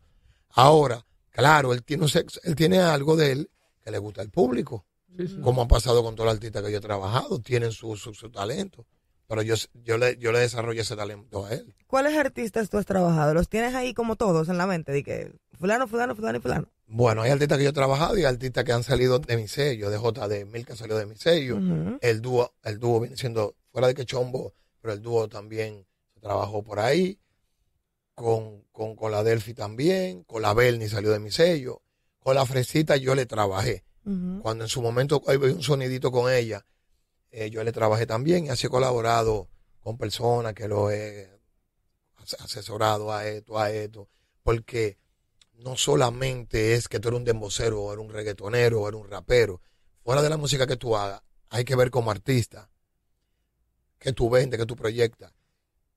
Ahora, 0.49 1.05
claro, 1.31 1.73
él 1.73 1.83
tiene, 1.83 2.03
un 2.03 2.09
sex- 2.09 2.39
él 2.43 2.55
tiene 2.55 2.79
algo 2.79 3.15
de 3.15 3.31
él 3.31 3.49
que 3.83 3.91
le 3.91 3.97
gusta 3.97 4.21
al 4.21 4.29
público 4.29 4.85
Sí, 5.17 5.27
sí. 5.27 5.39
como 5.41 5.61
ha 5.61 5.67
pasado 5.67 6.03
con 6.03 6.15
todos 6.15 6.25
los 6.27 6.33
artistas 6.35 6.61
que 6.63 6.71
yo 6.71 6.77
he 6.79 6.81
trabajado, 6.81 7.39
tienen 7.39 7.71
su, 7.71 7.95
su, 7.95 8.13
su 8.13 8.29
talento. 8.29 8.85
Pero 9.27 9.41
yo, 9.41 9.55
yo, 9.73 9.97
le, 9.97 10.17
yo 10.17 10.31
le 10.31 10.39
desarrollé 10.39 10.81
ese 10.81 10.95
talento 10.95 11.45
a 11.45 11.53
él. 11.53 11.73
¿Cuáles 11.87 12.15
artistas 12.17 12.69
tú 12.69 12.77
has 12.77 12.85
trabajado? 12.85 13.33
¿Los 13.33 13.47
tienes 13.49 13.73
ahí 13.75 13.93
como 13.93 14.17
todos 14.17 14.49
en 14.49 14.57
la 14.57 14.67
mente? 14.67 14.91
De 14.91 15.03
que 15.03 15.33
fulano, 15.57 15.87
fulano, 15.87 16.15
fulano 16.15 16.37
y 16.37 16.41
fulano. 16.41 16.69
Bueno, 16.87 17.23
hay 17.23 17.31
artistas 17.31 17.57
que 17.57 17.63
yo 17.63 17.71
he 17.71 17.73
trabajado 17.73 18.17
y 18.17 18.25
artistas 18.25 18.63
que 18.63 18.71
han 18.71 18.83
salido 18.83 19.19
de 19.19 19.37
mi 19.37 19.47
sello, 19.47 19.89
de 19.89 19.97
JD 19.97 20.45
Mil 20.45 20.65
que 20.65 20.75
salió 20.75 20.97
de 20.97 21.05
mi 21.05 21.15
sello. 21.15 21.57
El 22.01 22.21
dúo, 22.21 22.53
el 22.63 22.79
dúo 22.79 22.99
viene 22.99 23.17
siendo, 23.17 23.55
fuera 23.71 23.87
de 23.87 23.95
que 23.95 24.05
Chombo 24.05 24.53
pero 24.81 24.93
el 24.93 25.01
dúo 25.01 25.27
también 25.27 25.85
se 26.13 26.19
trabajó 26.19 26.61
por 26.63 26.79
ahí. 26.79 27.19
Con, 28.13 28.61
con, 28.71 28.95
con 28.95 29.11
la 29.11 29.23
Delphi 29.23 29.53
también, 29.53 30.23
con 30.23 30.41
la 30.41 30.53
Bernie 30.53 30.87
salió 30.87 31.09
de 31.11 31.19
mi 31.19 31.31
sello, 31.31 31.81
con 32.19 32.35
la 32.35 32.45
Fresita 32.45 32.95
yo 32.95 33.13
le 33.13 33.25
trabajé. 33.25 33.83
Cuando 34.41 34.63
en 34.63 34.69
su 34.69 34.81
momento 34.81 35.21
había 35.27 35.53
un 35.53 35.63
sonidito 35.63 36.11
con 36.11 36.31
ella, 36.31 36.65
eh, 37.31 37.49
yo 37.49 37.63
le 37.63 37.71
trabajé 37.73 38.05
también 38.05 38.45
y 38.45 38.49
así 38.49 38.67
he 38.67 38.69
colaborado 38.69 39.49
con 39.81 39.97
personas 39.97 40.53
que 40.53 40.67
lo 40.69 40.91
he 40.91 41.29
as- 42.17 42.35
asesorado 42.39 43.11
a 43.11 43.27
esto, 43.27 43.57
a 43.59 43.69
esto, 43.71 44.07
porque 44.43 44.97
no 45.57 45.75
solamente 45.77 46.73
es 46.73 46.87
que 46.87 46.99
tú 46.99 47.09
eres 47.09 47.19
un 47.19 47.25
dembocero 47.25 47.81
o 47.81 47.93
eres 47.93 48.05
un 48.05 48.11
reggaetonero 48.11 48.81
o 48.81 48.87
eres 48.87 48.99
un 48.99 49.09
rapero, 49.09 49.61
fuera 50.03 50.21
de 50.21 50.29
la 50.29 50.37
música 50.37 50.67
que 50.67 50.77
tú 50.77 50.95
hagas, 50.95 51.21
hay 51.49 51.63
que 51.63 51.75
ver 51.75 51.91
como 51.91 52.11
artista, 52.11 52.69
que 53.97 54.13
tú 54.13 54.29
vendes, 54.29 54.59
que 54.59 54.65
tú 54.65 54.75
proyectas. 54.75 55.33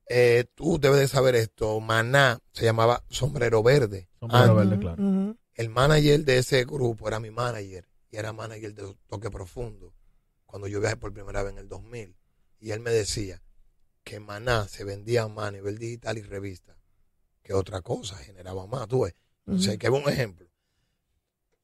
Eh, 0.07 0.45
tú 0.55 0.79
debes 0.79 0.99
de 0.99 1.07
saber 1.07 1.35
esto, 1.35 1.79
Maná 1.79 2.39
se 2.51 2.65
llamaba 2.65 3.03
Sombrero 3.09 3.61
Verde. 3.61 4.09
Sombrero 4.19 4.43
Antes 4.43 4.57
Verde, 4.57 4.79
claro. 4.79 5.35
el 5.53 5.69
manager 5.69 6.25
de 6.25 6.37
ese 6.39 6.65
grupo 6.65 7.07
era 7.07 7.19
mi 7.19 7.29
manager 7.29 7.87
y 8.09 8.17
era 8.17 8.33
manager 8.33 8.73
de 8.73 8.95
Toque 9.07 9.29
Profundo 9.29 9.93
cuando 10.45 10.67
yo 10.67 10.79
viajé 10.79 10.97
por 10.97 11.13
primera 11.13 11.43
vez 11.43 11.51
en 11.51 11.59
el 11.59 11.69
2000 11.69 12.15
y 12.59 12.71
él 12.71 12.79
me 12.79 12.89
decía 12.89 13.43
que 14.03 14.19
Maná 14.19 14.67
se 14.67 14.83
vendía 14.83 15.27
más 15.27 15.49
a 15.49 15.51
nivel 15.51 15.77
digital 15.77 16.17
y 16.17 16.23
revista 16.23 16.75
que 17.43 17.53
otra 17.53 17.81
cosa, 17.81 18.15
generaba 18.17 18.67
más, 18.67 18.87
tú 18.87 19.03
ves. 19.03 19.15
O 19.51 19.57
sea, 19.57 19.77
que 19.77 19.87
es 19.87 19.93
un 19.93 20.07
ejemplo. 20.09 20.47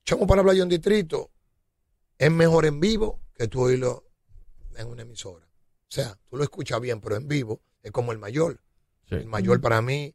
Chamo 0.05 0.27
para 0.27 0.41
un 0.41 0.69
distrito 0.69 1.31
es 2.17 2.31
mejor 2.31 2.65
en 2.65 2.79
vivo 2.79 3.19
que 3.35 3.47
tú 3.47 3.61
oírlo 3.61 4.03
en 4.77 4.87
una 4.87 5.01
emisora. 5.01 5.45
O 5.45 5.91
sea, 5.95 6.17
tú 6.29 6.37
lo 6.37 6.43
escuchas 6.43 6.79
bien, 6.81 7.01
pero 7.01 7.15
en 7.15 7.27
vivo 7.27 7.61
es 7.81 7.91
como 7.91 8.11
el 8.11 8.17
mayor. 8.19 8.61
Sí. 9.09 9.15
El 9.15 9.25
mayor 9.27 9.61
para 9.61 9.81
mí, 9.81 10.13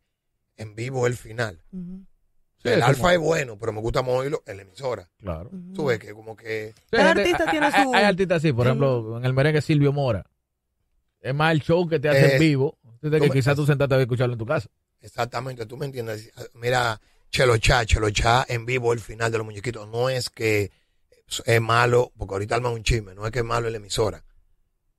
en 0.56 0.74
vivo 0.74 1.06
es 1.06 1.12
el 1.12 1.16
final. 1.18 1.62
Sí, 1.72 2.68
el 2.68 2.78
es 2.80 2.82
alfa 2.84 3.00
como- 3.02 3.10
es 3.12 3.18
bueno, 3.20 3.58
pero 3.58 3.72
me 3.72 3.80
gusta 3.80 4.02
más 4.02 4.10
oírlo 4.10 4.42
en 4.46 4.56
la 4.56 4.62
emisora. 4.62 5.10
Claro. 5.18 5.50
Tú 5.74 5.86
ves 5.86 5.98
que 5.98 6.12
como 6.12 6.36
que... 6.36 6.74
Sí, 6.76 6.82
Cada 6.90 7.14
gente- 7.14 7.20
artista 7.22 7.44
hay- 7.44 7.50
tiene 7.50 7.70
su- 7.72 7.94
hay 7.94 8.04
artistas 8.04 8.36
así, 8.38 8.52
por 8.52 8.66
ejemplo, 8.66 9.16
en 9.18 9.24
el 9.24 9.32
merengue 9.32 9.62
Silvio 9.62 9.92
Mora. 9.92 10.26
Es 11.20 11.34
más 11.34 11.52
el 11.52 11.60
show 11.62 11.86
que 11.88 11.98
te 11.98 12.08
hace 12.08 12.26
Eh, 12.26 12.32
en 12.34 12.40
vivo, 12.40 12.78
de 13.00 13.20
que 13.20 13.30
quizás 13.30 13.56
tú 13.56 13.64
sentarte 13.66 13.94
a 13.94 14.00
escucharlo 14.00 14.34
en 14.34 14.38
tu 14.38 14.46
casa. 14.46 14.68
Exactamente, 15.00 15.64
tú 15.66 15.76
me 15.78 15.86
entiendes. 15.86 16.30
Mira, 16.54 17.00
Chelo 17.30 17.56
Cha, 17.58 17.84
Chelo 17.86 18.10
Cha 18.10 18.44
en 18.48 18.66
vivo 18.66 18.92
el 18.92 19.00
final 19.00 19.30
de 19.30 19.38
los 19.38 19.44
muñequitos. 19.46 19.88
No 19.88 20.08
es 20.08 20.30
que 20.30 20.70
es 21.44 21.60
malo, 21.60 22.12
porque 22.16 22.34
ahorita 22.34 22.56
arma 22.56 22.70
un 22.70 22.82
chisme, 22.82 23.14
no 23.14 23.24
es 23.24 23.32
que 23.32 23.38
es 23.40 23.44
malo 23.44 23.68
en 23.68 23.74
la 23.74 23.78
emisora. 23.78 24.24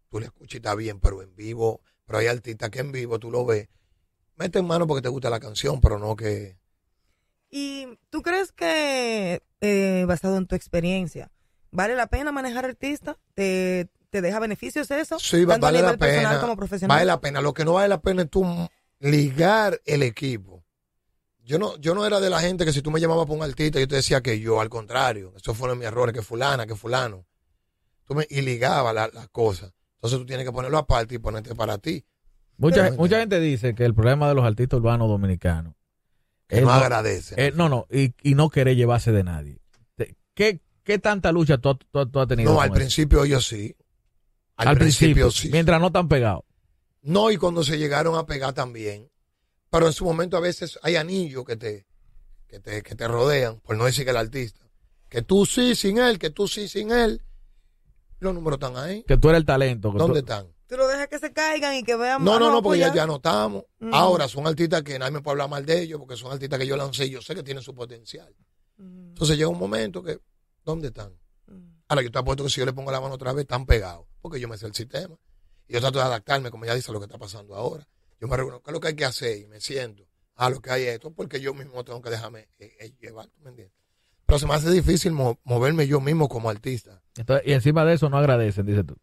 Tú 0.09 0.19
le 0.19 0.27
escuchas 0.27 0.55
y 0.55 0.57
está 0.57 0.75
bien, 0.75 0.99
pero 0.99 1.21
en 1.21 1.35
vivo, 1.35 1.81
pero 2.05 2.19
hay 2.19 2.27
artistas 2.27 2.69
que 2.69 2.79
en 2.79 2.91
vivo 2.91 3.19
tú 3.19 3.31
lo 3.31 3.45
ves. 3.45 3.67
Mete 4.35 4.59
en 4.59 4.65
mano 4.65 4.87
porque 4.87 5.01
te 5.01 5.09
gusta 5.09 5.29
la 5.29 5.39
canción, 5.39 5.81
pero 5.81 5.99
no 5.99 6.15
que... 6.15 6.57
¿Y 7.49 7.99
tú 8.09 8.21
crees 8.21 8.51
que, 8.53 9.43
eh, 9.59 10.05
basado 10.07 10.37
en 10.37 10.47
tu 10.47 10.55
experiencia, 10.55 11.31
vale 11.69 11.95
la 11.95 12.07
pena 12.07 12.31
manejar 12.31 12.63
artistas? 12.63 13.17
¿Te, 13.33 13.89
te 14.09 14.21
deja 14.21 14.39
beneficios 14.39 14.89
eso? 14.89 15.19
Sí, 15.19 15.45
Tanto 15.45 15.65
vale 15.65 15.81
nivel 15.81 15.97
pena. 15.97 16.39
como 16.39 16.55
profesional. 16.55 16.95
Vale 16.95 17.05
la 17.05 17.19
pena. 17.19 17.41
Lo 17.41 17.53
que 17.53 17.65
no 17.65 17.73
vale 17.73 17.89
la 17.89 18.01
pena 18.01 18.21
es 18.23 18.29
tú 18.29 18.45
ligar 18.99 19.81
el 19.85 20.03
equipo. 20.03 20.63
Yo 21.51 21.59
no, 21.59 21.75
yo 21.79 21.93
no 21.93 22.05
era 22.05 22.21
de 22.21 22.29
la 22.29 22.39
gente 22.39 22.63
que 22.63 22.71
si 22.71 22.81
tú 22.81 22.91
me 22.91 23.01
llamabas 23.01 23.25
por 23.25 23.35
un 23.35 23.43
artista, 23.43 23.77
yo 23.77 23.85
te 23.85 23.95
decía 23.95 24.21
que 24.21 24.39
yo, 24.39 24.61
al 24.61 24.69
contrario. 24.69 25.33
Esos 25.35 25.57
fueron 25.57 25.77
mis 25.79 25.85
errores, 25.87 26.15
que 26.15 26.21
fulana, 26.21 26.65
que 26.65 26.75
fulano. 26.75 27.25
Tú 28.07 28.15
me, 28.15 28.25
y 28.29 28.39
ligaba 28.39 28.93
la- 28.93 29.09
las 29.13 29.27
cosas. 29.27 29.73
Entonces 29.95 30.17
tú 30.17 30.25
tienes 30.25 30.45
que 30.45 30.53
ponerlo 30.53 30.77
aparte 30.77 31.15
y 31.15 31.17
ponerte 31.17 31.53
para 31.53 31.77
ti. 31.77 32.05
Mucha, 32.55 32.83
Pero- 32.85 32.95
mucha 32.95 33.19
gente 33.19 33.41
dice 33.41 33.75
que 33.75 33.83
el 33.83 33.93
problema 33.93 34.29
de 34.29 34.35
los 34.35 34.45
artistas 34.45 34.79
urbanos 34.79 35.09
dominicanos 35.09 35.73
Que 36.47 36.59
es 36.59 36.61
no 36.61 36.69
no, 36.69 36.73
agradece. 36.75 37.35
eh, 37.37 37.51
no, 37.53 37.67
no, 37.67 37.85
y, 37.91 38.13
y 38.23 38.33
no 38.33 38.49
querer 38.49 38.77
llevarse 38.77 39.11
de 39.11 39.23
nadie. 39.25 39.59
¿Qué, 40.33 40.61
qué 40.85 40.99
tanta 40.99 41.33
lucha 41.33 41.57
tú, 41.57 41.75
tú- 41.91 42.09
tú 42.09 42.19
has 42.21 42.27
tenido? 42.29 42.53
no, 42.53 42.61
al 42.61 42.69
eso? 42.69 42.75
principio 42.75 43.25
yo 43.25 43.41
sí. 43.41 43.75
Al, 44.55 44.69
Al 44.69 44.77
principio, 44.77 45.25
principio, 45.25 45.31
sí. 45.31 45.49
mientras 45.51 45.81
no 45.81 45.87
están 45.87 46.07
pegados. 46.07 46.43
No, 47.01 47.29
y 47.29 47.35
cuando 47.35 47.61
se 47.61 47.77
llegaron 47.77 48.15
a 48.15 48.25
pegar 48.25 48.53
también. 48.53 49.10
Pero 49.71 49.87
en 49.87 49.93
su 49.93 50.03
momento 50.05 50.35
a 50.37 50.41
veces 50.41 50.77
hay 50.83 50.97
anillos 50.97 51.45
que 51.45 51.55
te, 51.55 51.87
que 52.47 52.59
te, 52.59 52.83
que 52.83 52.93
te 52.93 53.07
rodean, 53.07 53.59
por 53.61 53.77
no 53.77 53.85
decir 53.85 54.03
que 54.03 54.11
el 54.11 54.17
artista. 54.17 54.59
Que 55.09 55.21
tú 55.21 55.45
sí 55.45 55.75
sin 55.75 55.97
él, 55.97 56.19
que 56.19 56.29
tú 56.29 56.47
sí 56.47 56.67
sin 56.67 56.91
él. 56.91 57.21
Los 58.19 58.33
números 58.33 58.57
están 58.61 58.75
ahí. 58.77 59.03
Que 59.07 59.17
tú 59.17 59.29
eres 59.29 59.39
el 59.39 59.45
talento. 59.45 59.91
que 59.91 59.97
tú- 59.97 60.03
¿Dónde 60.03 60.19
están? 60.19 60.47
Tú 60.67 60.77
lo 60.77 60.87
dejas 60.87 61.07
que 61.07 61.19
se 61.19 61.33
caigan 61.33 61.75
y 61.75 61.83
que 61.83 61.95
vean 61.95 62.23
No, 62.23 62.39
no, 62.39 62.49
no, 62.51 62.61
porque 62.61 62.79
ya, 62.79 62.93
ya 62.93 63.05
no 63.07 63.15
estamos. 63.15 63.63
Ujú. 63.79 63.89
Ahora 63.93 64.27
son 64.27 64.45
artistas 64.47 64.83
que 64.83 64.97
nadie 64.99 65.11
me 65.11 65.21
puede 65.21 65.33
hablar 65.33 65.49
mal 65.49 65.65
de 65.65 65.81
ellos, 65.81 65.99
porque 65.99 66.15
son 66.15 66.31
artistas 66.31 66.59
que 66.59 66.67
yo 66.67 66.77
lancé 66.77 67.05
y 67.05 67.09
yo 67.11 67.21
sé 67.21 67.33
que 67.35 67.43
tienen 67.43 67.63
su 67.63 67.73
potencial. 67.73 68.33
Mm, 68.77 69.09
Entonces 69.09 69.37
llega 69.37 69.49
un 69.49 69.57
momento 69.59 70.01
que, 70.03 70.19
¿dónde 70.63 70.87
están? 70.89 71.11
mm. 71.47 71.81
Ahora 71.89 72.01
yo 72.03 72.11
te 72.11 72.19
apuesto 72.19 72.43
que 72.43 72.49
si 72.49 72.59
yo 72.61 72.65
le 72.65 72.71
pongo 72.73 72.91
la 72.91 73.01
mano 73.01 73.15
otra 73.15 73.33
vez, 73.33 73.41
están 73.43 73.65
pegados, 73.65 74.05
porque 74.21 74.39
yo 74.39 74.47
me 74.47 74.57
sé 74.57 74.65
el 74.65 74.73
sistema. 74.75 75.15
Y 75.67 75.73
yo 75.73 75.79
trato 75.81 75.99
de 75.99 76.05
adaptarme, 76.05 76.51
como 76.51 76.65
ya 76.65 76.73
dice, 76.75 76.89
a 76.91 76.93
lo 76.93 76.99
que 76.99 77.05
está 77.05 77.17
pasando 77.17 77.55
ahora. 77.55 77.85
Yo 78.21 78.27
me 78.27 78.37
reúno, 78.37 78.61
¿qué 78.61 78.69
es 78.69 78.73
lo 78.73 78.79
que 78.79 78.87
hay 78.89 78.95
que 78.95 79.03
hacer? 79.05 79.37
Y 79.39 79.47
me 79.47 79.59
siento, 79.59 80.05
ah, 80.35 80.49
lo 80.49 80.61
que 80.61 80.69
hay 80.69 80.83
es 80.83 80.93
esto, 80.93 81.11
porque 81.11 81.41
yo 81.41 81.53
mismo 81.53 81.83
tengo 81.83 82.01
que 82.01 82.11
dejarme 82.11 82.47
eh, 82.59 82.71
eh, 82.79 82.93
llevar, 83.01 83.25
¿tú 83.27 83.41
me 83.41 83.49
entiendes? 83.49 83.75
Pero 84.27 84.39
se 84.39 84.45
me 84.47 84.53
hace 84.53 84.69
difícil 84.71 85.11
mo- 85.11 85.39
moverme 85.43 85.87
yo 85.87 85.99
mismo 85.99 86.29
como 86.29 86.49
artista. 86.49 87.01
Entonces, 87.17 87.47
y 87.47 87.53
encima 87.53 87.83
de 87.83 87.95
eso 87.95 88.09
no 88.09 88.17
agradecen, 88.17 88.65
dices 88.65 88.85
tú. 88.85 88.95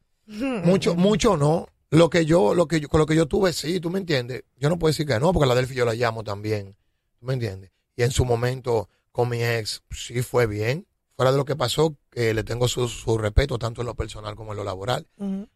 Mucho, 0.65 0.95
mucho 0.95 1.37
no. 1.37 1.67
Lo 1.91 2.11
que 2.11 2.25
yo, 2.27 2.55
lo 2.55 2.69
que 2.69 2.81
yo, 2.81 2.89
con 2.89 3.01
lo 3.01 3.07
que 3.07 3.17
yo 3.17 3.27
tuve, 3.27 3.53
sí, 3.53 3.81
tú 3.81 3.91
me 3.91 3.99
entiendes. 3.99 4.45
Yo 4.57 4.69
no 4.69 4.79
puedo 4.79 4.91
decir 4.91 5.07
que 5.07 5.19
no, 5.19 5.33
porque 5.33 5.49
la 5.49 5.55
Delphi 5.55 5.75
yo 5.75 5.85
la 5.85 5.95
llamo 5.95 6.23
también. 6.23 6.77
¿Tú 7.19 7.27
me 7.27 7.33
entiendes? 7.35 7.71
Y 7.97 8.03
en 8.03 8.11
su 8.11 8.25
momento 8.25 8.89
con 9.11 9.29
mi 9.31 9.43
ex, 9.43 9.83
sí 9.91 10.23
fue 10.23 10.47
bien. 10.47 10.87
Fuera 11.17 11.33
de 11.33 11.39
lo 11.39 11.45
que 11.45 11.57
pasó, 11.57 11.97
que 12.11 12.33
le 12.35 12.45
tengo 12.45 12.69
su, 12.69 12.87
su 12.89 13.19
respeto 13.19 13.59
tanto 13.59 13.81
en 13.81 13.87
lo 13.87 13.95
personal 13.95 14.37
como 14.37 14.53
en 14.53 14.59
lo 14.59 14.65
laboral, 14.65 15.09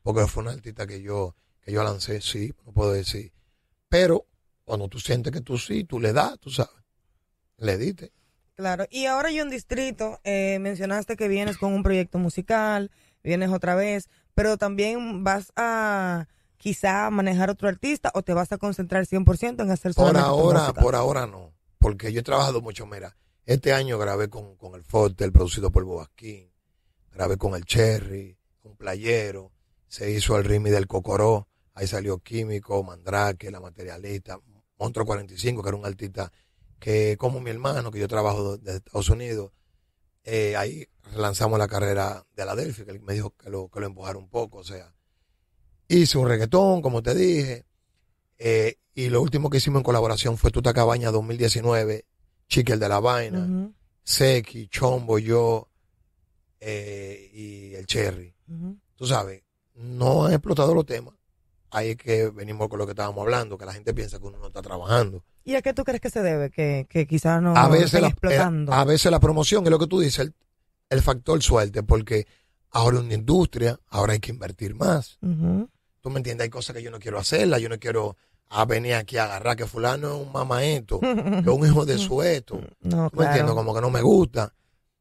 porque 0.03 0.27
fue 0.27 0.43
una 0.43 0.53
artista 0.53 0.87
que 0.87 1.01
yo, 1.03 1.37
que 1.61 1.71
yo 1.71 1.85
lancé, 1.85 2.21
sí, 2.21 2.53
no 2.67 2.73
puedo 2.73 2.93
decir. 2.93 3.31
Pero 3.93 4.25
cuando 4.65 4.89
tú 4.89 4.99
sientes 4.99 5.35
que 5.35 5.43
tú 5.43 5.59
sí, 5.59 5.85
tú 5.85 6.01
le 6.01 6.15
das, 6.15 6.39
tú 6.39 6.49
sabes. 6.49 6.73
Le 7.59 7.77
diste. 7.77 8.11
Claro, 8.55 8.87
y 8.91 9.05
ahora 9.05 9.31
yo 9.31 9.43
en 9.43 9.51
Distrito, 9.51 10.19
eh, 10.25 10.59
mencionaste 10.61 11.15
que 11.15 11.29
vienes 11.29 11.59
con 11.59 11.75
un 11.75 11.83
proyecto 11.83 12.19
musical, 12.19 12.91
vienes 13.23 13.51
otra 13.51 13.75
vez, 13.75 14.09
pero 14.33 14.57
también 14.57 15.25
vas 15.25 15.53
a 15.57 16.27
quizá 16.57 17.11
manejar 17.11 17.51
otro 17.51 17.69
artista 17.69 18.11
o 18.15 18.23
te 18.23 18.33
vas 18.33 18.51
a 18.51 18.57
concentrar 18.57 19.05
100% 19.05 19.63
en 19.63 19.71
hacer 19.71 19.93
Por 19.93 20.17
ahora, 20.17 20.73
por 20.73 20.95
ahora 20.95 21.27
no. 21.27 21.53
Porque 21.79 22.15
yo 22.15 22.21
he 22.21 22.25
trabajado 22.25 22.63
mucho. 22.63 22.87
Mira, 22.87 23.15
este 23.45 23.75
año 23.75 23.99
grabé 23.99 24.31
con, 24.31 24.57
con 24.57 24.75
el 24.75 24.85
Forte, 24.85 25.25
el 25.25 25.33
producido 25.33 25.71
por 25.71 25.85
Bobasquín. 25.85 26.51
Grabé 27.13 27.37
con 27.37 27.55
el 27.57 27.67
Cherry, 27.67 28.39
con 28.59 28.75
Playero. 28.75 29.53
Se 29.87 30.11
hizo 30.11 30.39
el 30.39 30.45
Rimi 30.45 30.71
del 30.71 30.87
Cocoró. 30.87 31.47
Ahí 31.75 31.87
salió 31.87 32.19
Químico, 32.19 32.83
Mandrake, 32.83 33.51
La 33.51 33.61
Materialista, 33.61 34.39
Montro 34.79 35.05
45, 35.07 35.63
que 35.63 35.69
era 35.69 35.77
un 35.79 35.87
artista 35.87 36.31
que, 36.79 37.17
como 37.17 37.41
mi 37.41 37.51
hermano, 37.51 37.91
que 37.91 37.99
yo 38.01 38.09
trabajo 38.09 38.59
de 38.59 38.77
Estados 38.77 39.09
Unidos. 39.09 39.53
eh, 40.25 40.55
ahí 40.57 40.87
lanzamos 41.17 41.59
la 41.59 41.67
carrera 41.69 42.25
de 42.37 42.45
la 42.45 42.55
Delphi, 42.55 42.85
que 42.85 42.91
él 42.93 43.01
me 43.01 43.15
dijo 43.15 43.35
que 43.37 43.51
lo, 43.51 43.69
que 43.69 43.81
lo 43.81 43.87
empujara 43.87 44.19
un 44.19 44.29
poco. 44.29 44.59
O 44.59 44.65
sea, 44.65 44.95
hice 45.89 46.19
un 46.19 46.29
reggaetón, 46.29 46.81
como 46.83 47.03
te 47.03 47.15
dije. 47.15 47.65
Eh, 48.39 48.77
y 48.95 49.09
lo 49.09 49.21
último 49.23 49.49
que 49.51 49.59
hicimos 49.59 49.81
en 49.81 49.85
colaboración 49.85 50.37
fue 50.39 50.51
Tuta 50.51 50.73
Cabaña 50.75 51.11
2019, 51.11 52.05
Chique 52.49 52.73
el 52.75 52.79
de 52.81 52.89
la 52.89 53.01
Vaina, 53.01 53.41
Ujú, 53.41 53.75
Seki, 54.05 54.69
Chombo, 54.69 55.19
yo 55.19 55.69
eh, 56.61 57.31
y 57.33 57.75
el 57.75 57.87
Cherry. 57.87 58.35
ujú. 58.49 58.79
Tú 58.97 59.07
sabes, 59.07 59.43
no 59.75 60.29
he 60.29 60.35
explotado 60.35 60.75
los 60.75 60.87
temas. 60.87 61.15
Ahí 61.75 61.91
es 61.91 61.97
que 61.97 62.29
venimos 62.29 62.69
con 62.69 62.79
lo 62.79 62.85
que 62.87 62.93
estábamos 62.93 63.23
hablando, 63.23 63.57
que 63.57 63.65
la 63.65 63.73
gente 63.73 63.95
piensa 63.95 64.19
que 64.19 64.27
uno 64.27 64.37
no 64.39 64.49
está 64.49 64.61
trabajando. 64.61 65.25
¿Y 65.43 65.55
a 65.55 65.63
qué 65.63 65.73
tú 65.73 65.85
crees 65.85 66.01
que 66.03 66.11
se 66.11 66.23
debe? 66.23 66.51
Que, 66.51 66.87
que 66.89 67.07
quizá 67.07 67.41
no 67.41 67.57
a, 67.57 67.67
veces 67.69 68.01
la, 68.01 68.09
explotando. 68.09 68.71
eh, 68.73 68.75
a 68.77 68.85
veces 68.85 69.11
la 69.11 69.19
promoción 69.19 69.65
es 69.65 69.71
lo 69.71 69.79
que 69.79 69.87
tú 69.87 69.99
dices, 70.01 70.19
el, 70.27 70.35
el 70.91 71.01
factor 71.03 71.43
suerte, 71.43 71.83
porque 71.83 72.27
ahora 72.71 72.99
es 72.99 73.05
una 73.05 73.15
industria, 73.15 73.81
ahora 73.89 74.13
hay 74.13 74.21
que 74.21 74.31
invertir 74.33 74.75
más. 74.75 75.19
Ujú. 75.23 75.69
Tú 76.03 76.11
me 76.11 76.19
entiendes, 76.19 76.45
hay 76.45 76.51
cosas 76.51 76.77
que 76.77 76.83
yo 76.83 76.91
no 76.91 76.99
quiero 76.99 77.19
hacerlas, 77.19 77.61
yo 77.63 77.69
no 77.71 77.79
quiero 77.79 78.17
a 78.51 78.67
venir 78.67 78.95
aquí 78.95 79.17
a 79.17 79.25
agarrar 79.25 79.57
que 79.57 79.67
fulano 79.67 80.09
es 80.15 80.27
un 80.27 80.31
mamaeto, 80.33 81.01
que 81.01 81.09
es 81.41 81.47
un 81.47 81.67
hijo 81.67 81.87
de 81.87 81.97
sueto. 81.99 82.61
No, 82.83 83.09
¿Tú 83.09 83.17
me 83.19 83.25
entiendes? 83.25 83.43
claro. 83.45 83.55
Como 83.55 83.75
que 83.75 83.81
no 83.81 83.89
me 83.91 84.03
gusta. 84.03 84.53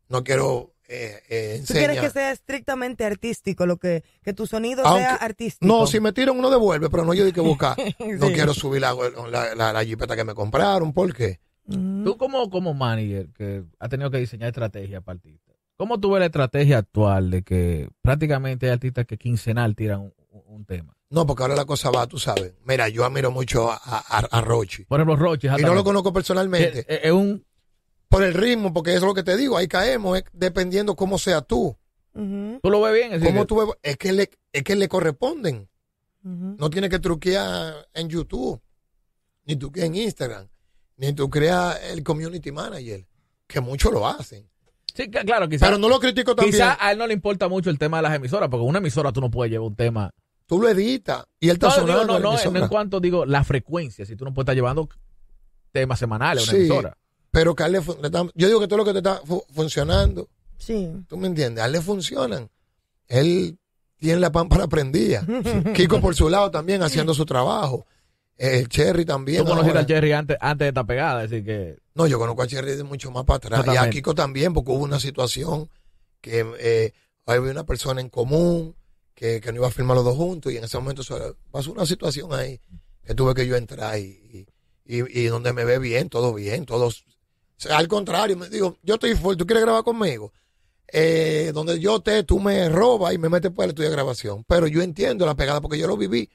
No 0.07 0.23
quiero 0.23 0.73
eh, 0.91 1.23
eh, 1.29 1.63
Tú 1.65 1.73
quieres 1.73 1.99
que 1.99 2.09
sea 2.09 2.31
estrictamente 2.31 3.05
artístico, 3.05 3.65
lo 3.65 3.77
que, 3.77 4.03
que 4.23 4.33
tu 4.33 4.45
sonido 4.47 4.85
Aunque- 4.85 5.03
sea 5.03 5.15
artístico. 5.15 5.65
No, 5.65 5.87
si 5.87 5.99
me 5.99 6.11
tiran 6.13 6.37
uno 6.37 6.49
devuelve, 6.49 6.89
pero 6.89 7.05
no 7.05 7.13
yo 7.13 7.23
di 7.25 7.31
que 7.31 7.41
buscar. 7.41 7.75
No 8.19 8.27
quiero 8.31 8.53
subir 8.53 8.81
la, 8.81 8.93
la, 9.29 9.55
la, 9.55 9.73
la 9.73 9.83
jipeta 9.85 10.15
que 10.15 10.23
me 10.23 10.33
compraron. 10.33 10.93
¿Por 10.93 11.13
qué? 11.15 11.39
Ujú. 11.67 12.03
Tú 12.03 12.17
como, 12.17 12.49
como 12.49 12.73
manager 12.73 13.29
que 13.33 13.63
ha 13.79 13.87
tenido 13.89 14.11
que 14.11 14.17
diseñar 14.17 14.49
estrategias 14.49 15.01
para 15.03 15.15
artistas, 15.17 15.55
¿cómo 15.77 15.99
tú 15.99 16.11
ves 16.11 16.19
la 16.19 16.25
estrategia 16.25 16.79
actual 16.79 17.31
de 17.31 17.43
que 17.43 17.89
prácticamente 18.01 18.65
hay 18.65 18.73
artistas 18.73 19.05
que 19.05 19.17
quincenal 19.17 19.75
tiran 19.75 20.01
un, 20.01 20.13
un 20.45 20.65
tema? 20.65 20.93
No, 21.09 21.25
porque 21.25 21.43
ahora 21.43 21.55
la 21.55 21.65
cosa 21.65 21.91
va, 21.91 22.07
tú 22.07 22.17
sabes. 22.19 22.53
Mira, 22.65 22.87
yo 22.87 23.03
admiro 23.05 23.31
mucho 23.31 23.69
a, 23.69 23.79
a, 23.83 24.19
a 24.19 24.41
Rochi. 24.41 24.85
Por 24.85 24.99
ejemplo, 24.99 25.15
Roche. 25.17 25.49
Y 25.57 25.61
no 25.61 25.73
lo 25.75 25.83
conozco 25.83 26.13
personalmente. 26.13 26.85
Es 27.05 27.11
un. 27.11 27.45
Por 28.11 28.23
el 28.23 28.33
ritmo, 28.33 28.73
porque 28.73 28.91
eso 28.91 28.99
es 28.99 29.03
lo 29.07 29.13
que 29.13 29.23
te 29.23 29.35
digo. 29.37 29.57
Ahí 29.57 29.67
caemos, 29.67 30.17
es 30.17 30.25
dependiendo 30.33 30.95
cómo 30.95 31.17
sea 31.17 31.41
tú. 31.41 31.75
Tú 32.13 32.69
lo 32.69 32.81
ves 32.81 32.93
bien. 32.93 33.13
es 33.13 33.23
Cómo 33.23 33.41
que- 33.41 33.47
tú 33.47 33.55
ves- 33.55 33.75
es, 33.81 33.97
que 33.97 34.11
le, 34.11 34.29
es 34.51 34.63
que 34.63 34.75
le 34.75 34.87
corresponden. 34.89 35.67
No 36.23 36.69
tienes 36.69 36.89
que 36.91 36.99
truquear 36.99 37.87
en 37.93 38.09
YouTube, 38.09 38.61
ni 39.45 39.55
truquear 39.55 39.87
en 39.87 39.95
Instagram, 39.95 40.47
ni 40.97 41.13
tú 41.13 41.29
creas 41.29 41.79
el 41.89 42.03
community 42.03 42.51
manager, 42.51 43.07
que 43.47 43.59
muchos 43.61 43.91
lo 43.91 44.05
hacen. 44.07 44.47
Sí, 44.93 45.09
claro, 45.09 45.47
quizás. 45.47 45.69
Pero 45.69 45.79
no 45.79 45.87
lo 45.89 45.99
critico 45.99 46.35
también. 46.35 46.51
Quizás 46.53 46.77
a 46.79 46.91
él 46.91 46.97
no 46.97 47.07
le 47.07 47.13
importa 47.13 47.47
mucho 47.47 47.69
el 47.69 47.79
tema 47.79 47.97
de 47.97 48.03
las 48.03 48.13
emisoras, 48.15 48.49
porque 48.49 48.65
una 48.65 48.79
emisora 48.79 49.11
tú 49.13 49.21
no 49.21 49.31
puedes 49.31 49.49
llevar 49.51 49.67
un 49.69 49.75
tema. 49.75 50.11
Tú 50.45 50.61
lo 50.61 50.67
editas 50.67 51.23
y 51.39 51.47
él 51.47 51.53
está 51.53 51.69
No, 51.69 51.73
digo, 51.75 51.87
sonando 51.87 52.13
no, 52.13 52.19
no, 52.19 52.29
emisora. 52.33 52.51
no 52.59 52.65
en 52.65 52.69
cuanto 52.69 52.99
digo 52.99 53.25
la 53.25 53.43
frecuencia, 53.45 54.05
si 54.05 54.17
tú 54.17 54.25
no 54.25 54.33
puedes 54.33 54.43
estar 54.43 54.55
llevando 54.55 54.89
temas 55.71 55.97
semanales 55.97 56.43
a 56.43 56.51
una 56.51 56.51
Sí. 56.51 56.57
emisora. 56.67 56.97
Pero 57.31 57.55
que 57.55 57.63
a 57.63 57.65
él 57.67 57.71
le 57.73 57.81
fun- 57.81 57.97
le 58.01 58.07
está- 58.07 58.25
yo 58.35 58.47
digo 58.47 58.59
que 58.59 58.67
todo 58.67 58.77
lo 58.77 58.85
que 58.85 58.91
te 58.93 58.97
está 58.99 59.21
fu- 59.25 59.43
funcionando, 59.53 60.29
Sí. 60.57 60.91
tú 61.07 61.17
me 61.17 61.27
entiendes, 61.27 61.63
a 61.63 61.67
él 61.67 61.71
le 61.73 61.81
funcionan. 61.81 62.49
Él 63.07 63.57
tiene 63.97 64.19
la 64.19 64.31
pámpara 64.31 64.67
prendida. 64.67 65.25
Kiko 65.75 66.01
por 66.01 66.15
su 66.15 66.29
lado 66.29 66.51
también 66.51 66.83
haciendo 66.83 67.13
su 67.13 67.25
trabajo. 67.25 67.85
El 68.37 68.67
Cherry 68.69 69.05
también. 69.05 69.43
Tú 69.43 69.49
conociste 69.51 69.77
al 69.77 69.85
Jerry 69.85 70.11
antes, 70.13 70.37
antes 70.41 70.65
de 70.65 70.69
esta 70.69 70.83
pegada, 70.83 71.21
así 71.21 71.43
que. 71.43 71.77
No, 71.93 72.07
yo 72.07 72.17
conozco 72.17 72.41
a 72.41 72.47
Cherry 72.47 72.75
de 72.75 72.83
mucho 72.83 73.11
más 73.11 73.23
para 73.25 73.37
atrás. 73.37 73.65
Y 73.73 73.77
a. 73.77 73.89
Kiko 73.89 74.15
también, 74.15 74.53
porque 74.53 74.71
hubo 74.71 74.83
una 74.83 74.99
situación 74.99 75.69
que 76.21 76.45
eh, 76.59 76.93
había 77.27 77.51
una 77.51 77.65
persona 77.65 78.01
en 78.01 78.09
común 78.09 78.75
que, 79.13 79.39
que 79.41 79.51
no 79.51 79.57
iba 79.59 79.67
a 79.67 79.71
firmar 79.71 79.95
los 79.95 80.05
dos 80.05 80.15
juntos 80.17 80.51
y 80.51 80.57
en 80.57 80.63
ese 80.63 80.77
momento 80.79 81.03
pasó 81.51 81.71
una 81.71 81.85
situación 81.85 82.33
ahí 82.33 82.59
que 83.05 83.13
tuve 83.13 83.33
que 83.35 83.45
yo 83.45 83.55
entrar 83.55 83.99
y, 83.99 84.45
y, 84.85 84.97
y- 84.97 85.19
y 85.21 85.25
donde 85.27 85.53
me 85.53 85.63
ve 85.63 85.77
bien, 85.79 86.09
todo 86.09 86.33
bien, 86.33 86.65
todos. 86.65 87.05
Sea, 87.61 87.77
al 87.77 87.87
contrario, 87.87 88.37
me 88.37 88.49
digo, 88.49 88.77
yo 88.83 88.95
estoy 88.95 89.15
full, 89.15 89.35
¿tú 89.35 89.45
quieres 89.45 89.63
grabar 89.63 89.83
conmigo? 89.83 90.33
Eh, 90.87 91.51
donde 91.53 91.79
yo 91.79 91.97
esté, 91.97 92.23
tú 92.23 92.39
me 92.39 92.67
robas 92.67 93.13
y 93.13 93.17
me 93.17 93.29
metes 93.29 93.51
por 93.51 93.63
el 93.65 93.69
estudio 93.69 93.89
de 93.89 93.95
grabación. 93.95 94.43
Pero 94.45 94.67
yo 94.67 94.81
entiendo 94.81 95.25
la 95.25 95.35
pegada 95.35 95.61
porque 95.61 95.77
yo 95.77 95.87
lo 95.87 95.95
viví. 95.95 96.29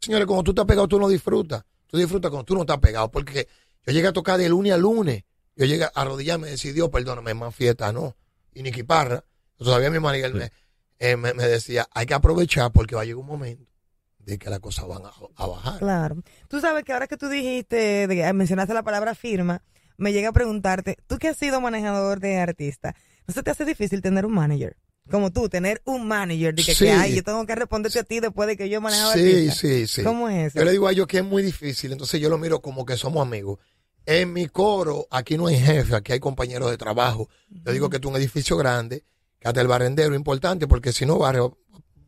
Señores, 0.00 0.26
cuando 0.26 0.42
tú 0.42 0.50
estás 0.50 0.66
pegado, 0.66 0.88
tú 0.88 0.98
no 0.98 1.08
disfrutas. 1.08 1.64
Tú 1.86 1.96
disfrutas 1.96 2.30
cuando 2.30 2.44
tú 2.44 2.54
no 2.54 2.62
estás 2.62 2.78
pegado. 2.78 3.10
Porque 3.10 3.46
yo 3.86 3.92
llegué 3.92 4.08
a 4.08 4.12
tocar 4.12 4.38
de 4.38 4.48
lunes 4.48 4.72
a 4.72 4.76
lunes. 4.76 5.22
Yo 5.54 5.66
llegué 5.66 5.84
a 5.84 5.92
arrodillarme 5.94 6.48
y 6.48 6.52
decir, 6.52 6.74
Dios, 6.74 6.88
perdóname, 6.90 7.34
más 7.34 7.54
fiesta, 7.54 7.92
no. 7.92 8.16
Y 8.52 8.62
Nicky 8.62 8.82
Parra, 8.82 9.24
todavía 9.56 9.90
mi 9.90 10.00
marido 10.00 10.30
me, 10.32 10.50
eh, 10.98 11.16
me, 11.16 11.32
me 11.32 11.46
decía, 11.46 11.86
hay 11.92 12.06
que 12.06 12.14
aprovechar 12.14 12.72
porque 12.72 12.96
va 12.96 13.02
a 13.02 13.04
llegar 13.04 13.20
un 13.20 13.26
momento 13.26 13.70
de 14.18 14.38
que 14.38 14.50
las 14.50 14.60
cosas 14.60 14.88
van 14.88 15.04
a, 15.06 15.12
a 15.36 15.46
bajar. 15.46 15.78
Claro. 15.78 16.16
Tú 16.48 16.60
sabes 16.60 16.82
que 16.84 16.92
ahora 16.92 17.06
que 17.06 17.16
tú 17.16 17.28
dijiste, 17.28 18.08
de, 18.08 18.32
mencionaste 18.32 18.74
la 18.74 18.82
palabra 18.82 19.14
firma, 19.14 19.62
me 19.96 20.12
llega 20.12 20.28
a 20.28 20.32
preguntarte, 20.32 20.96
tú 21.06 21.18
que 21.18 21.28
has 21.28 21.36
sido 21.36 21.60
manejador 21.60 22.20
de 22.20 22.38
artista, 22.38 22.94
¿no 23.26 23.34
se 23.34 23.42
te 23.42 23.50
hace 23.50 23.64
difícil 23.64 24.02
tener 24.02 24.26
un 24.26 24.32
manager? 24.34 24.76
Como 25.10 25.30
tú, 25.30 25.48
tener 25.50 25.82
un 25.84 26.08
manager, 26.08 26.54
de 26.54 26.64
que, 26.64 26.74
Sí. 26.74 26.84
que, 26.86 26.90
ay, 26.90 27.14
yo 27.14 27.22
tengo 27.22 27.44
que 27.44 27.54
responderte 27.54 27.98
a 27.98 28.04
ti 28.04 28.20
después 28.20 28.48
de 28.48 28.56
que 28.56 28.68
yo 28.70 28.78
he 28.78 28.80
manejado 28.80 29.12
Sí, 29.12 29.20
artista. 29.20 29.54
sí, 29.54 29.86
sí. 29.86 30.02
¿Cómo 30.02 30.28
es 30.30 30.48
eso? 30.48 30.58
Yo 30.58 30.64
le 30.64 30.72
digo 30.72 30.88
a 30.88 30.92
ellos 30.92 31.06
que 31.06 31.18
es 31.18 31.24
muy 31.24 31.42
difícil, 31.42 31.92
entonces 31.92 32.20
yo 32.20 32.30
lo 32.30 32.38
miro 32.38 32.62
como 32.62 32.86
que 32.86 32.96
somos 32.96 33.20
amigos. 33.26 33.58
En 34.06 34.32
mi 34.32 34.48
coro, 34.48 35.06
aquí 35.10 35.36
no 35.36 35.46
hay 35.46 35.56
jefe, 35.58 35.94
aquí 35.94 36.12
hay 36.12 36.20
compañeros 36.20 36.70
de 36.70 36.78
trabajo. 36.78 37.28
Yo 37.50 37.72
digo 37.72 37.90
que 37.90 37.98
es 37.98 38.04
un 38.04 38.16
edificio 38.16 38.56
grande, 38.56 39.04
que 39.38 39.48
hasta 39.48 39.60
el 39.60 39.68
barrendero 39.68 40.14
es 40.14 40.18
importante, 40.18 40.66
porque 40.66 40.92
si 40.92 41.04
no, 41.04 41.18
barrio 41.18 41.58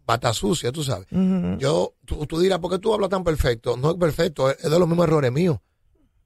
va 0.09 0.14
a 0.14 0.16
estar 0.16 0.35
sucia, 0.35 0.72
tú 0.72 0.83
sabes. 0.83 1.07
Yo, 1.59 1.96
tú, 2.07 2.25
tú 2.27 2.38
dirás, 2.40 2.59
¿por 2.61 2.70
qué 2.70 2.79
tú 2.79 2.94
hablas 2.94 3.11
tan 3.11 3.25
perfecto? 3.25 3.77
No 3.77 3.90
es 3.90 3.96
perfecto, 3.99 4.51
es 4.51 4.62
de 4.62 4.79
los 4.79 4.88
mismos 4.88 5.07
errores 5.07 5.33
míos. 5.33 5.59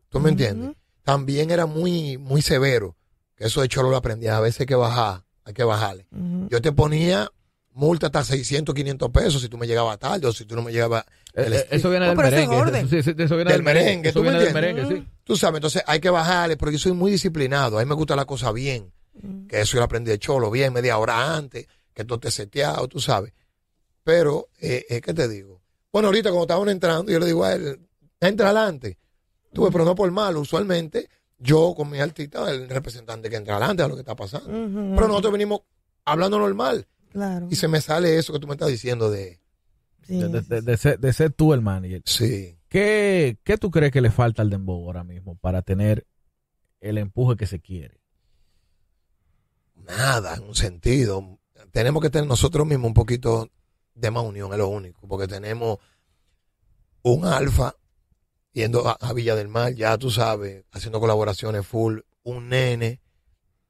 ¿Tú 0.09 0.21
me 0.21 0.31
entiendes? 0.31 0.77
También 1.11 1.51
era 1.51 1.67
muy, 1.67 2.19
muy 2.19 2.41
severo. 2.41 2.97
Que 3.35 3.47
eso 3.47 3.61
de 3.63 3.69
cholo 3.69 3.91
lo 3.91 3.97
aprendí. 3.97 4.29
A 4.29 4.39
veces 4.39 4.61
hay 4.61 4.67
que 4.67 4.75
bajar, 4.77 5.25
hay 5.45 5.55
que 5.55 5.65
bajarle. 5.65 6.07
Yo 6.49 6.63
te 6.63 6.71
ponía 6.73 7.29
multa 7.73 8.07
hasta 8.07 8.23
600, 8.23 8.75
500 8.75 9.11
pesos 9.11 9.43
si 9.43 9.49
tú 9.49 9.59
me 9.59 9.67
llegabas 9.67 9.99
tarde 9.99 10.27
o 10.27 10.33
si 10.33 10.45
tú 10.45 10.55
no 10.55 10.63
me 10.63 10.73
llegabas. 10.73 11.05
el 11.35 11.55
Eh, 11.55 11.67
eso 11.71 11.91
viene 11.91 12.07
del 12.07 12.17
merengue. 12.17 12.57
orden. 12.57 12.89
Eso, 12.93 13.37
viene 13.37 13.53
Del 13.53 13.63
merengue, 13.63 14.11
Eso 14.11 14.21
¿tú 14.21 14.25
me 14.25 14.33
del 14.33 14.55
merengue, 14.55 14.87
sí. 14.87 15.07
Tú 15.25 15.37
sabes, 15.37 15.57
entonces 15.57 15.83
hay 15.87 15.99
que 15.99 16.11
bajarle, 16.11 16.57
porque 16.57 16.75
yo 16.75 16.79
soy 16.79 16.93
muy 16.93 17.11
disciplinado. 17.11 17.79
A 17.79 17.83
mí 17.83 17.89
me 17.89 17.95
gusta 17.97 18.15
la 18.15 18.25
cosa 18.25 18.53
bien. 18.53 18.93
Que 19.49 19.63
eso 19.63 19.73
yo 19.75 19.79
lo 19.81 19.85
aprendí 19.85 20.11
de 20.11 20.19
cholo, 20.19 20.51
bien, 20.51 20.73
media 20.73 20.97
hora 20.97 21.35
antes, 21.37 21.67
que 21.93 22.05
todo 22.05 22.17
esté 22.17 22.31
seteado, 22.31 22.87
tú 22.89 23.01
sabes. 23.01 23.33
Pero, 24.05 24.49
eh, 24.61 24.87
eh, 24.89 25.01
¿qué 25.01 25.13
te 25.13 25.29
digo? 25.29 25.61
Bueno, 25.93 26.09
ahorita 26.09 26.31
cuando 26.31 26.45
estaban 26.45 26.69
entrando, 26.69 27.11
yo 27.11 27.19
le 27.19 27.27
digo 27.27 27.45
a 27.45 27.53
él, 27.53 27.81
entra 28.21 28.47
adelante. 28.51 28.97
Tú, 29.53 29.63
ves, 29.65 29.73
pero 29.73 29.85
no 29.85 29.95
por 29.95 30.11
malo. 30.11 30.41
Usualmente, 30.41 31.09
yo 31.39 31.75
con 31.77 31.91
mi 31.91 31.99
artista, 31.99 32.51
el 32.51 32.69
representante 32.69 33.29
que 33.31 33.37
entra 33.37 33.57
adelante 33.57 33.83
a 33.83 33.89
lo 33.89 33.95
que 33.95 34.01
está 34.01 34.15
pasando. 34.17 34.47
Pero 34.49 35.09
nosotros 35.09 35.33
venimos 35.33 35.61
hablando 36.05 36.39
normal. 36.39 36.87
Claro. 37.11 37.49
Y 37.51 37.57
se 37.57 37.67
me 37.69 37.81
sale 37.81 38.17
eso 38.19 38.33
que 38.33 38.39
tú 38.39 38.47
me 38.47 38.55
estás 38.55 38.69
diciendo 38.69 39.11
de... 39.11 39.41
Sí, 40.07 40.19
De, 40.19 40.41
de- 40.41 40.63
de 40.63 40.77
ser, 40.77 40.99
de 40.99 41.13
ser 41.13 41.33
tú 41.33 41.53
el 41.55 41.61
manager. 41.61 42.03
Sí. 42.05 42.57
¿Qué, 42.69 43.39
¿Qué 43.45 43.59
tú 43.59 43.71
crees 43.71 43.91
que 43.93 44.01
le 44.01 44.11
falta 44.11 44.43
al 44.43 44.51
Dembow 44.51 44.85
ahora 44.87 45.03
mismo 45.05 45.37
para 45.37 45.63
tener 45.63 46.07
el 46.81 46.99
empuje 46.99 47.37
que 47.37 47.47
se 47.47 47.61
quiere? 47.61 48.01
Nada, 49.75 50.35
en 50.37 50.45
un 50.45 50.55
sentido. 50.55 51.39
Tenemos 51.73 52.03
que 52.03 52.11
tener 52.11 52.29
nosotros 52.29 52.67
mismos 52.67 52.89
un 52.89 52.95
poquito 52.95 53.51
de 53.95 54.11
más 54.11 54.25
unión, 54.25 54.53
es 54.53 54.59
lo 54.59 54.69
único, 54.69 55.07
porque 55.07 55.27
tenemos 55.29 55.79
un 57.03 57.25
alfa 57.25 57.75
yendo 58.53 58.89
a, 58.89 58.93
a 58.93 59.13
Villa 59.13 59.35
del 59.37 59.49
Mar, 59.49 59.75
ya 59.75 59.97
tú 59.99 60.11
sabes, 60.11 60.65
haciendo 60.73 61.01
colaboraciones 61.01 61.67
full, 61.67 62.01
un 62.23 62.49
nene, 62.49 63.01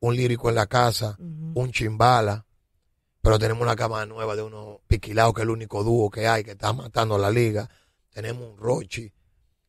un 0.01 0.17
lírico 0.17 0.49
en 0.49 0.55
la 0.55 0.67
casa, 0.67 1.17
un 1.19 1.71
chimbala, 1.73 2.47
pero 3.23 3.39
tenemos 3.39 3.63
una 3.63 3.77
cama 3.77 4.05
nueva 4.07 4.35
de 4.35 4.43
unos 4.43 4.79
piquilados, 4.87 5.35
que 5.35 5.43
es 5.43 5.45
el 5.45 5.51
único 5.51 5.85
dúo 5.85 6.11
que 6.11 6.27
hay, 6.27 6.43
que 6.43 6.53
está 6.53 6.73
matando 6.73 7.17
a 7.17 7.19
la 7.19 7.31
liga. 7.31 7.69
Tenemos 8.09 8.51
un 8.51 8.57
Rochi, 8.57 9.13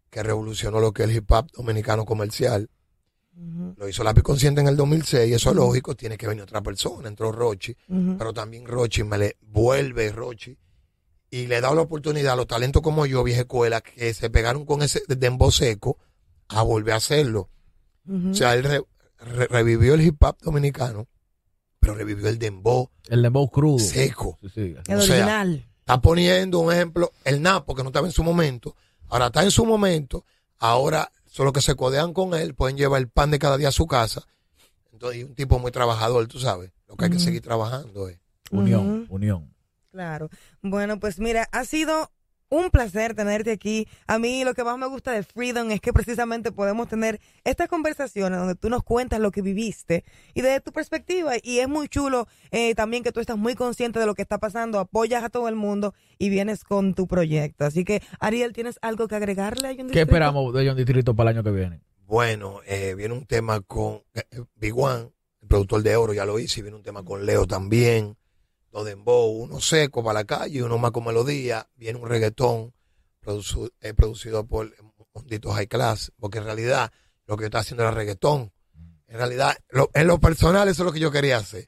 que 0.10 0.24
revolucionó 0.24 0.80
lo 0.80 0.94
que 0.94 1.04
es 1.04 1.10
el 1.10 1.18
hip 1.18 1.32
hop 1.32 1.52
dominicano 1.52 2.06
comercial. 2.06 2.70
Lo 3.78 3.88
hizo 3.88 4.04
Lápiz 4.04 4.24
Consciente 4.24 4.62
en 4.62 4.68
el 4.68 4.78
2006, 4.78 5.30
y 5.30 5.34
eso 5.34 5.50
es 5.50 5.56
lógico, 5.56 5.96
tiene 5.96 6.18
que 6.18 6.28
venir 6.28 6.44
otra 6.44 6.62
persona. 6.62 7.10
Entró 7.10 7.32
Rochi, 7.32 7.76
pero 8.18 8.34
también 8.34 8.66
Rochi 8.66 9.04
me 9.04 9.18
le 9.18 9.38
vuelve 9.42 10.12
Rochi 10.12 10.58
y 11.32 11.48
le 11.48 11.62
da 11.62 11.74
la 11.74 11.82
oportunidad 11.82 12.34
a 12.34 12.36
los 12.36 12.46
talentos 12.48 12.82
como 12.84 13.06
yo, 13.08 13.24
vieja 13.24 13.42
escuela, 13.42 13.82
que 13.82 14.14
se 14.14 14.30
pegaron 14.30 14.66
con 14.66 14.84
ese 14.84 15.02
dembow 15.08 15.50
seco, 15.52 15.98
a 16.50 16.62
volver 16.62 16.94
a 16.94 16.98
hacerlo. 16.98 17.50
O 18.30 18.34
sea, 18.34 18.54
él 18.56 18.64
re- 18.66 18.84
re- 19.20 19.48
revivió 19.48 19.94
el 19.94 20.02
hip 20.02 20.22
hop 20.24 20.38
dominicano, 20.42 21.08
pero 21.80 21.96
revivió 21.96 22.28
el 22.28 22.38
dembow 22.38 22.90
El 23.08 23.22
Dembow 23.22 23.50
crudo. 23.50 23.80
seco. 23.80 24.38
Sí, 24.42 24.50
sí. 24.54 24.62
el 24.88 24.98
o 24.98 25.02
sea, 25.02 25.16
original. 25.16 25.66
Está 25.80 26.02
poniendo 26.02 26.60
un 26.60 26.72
ejemplo, 26.74 27.12
el 27.24 27.42
Napo, 27.42 27.74
que 27.74 27.84
no 27.84 27.90
estaba 27.90 28.06
en 28.08 28.14
su 28.14 28.24
momento, 28.24 28.76
ahora 29.08 29.28
está 29.28 29.44
en 29.44 29.52
su 29.52 29.66
momento, 29.66 30.26
ahora 30.60 31.12
solo 31.28 31.54
que 31.54 31.62
se 31.62 31.76
codean 31.76 32.14
con 32.14 32.34
él, 32.34 32.54
pueden 32.56 32.76
llevar 32.78 33.00
el 33.02 33.08
pan 33.08 33.32
de 33.32 33.40
cada 33.40 33.58
día 33.58 33.70
a 33.70 33.72
su 33.72 33.88
casa. 33.88 34.28
Entonces, 34.92 35.22
y 35.22 35.24
un 35.24 35.34
tipo 35.34 35.58
muy 35.60 35.72
trabajador, 35.72 36.28
tú 36.28 36.40
sabes. 36.40 36.72
Lo 36.90 36.98
que 36.98 37.06
hay 37.06 37.12
que 37.12 37.20
seguir 37.20 37.42
trabajando 37.42 38.10
es. 38.10 38.20
Unión, 38.52 39.04
Ujú. 39.04 39.16
unión. 39.16 39.54
Claro. 39.92 40.30
Bueno, 40.62 41.00
pues 41.00 41.20
mira, 41.20 41.48
ha 41.52 41.66
sido 41.66 42.12
un 42.50 42.70
placer 42.70 43.16
tenerte 43.16 43.52
aquí. 43.52 43.88
A 44.08 44.20
mí 44.20 44.44
lo 44.44 44.54
que 44.54 44.64
más 44.66 44.78
me 44.78 44.86
gusta 44.88 45.12
de 45.14 45.24
Freedom 45.24 45.72
es 45.72 45.80
que 45.80 45.94
precisamente 45.94 46.52
podemos 46.52 46.90
tener 46.90 47.22
estas 47.46 47.70
conversaciones 47.70 48.40
donde 48.40 48.56
tú 48.56 48.70
nos 48.70 48.84
cuentas 48.84 49.20
lo 49.22 49.32
que 49.32 49.42
viviste 49.42 50.04
y 50.34 50.42
desde 50.42 50.60
tu 50.60 50.74
perspectiva. 50.74 51.34
Y 51.42 51.60
es 51.60 51.70
muy 51.70 51.88
chulo 51.88 52.28
eh, 52.52 52.76
también 52.76 53.04
que 53.04 53.14
tú 53.14 53.22
estás 53.22 53.38
muy 53.38 53.56
consciente 53.56 54.00
de 54.00 54.06
lo 54.06 54.16
que 54.16 54.22
está 54.22 54.38
pasando, 54.38 54.80
apoyas 54.80 55.24
a 55.24 55.30
todo 55.30 55.48
el 55.48 55.56
mundo 55.56 55.94
y 56.18 56.30
vienes 56.30 56.64
con 56.66 56.94
tu 56.94 57.08
proyecto. 57.08 57.64
Así 57.66 57.86
que, 57.86 58.02
Ariel, 58.20 58.52
¿tienes 58.52 58.80
algo 58.82 59.08
que 59.08 59.16
agregarle 59.16 59.68
a 59.68 59.72
John 59.72 59.78
¿Qué 59.78 59.84
Distrito? 59.84 60.02
esperamos 60.04 60.54
de 60.54 60.68
John 60.68 60.76
Distrito 60.78 61.16
para 61.16 61.32
el 61.32 61.38
año 61.38 61.44
que 61.44 61.52
viene? 61.52 61.82
Bueno, 62.06 62.60
eh, 62.66 62.96
viene 62.96 63.14
un 63.14 63.26
tema 63.26 63.62
con 63.62 64.04
eh, 64.14 64.24
Big 64.56 64.78
One, 64.78 65.10
el 65.42 65.48
productor 65.48 65.84
de 65.84 65.96
oro, 65.96 66.14
ya 66.14 66.26
lo 66.26 66.38
hice. 66.38 66.60
y 66.60 66.64
Viene 66.64 66.76
un 66.76 66.84
tema 66.84 67.04
con 67.06 67.26
Leo 67.26 67.48
también. 67.48 68.18
Dos 68.72 68.86
dembow, 68.86 69.30
uno 69.44 69.60
seco 69.60 70.04
para 70.04 70.20
la 70.20 70.24
calle 70.26 70.60
y 70.60 70.62
uno 70.62 70.78
más 70.78 70.92
con 70.92 71.04
melodía. 71.06 71.68
Viene 71.76 72.00
un 72.00 72.08
reggaetón 72.08 72.74
producu- 73.22 73.72
eh, 73.82 73.94
producido 73.94 74.46
por 74.46 74.72
Mondito 75.14 75.52
High 75.52 75.68
Class. 75.68 76.12
Porque 76.20 76.38
en 76.38 76.46
realidad 76.46 76.92
lo 77.26 77.36
que 77.36 77.42
yo 77.44 77.46
estaba 77.48 77.62
haciendo 77.62 77.84
era 77.84 77.92
reggaetón. 77.92 78.52
En 79.08 79.18
realidad, 79.18 79.58
lo- 79.70 79.90
en 79.94 80.08
lo 80.08 80.20
personal, 80.20 80.70
eso 80.70 80.84
es 80.84 80.86
lo 80.86 80.94
que 80.94 81.00
yo 81.02 81.12
quería 81.12 81.38
hacer. 81.38 81.68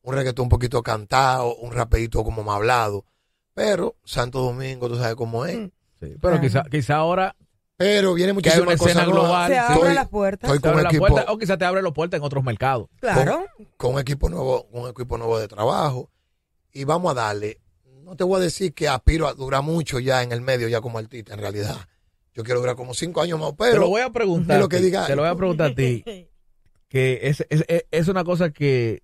Un 0.00 0.14
reggaetón 0.14 0.44
un 0.44 0.48
poquito 0.48 0.82
cantado, 0.82 1.54
un 1.56 1.72
rapidito 1.72 2.24
como 2.24 2.42
más 2.42 2.56
hablado. 2.56 3.04
Pero 3.52 3.96
Santo 4.04 4.40
Domingo, 4.40 4.88
tú 4.88 4.96
sabes 4.96 5.16
cómo 5.16 5.44
es. 5.44 5.56
Sí, 5.56 5.70
pero 6.00 6.18
Claro. 6.20 6.40
quizá, 6.40 6.62
quizá 6.70 6.94
ahora 6.96 7.36
Pero 7.76 8.14
viene 8.14 8.30
hay 8.30 8.32
una 8.32 8.34
muchísimas 8.40 8.74
escena 8.80 9.04
global. 9.04 9.52
Se 9.52 9.58
Estoy- 9.58 9.94
las 9.94 10.08
puertas. 10.08 10.50
estoy 10.52 10.70
abre 10.70 10.82
con 10.84 10.90
equipo- 10.94 11.06
puerta, 11.08 11.32
o 11.32 11.38
quizá 11.38 11.58
te 11.58 11.64
abre 11.64 11.82
la 11.82 11.90
puerta 11.92 12.16
en 12.16 12.22
otros 12.22 12.42
mercados. 12.42 12.88
Claro. 13.00 13.44
con 13.76 13.94
un 13.94 14.00
equipo 14.00 14.28
nuevo, 14.30 14.64
un 14.72 14.88
equipo 14.88 15.18
nuevo 15.18 15.38
de 15.38 15.46
trabajo 15.46 16.10
y 16.80 16.84
vamos 16.84 17.10
a 17.12 17.14
darle. 17.14 17.60
no 18.02 18.16
te 18.16 18.24
voy 18.24 18.38
a 18.38 18.44
decir 18.44 18.72
que 18.72 18.88
aspiro 18.88 19.26
a 19.26 19.34
durar 19.34 19.62
mucho 19.62 19.98
ya 19.98 20.22
en 20.22 20.32
el 20.32 20.40
medio, 20.40 20.68
ya 20.68 20.80
como 20.80 20.98
artista, 20.98 21.34
en 21.34 21.40
realidad. 21.40 21.76
Yo 22.32 22.44
quiero 22.44 22.60
durar 22.60 22.76
como 22.76 22.94
cinco 22.94 23.20
años 23.20 23.40
más, 23.40 23.52
pero... 23.58 23.72
te 23.72 23.78
lo 23.80 23.88
voy 23.88 24.00
a 24.00 24.10
preguntar. 24.10 24.60
lo 24.60 24.68
que 24.68 24.78
diga. 24.78 25.06
Te 25.06 25.16
lo 25.16 25.22
voy 25.22 25.30
a 25.30 25.34
preguntar 25.34 25.72
a 25.72 25.74
ti. 25.74 26.04
Que 26.88 27.20
es, 27.28 27.44
es, 27.50 27.64
es- 27.90 28.08
una 28.08 28.24
cosa 28.24 28.50
que 28.50 29.02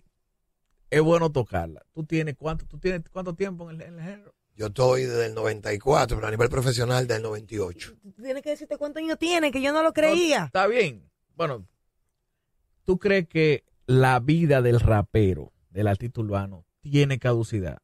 es 0.89 1.03
bueno 1.03 1.31
tocarla. 1.31 1.85
¿Tú 1.93 2.05
tienes 2.05 2.35
cuánto, 2.39 2.65
tú 2.67 2.79
tienes 2.79 3.03
cuánto 3.13 3.35
tiempo 3.35 3.69
en 3.69 3.77
el, 3.77 3.83
en 3.89 3.99
el 3.99 4.01
género? 4.01 4.35
Yo 4.57 4.69
estoy 4.69 5.03
desde 5.03 5.27
el 5.27 5.35
94, 5.35 6.17
pero 6.17 6.27
a 6.27 6.31
nivel 6.31 6.49
profesional 6.49 7.07
del 7.07 7.21
98. 7.23 7.95
Tú 8.03 8.23
Tienes 8.23 8.43
que 8.43 8.49
decirte 8.51 8.79
cuántos 8.79 9.03
años 9.03 9.19
tiene, 9.19 9.53
que 9.53 9.61
yo 9.61 9.71
no 9.73 9.83
lo 9.83 9.93
creía. 9.93 10.45
Está 10.47 10.67
bien. 10.67 11.11
Bueno, 11.37 11.67
¿tú 12.87 12.99
crees 12.99 13.29
que 13.29 13.65
la 13.87 14.19
vida 14.21 14.63
del 14.63 14.81
rapero, 14.81 15.53
del 15.69 15.89
artista 15.89 16.23
urbano, 16.23 16.64
tiene 16.91 17.19
caducidad? 17.19 17.79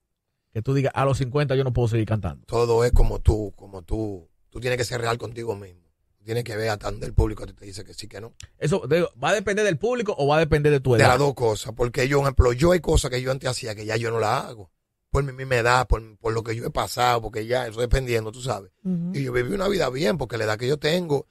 Que 0.53 0.63
tú 0.63 0.75
digas, 0.75 0.93
a 0.95 1.05
los 1.05 1.19
50 1.19 1.55
yo 1.55 1.65
no 1.65 1.73
puedo 1.73 1.89
seguir 1.89 2.07
cantando. 2.07 2.45
Todo 2.47 2.85
es 2.85 2.93
como 2.93 3.21
tú, 3.21 3.53
como 3.57 3.83
tú. 3.83 4.29
Tú 4.51 4.61
tienes 4.61 4.77
que 4.79 4.85
ser 4.85 5.01
real 5.01 5.17
contigo 5.19 5.55
mismo. 5.55 5.81
Tienes 6.25 6.45
que 6.45 6.55
ver 6.57 6.69
hasta 6.69 6.91
donde 6.91 7.07
el 7.07 7.15
público 7.15 7.47
te 7.47 7.65
dice 7.65 7.83
que 7.85 7.95
sí, 7.95 8.07
que 8.07 8.21
no. 8.21 8.35
¿Eso 8.59 8.83
digo, 8.89 9.09
va 9.23 9.31
a 9.31 9.35
depender 9.35 9.65
del 9.65 9.79
público 9.79 10.15
o 10.19 10.27
va 10.27 10.37
a 10.37 10.41
depender 10.41 10.71
de 10.71 10.81
tu 10.81 10.93
De 10.93 10.99
edad? 10.99 11.09
las 11.11 11.19
dos 11.19 11.35
cosas. 11.35 11.73
Porque 11.75 12.09
yo, 12.09 12.19
por 12.19 12.25
ejemplo, 12.27 12.53
yo 12.53 12.73
hay 12.73 12.81
cosas 12.81 13.11
que 13.11 13.23
yo 13.23 13.31
antes 13.31 13.49
hacía 13.49 13.75
que 13.75 13.87
ya 13.87 13.97
yo 13.97 14.11
no 14.11 14.19
las 14.21 14.45
hago. 14.45 14.71
Por 15.11 15.25
mi 15.25 15.33
misma 15.33 15.57
edad, 15.57 15.89
por, 15.89 16.19
por 16.19 16.33
lo 16.33 16.43
que 16.45 16.55
yo 16.55 16.65
he 16.67 16.71
pasado, 16.71 17.23
porque 17.23 17.47
ya 17.47 17.67
eso 17.67 17.81
dependiendo, 17.81 18.31
tú 18.33 18.43
sabes. 18.43 18.71
Y 19.13 19.23
yo 19.25 19.33
viví 19.33 19.55
una 19.55 19.67
vida 19.69 19.89
bien, 19.89 20.19
porque 20.19 20.37
la 20.37 20.45
edad 20.45 20.59
que 20.59 20.69
yo 20.69 20.79
tengo, 20.79 21.27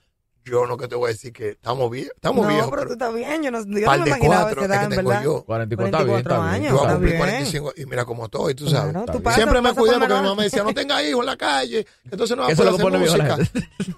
yo 0.49 0.65
no 0.67 0.77
que 0.77 0.87
te 0.87 0.95
voy 0.95 1.09
a 1.09 1.13
decir 1.13 1.31
que 1.31 1.49
estamos 1.51 1.89
bien, 1.91 2.09
estamos 2.15 2.45
no, 2.45 2.51
viejos, 2.51 2.69
pero 2.69 2.81
pero 2.83 2.87
tú 2.87 2.93
estás 2.93 3.13
bien. 3.13 3.43
Yo 3.43 3.51
no, 3.51 3.63
yo 3.65 3.85
par 3.85 3.99
no 3.99 4.03
me 4.05 4.09
imaginaba 4.09 4.51
esa 4.51 4.59
es 4.59 4.65
edad, 4.65 4.89
verdad. 4.89 5.23
yo. 5.23 5.43
44 5.45 5.85
está 5.85 6.03
bien, 6.03 6.23
44 6.23 6.35
está 6.35 6.39
bien. 6.39 6.53
años. 6.53 6.69
Yo 6.71 6.77
está 6.81 6.93
cumplí 6.93 7.11
bien. 7.11 7.19
45 7.21 7.73
y 7.77 7.85
mira 7.85 8.05
cómo 8.05 8.25
estoy, 8.25 8.55
tú 8.55 8.69
sabes. 8.69 8.91
Claro, 8.91 9.05
tú 9.11 9.29
Siempre 9.31 9.61
me 9.61 9.73
cuidé 9.73 9.93
por 9.93 9.99
porque 10.01 10.13
mi 10.15 10.19
mamá 10.21 10.35
me 10.35 10.43
decía, 10.43 10.63
no 10.63 10.73
tenga 10.73 11.03
hijos 11.03 11.19
en 11.21 11.25
la 11.25 11.37
calle, 11.37 11.85
entonces 12.11 12.35
no 12.37 12.43
va 12.43 12.49
a 12.51 12.55
poder 12.55 12.73
hacer 12.73 12.99
música. 12.99 13.37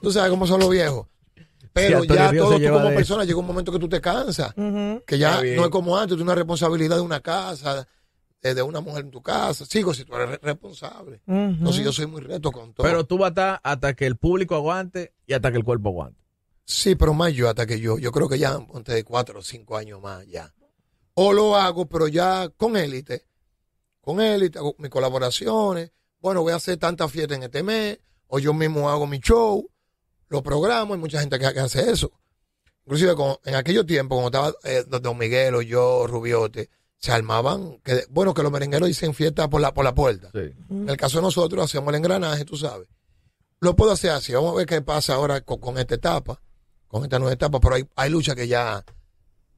Tú 0.02 0.12
sabes 0.12 0.30
cómo 0.30 0.46
son 0.48 0.60
los 0.60 0.70
viejos. 0.70 1.08
Pero 1.74 2.04
ya 2.04 2.34
todo 2.34 2.60
tú 2.60 2.70
como 2.70 2.90
persona 2.90 3.24
llega 3.24 3.40
un 3.40 3.48
momento 3.48 3.72
que 3.72 3.80
tú 3.80 3.88
te 3.88 4.02
cansas. 4.02 4.54
Que 5.06 5.18
ya 5.18 5.42
no 5.42 5.64
es 5.64 5.70
como 5.70 5.96
antes, 5.98 6.10
tú 6.10 6.16
tienes 6.16 6.28
una 6.28 6.36
responsabilidad 6.36 6.98
de 6.98 7.02
una 7.02 7.22
casa, 7.22 7.88
de, 8.42 8.62
una 8.62 8.82
mujer 8.82 9.06
en 9.06 9.12
tu 9.12 9.22
casa. 9.22 9.66
Sigo 9.66 9.94
si 9.94 10.04
tú 10.04 10.16
eres 10.16 10.30
re- 10.32 10.40
responsable. 10.42 11.22
Ujú. 11.28 11.38
Entonces 11.38 11.84
yo 11.86 11.94
soy 11.94 12.08
muy 12.08 12.22
reto 12.22 12.52
con 12.52 12.74
todo. 12.74 12.86
Pero 12.86 13.06
tú 13.06 13.18
vas 13.18 13.28
a 13.28 13.30
estar 13.30 13.60
hasta 13.64 13.94
que 13.94 14.06
el 14.06 14.18
público 14.18 14.56
aguante 14.56 15.14
y 15.26 15.34
hasta 15.34 15.52
que 15.52 15.58
el 15.58 15.64
cuerpo 15.64 15.90
aguante. 15.90 16.21
Sí, 16.66 16.96
pero 16.96 17.14
más 17.14 17.34
yo 17.34 17.50
hasta 17.50 17.66
que 17.66 17.80
yo. 17.80 17.98
Yo 17.98 18.12
creo 18.12 18.30
que 18.30 18.40
ya 18.40 18.58
ponte 18.60 18.94
de 18.94 19.04
cuatro 19.04 19.40
o 19.40 19.44
cinco 19.44 19.76
años 19.78 20.02
más 20.02 20.26
ya. 20.28 20.54
O 21.16 21.34
lo 21.34 21.56
hago, 21.56 21.86
pero 21.88 22.08
ya 22.08 22.50
con 22.56 22.78
élite. 22.78 23.26
Con 24.00 24.22
élite, 24.22 24.58
hago 24.60 24.76
mis 24.78 24.90
colaboraciones. 24.90 25.92
Bueno, 26.20 26.42
voy 26.42 26.54
a 26.54 26.56
hacer 26.58 26.78
tantas 26.78 27.12
fiestas 27.12 27.38
en 27.38 27.44
este 27.44 27.64
mes. 27.64 28.00
O 28.28 28.40
yo 28.40 28.54
mismo 28.54 28.90
hago 28.90 29.06
mi 29.08 29.20
show. 29.20 29.70
Lo 30.30 30.42
programo. 30.42 30.94
Hay 30.94 31.00
mucha 31.00 31.20
gente 31.20 31.38
que, 31.38 31.54
que 31.54 31.60
hace 31.60 31.92
eso. 31.92 32.12
Inclusive 32.86 33.16
con- 33.16 33.38
en 33.44 33.56
aquellos 33.56 33.86
tiempos, 33.86 34.18
cuando 34.20 34.38
estaba 34.38 34.56
eh, 34.64 34.84
Don 35.02 35.18
Miguel 35.18 35.56
o 35.56 35.62
yo, 35.62 36.08
Rubiote, 36.08 36.70
se 36.98 37.12
armaban. 37.12 37.80
Que, 37.84 38.06
bueno, 38.10 38.34
que 38.34 38.42
los 38.44 38.52
merengueros 38.52 38.88
dicen 38.88 39.14
fiesta 39.14 39.50
por 39.50 39.60
la, 39.62 39.74
por 39.74 39.84
la 39.84 39.94
puerta. 39.94 40.30
Sí. 40.34 40.52
En 40.70 40.90
el 40.90 40.98
caso 40.98 41.18
de 41.18 41.24
nosotros, 41.24 41.66
hacemos 41.66 41.90
el 41.90 41.96
engranaje, 41.96 42.46
tú 42.46 42.56
sabes. 42.56 42.88
Lo 43.60 43.76
puedo 43.76 43.92
hacer 43.92 44.12
así. 44.12 44.34
Vamos 44.34 44.54
a 44.54 44.58
ver 44.58 44.66
qué 44.66 44.82
pasa 44.82 45.16
ahora 45.16 45.42
con, 45.42 45.60
con 45.60 45.78
esta 45.78 45.96
etapa, 45.96 46.42
con 46.92 47.04
esta 47.04 47.18
nueva 47.20 47.34
etapa. 47.34 47.60
Pero 47.60 47.76
hay, 47.76 47.88
hay 47.96 48.10
luchas 48.10 48.36
que 48.36 48.48
ya 48.48 48.84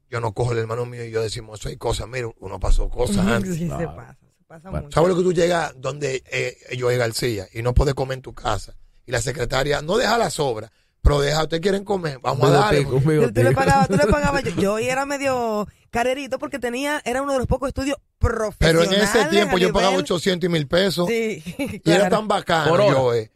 yo 0.10 0.20
no 0.20 0.32
cojo 0.34 0.52
el 0.52 0.60
hermano 0.60 0.86
mío 0.86 1.04
y 1.04 1.12
yo 1.12 1.22
decimos, 1.22 1.60
eso 1.60 1.70
hay 1.70 1.78
cosas. 1.78 2.08
Mira, 2.08 2.30
uno 2.40 2.60
pasó 2.60 2.90
cosas 2.90 3.26
antes. 3.26 3.56
Sí, 3.56 3.68
se 3.68 3.88
pasa, 3.88 4.18
se 4.38 4.44
pasa 4.46 4.70
Bueno, 4.70 4.86
mucho. 4.86 4.96
¿Sabes 4.96 5.10
lo 5.10 5.18
que 5.18 5.24
tú 5.24 5.34
llegas 5.34 5.74
donde 5.78 6.24
eh, 6.32 6.56
Joey 6.80 6.98
García 6.98 7.48
y 7.54 7.62
no 7.64 7.74
puedes 7.74 7.94
comer 7.96 8.18
en 8.18 8.22
tu 8.22 8.34
casa? 8.34 8.76
Y 9.06 9.12
la 9.12 9.22
secretaria 9.22 9.82
no 9.82 9.98
deja 9.98 10.18
la 10.18 10.30
sobra, 10.30 10.72
pero 11.02 11.20
deja, 11.20 11.42
ustedes 11.44 11.62
quieren 11.62 11.84
comer, 11.84 12.20
vamos 12.22 12.48
a 12.48 12.52
darle. 12.52 12.80
Bigotico, 12.80 12.96
un 12.98 13.04
Tú, 13.04 13.10
tú 13.10 13.10
le 13.12 13.20
bigotico. 13.50 13.54
pagabas, 13.56 13.88
tú 13.90 13.98
le 13.98 14.06
pagabas. 14.08 14.44
Yo, 14.44 14.52
yo 14.62 14.78
era 14.80 15.06
medio 15.06 15.68
carerito 15.90 16.40
porque 16.40 16.60
tenía, 16.60 17.02
era 17.04 17.22
uno 17.22 17.34
de 17.34 17.40
los 17.40 17.48
pocos 17.48 17.68
estudios 17.68 17.98
Pero 18.20 18.36
profesionales. 18.36 18.92
en 18.94 19.02
ese 19.04 19.26
tiempo 19.30 19.58
yo 19.58 19.74
pagaba 19.74 19.92
nivel- 19.94 20.04
800 20.06 20.48
y 20.48 20.52
mil 20.52 20.68
pesos 20.68 21.08
Sí, 21.10 21.44
y 21.84 21.92
era 21.92 22.10
tan 22.10 22.28
bacano, 22.28 22.72
hora. 22.74 23.30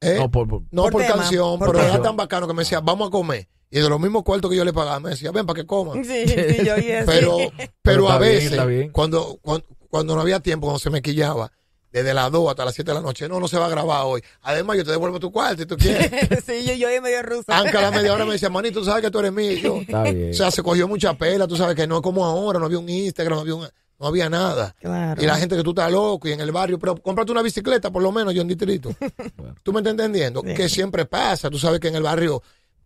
¿Eh? 0.00 0.16
No, 0.18 0.30
por, 0.30 0.46
por- 0.48 0.62
No 0.70 0.82
Por 0.84 0.92
por, 0.92 1.02
tema, 1.02 1.14
canción, 1.16 1.58
por 1.58 1.72
pero 1.72 1.84
era 1.84 2.00
tan 2.02 2.16
bacano 2.16 2.46
que 2.46 2.54
me 2.54 2.62
decía, 2.62 2.80
vamos 2.80 3.08
a 3.08 3.10
comer. 3.10 3.48
Y 3.70 3.80
de 3.80 3.88
los 3.88 4.00
mismos 4.00 4.22
cuartos 4.22 4.50
que 4.50 4.56
yo 4.56 4.64
le 4.64 4.72
pagaba, 4.72 4.98
me 5.00 5.10
decía, 5.10 5.30
ven 5.30 5.44
para 5.44 5.60
que 5.60 5.66
coman. 5.66 6.02
Sí, 6.04 6.24
sí, 6.26 6.64
yo. 6.64 6.74
Pero, 7.06 7.36
pero 7.82 8.08
a 8.10 8.18
veces, 8.18 8.66
bien. 8.66 8.90
Cuando, 8.92 9.38
cuando, 9.42 9.66
cuando 9.90 10.14
no 10.14 10.20
había 10.22 10.40
tiempo, 10.40 10.66
cuando 10.66 10.78
se 10.78 10.88
me 10.90 11.02
quillaba, 11.02 11.50
desde 11.92 12.12
las 12.14 12.30
2 12.30 12.48
hasta 12.50 12.64
las 12.66 12.74
7 12.74 12.90
de 12.90 12.94
la 12.94 13.00
noche, 13.02 13.28
no, 13.28 13.40
no 13.40 13.48
se 13.48 13.58
va 13.58 13.66
a 13.66 13.68
grabar 13.70 14.02
hoy. 14.04 14.22
Además, 14.42 14.76
yo 14.78 14.84
te 14.84 14.90
devuelvo 14.92 15.18
tu 15.20 15.32
cuarto 15.32 15.62
si 15.62 15.66
tú 15.66 15.76
quieres. 15.76 16.10
sí, 16.46 16.64
yo, 16.66 16.74
yo 16.74 16.94
y 16.94 17.00
medio 17.00 17.22
ruso. 17.22 17.44
Aunque 17.48 17.76
a 17.76 17.82
la 17.82 17.90
media 17.90 18.12
hora 18.14 18.24
me 18.24 18.32
decía, 18.32 18.48
manito, 18.50 18.78
tú 18.80 18.84
sabes 18.86 19.02
que 19.02 19.10
tú 19.10 19.18
eres 19.18 19.32
mío. 19.32 19.58
Yo, 19.60 19.76
Está 19.80 20.02
bien. 20.04 20.30
o 20.30 20.34
sea, 20.34 20.50
se 20.50 20.62
cogió 20.62 20.86
mucha 20.88 21.14
pela, 21.14 21.46
tú 21.48 21.56
sabes 21.56 21.74
que 21.74 21.86
no 21.86 21.96
es 21.96 22.02
como 22.02 22.24
ahora, 22.24 22.58
no 22.58 22.66
había 22.66 22.78
un 22.78 22.88
Instagram, 22.88 23.36
no 23.36 23.40
había, 23.42 23.54
un- 23.54 23.68
no 24.00 24.06
había 24.06 24.28
nada. 24.30 24.74
Claro. 24.80 25.22
Y 25.22 25.26
la 25.26 25.36
gente 25.36 25.56
que 25.56 25.62
tú 25.62 25.70
estás 25.70 25.90
loco 25.90 26.28
y 26.28 26.32
en 26.32 26.40
el 26.40 26.52
barrio, 26.52 26.78
pero 26.78 26.96
cómprate 26.96 27.32
una 27.32 27.42
bicicleta 27.42 27.90
por 27.90 28.02
lo 28.02 28.12
menos 28.12 28.32
yo 28.34 28.42
en 28.42 28.48
distrito. 28.48 28.90
¿Tú 29.62 29.72
me 29.72 29.80
estás 29.80 29.92
entendiendo? 29.92 30.42
Sí. 30.46 30.54
Que 30.54 30.68
siempre 30.68 31.04
pasa, 31.06 31.50
tú 31.50 31.58
sabes 31.58 31.80
que 31.80 31.88
en 31.88 31.96
el 31.96 32.02
barrio 32.02 32.42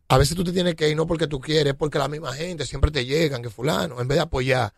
a 0.08 0.18
veces 0.18 0.36
tú 0.36 0.44
te 0.44 0.52
tienes 0.52 0.74
que 0.74 0.88
ir 0.88 0.96
no 0.96 1.06
porque 1.06 1.26
tú 1.26 1.40
quieres, 1.40 1.74
porque 1.74 1.98
la 1.98 2.08
misma 2.08 2.32
gente 2.34 2.66
siempre 2.66 2.90
te 2.90 3.04
llegan, 3.04 3.42
que 3.42 3.50
fulano, 3.50 4.00
en 4.00 4.08
vez 4.08 4.16
de 4.16 4.22
apoyar. 4.22 4.72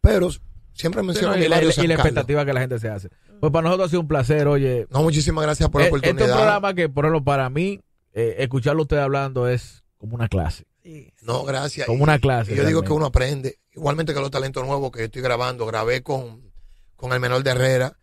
Pero 0.00 0.30
siempre 0.72 1.00
Sí, 1.02 1.06
menciono 1.06 1.32
no, 1.34 1.38
mi 1.38 1.44
y, 1.44 1.48
la, 1.48 1.62
y 1.62 1.86
la 1.86 1.94
expectativa 1.94 2.44
que 2.44 2.52
la 2.52 2.60
gente 2.60 2.78
se 2.78 2.88
hace. 2.88 3.08
Pues 3.40 3.52
para 3.52 3.62
nosotros 3.64 3.86
ha 3.86 3.90
sido 3.90 4.00
un 4.00 4.08
placer, 4.08 4.46
oye. 4.48 4.86
No, 4.90 5.02
muchísimas 5.02 5.44
gracias 5.44 5.68
por 5.68 5.80
la 5.82 5.88
Eh, 5.88 5.90
Este 5.94 5.98
es 5.98 6.02
un 6.12 6.16
oportunidad. 6.16 6.36
programa 6.36 6.74
que, 6.74 6.88
por 6.88 7.04
ejemplo, 7.04 7.24
para 7.24 7.50
mí, 7.50 7.80
eh, 8.12 8.36
escucharlo 8.38 8.82
usted 8.82 8.98
hablando 8.98 9.48
es 9.48 9.82
como 9.98 10.14
una 10.14 10.28
clase. 10.28 10.64
Sí, 10.82 11.12
sí. 11.16 11.24
No, 11.26 11.44
gracias. 11.44 11.86
Como 11.86 12.02
una 12.02 12.18
clase, 12.18 12.52
y 12.52 12.56
yo 12.56 12.64
digo 12.64 12.82
que 12.82 12.92
uno 12.92 13.06
aprende. 13.06 13.58
Igualmente 13.74 14.12
que 14.12 14.20
los 14.20 14.30
talentos 14.30 14.66
nuevos 14.66 14.90
que 14.92 15.00
yo 15.00 15.04
estoy 15.06 15.22
grabando, 15.22 15.64
grabé 15.66 16.02
con, 16.02 16.52
con 16.94 17.12
el 17.12 17.20
menor 17.20 17.42
de 17.42 17.50
Herrera, 17.50 17.98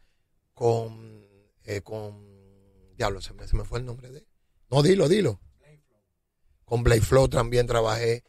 con, 0.53 1.23
eh, 1.63 1.81
con, 1.81 2.95
diablo, 2.97 3.21
se 3.21 3.33
me, 3.33 3.47
se 3.47 3.55
me 3.55 3.63
fue 3.63 3.79
el 3.79 3.85
nombre 3.85 4.09
de 4.09 4.25
No, 4.71 4.81
dilo, 4.81 5.07
dilo. 5.07 5.39
Con 6.65 6.83
Blake 6.83 7.01
Flow 7.01 7.27
también 7.27 7.65
trabajé. 7.65 8.23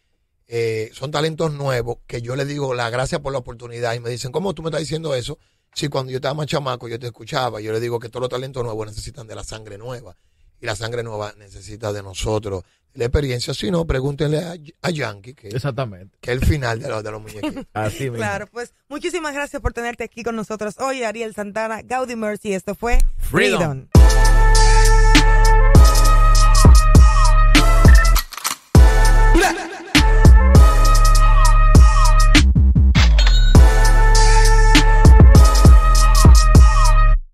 Eh, 0.47 0.91
son 0.93 1.11
talentos 1.11 1.53
nuevos 1.53 1.99
que 2.07 2.23
yo 2.23 2.37
les 2.37 2.49
digo 2.49 2.75
la 2.75 2.91
gracias 2.91 3.21
por 3.21 3.33
la 3.33 3.39
oportunidad 3.39 3.95
y 3.95 4.01
me 4.01 4.11
dicen, 4.11 4.33
¿cómo 4.33 4.55
tú 4.55 4.63
me 4.63 4.69
estás 4.69 4.81
diciendo 4.81 5.15
eso? 5.15 5.39
Si 5.75 5.89
cuando 5.89 6.11
yo 6.11 6.17
estaba 6.17 6.35
más 6.35 6.47
chamaco 6.47 6.89
yo 6.89 6.99
te 6.99 7.07
escuchaba, 7.07 7.61
yo 7.61 7.73
le 7.73 7.81
digo 7.81 8.01
que 8.01 8.09
todos 8.09 8.23
los 8.23 8.31
talentos 8.31 8.65
nuevos 8.65 8.87
necesitan 8.87 9.27
de 9.27 9.37
la 9.37 9.45
sangre 9.45 9.79
nueva 9.79 10.17
y 10.61 10.67
la 10.67 10.77
sangre 10.77 11.03
nueva 11.03 11.35
necesita 11.39 11.93
de 11.93 12.03
nosotros 12.03 12.65
la 12.95 13.05
experiencia. 13.05 13.55
Si 13.55 13.71
no, 13.71 13.87
pregúntenle 13.87 14.39
a, 14.39 14.57
a 14.83 14.91
Yankee, 14.91 15.35
que, 15.35 15.49
Exactamente. 15.49 16.17
que 16.21 16.33
es 16.33 16.43
el 16.43 16.47
final 16.47 16.81
de, 16.81 16.89
los 16.89 17.05
de 17.05 17.11
los 17.11 17.23
muñequitos. 17.23 17.65
Así 17.73 18.05
mismo. 18.05 18.17
Claro, 18.17 18.47
pues 18.49 18.75
muchísimas 18.89 19.33
gracias 19.33 19.63
por 19.63 19.73
tenerte 19.73 20.05
aquí 20.05 20.23
con 20.23 20.37
nosotros 20.37 20.77
hoy, 20.79 21.03
Ariel 21.03 21.35
Santana, 21.35 21.83
Gaudi 21.83 22.17
Mercy. 22.17 22.53
Esto 22.53 22.75
fue 22.75 22.99
Freedom. 23.19 23.87
Freedom. 23.93 24.11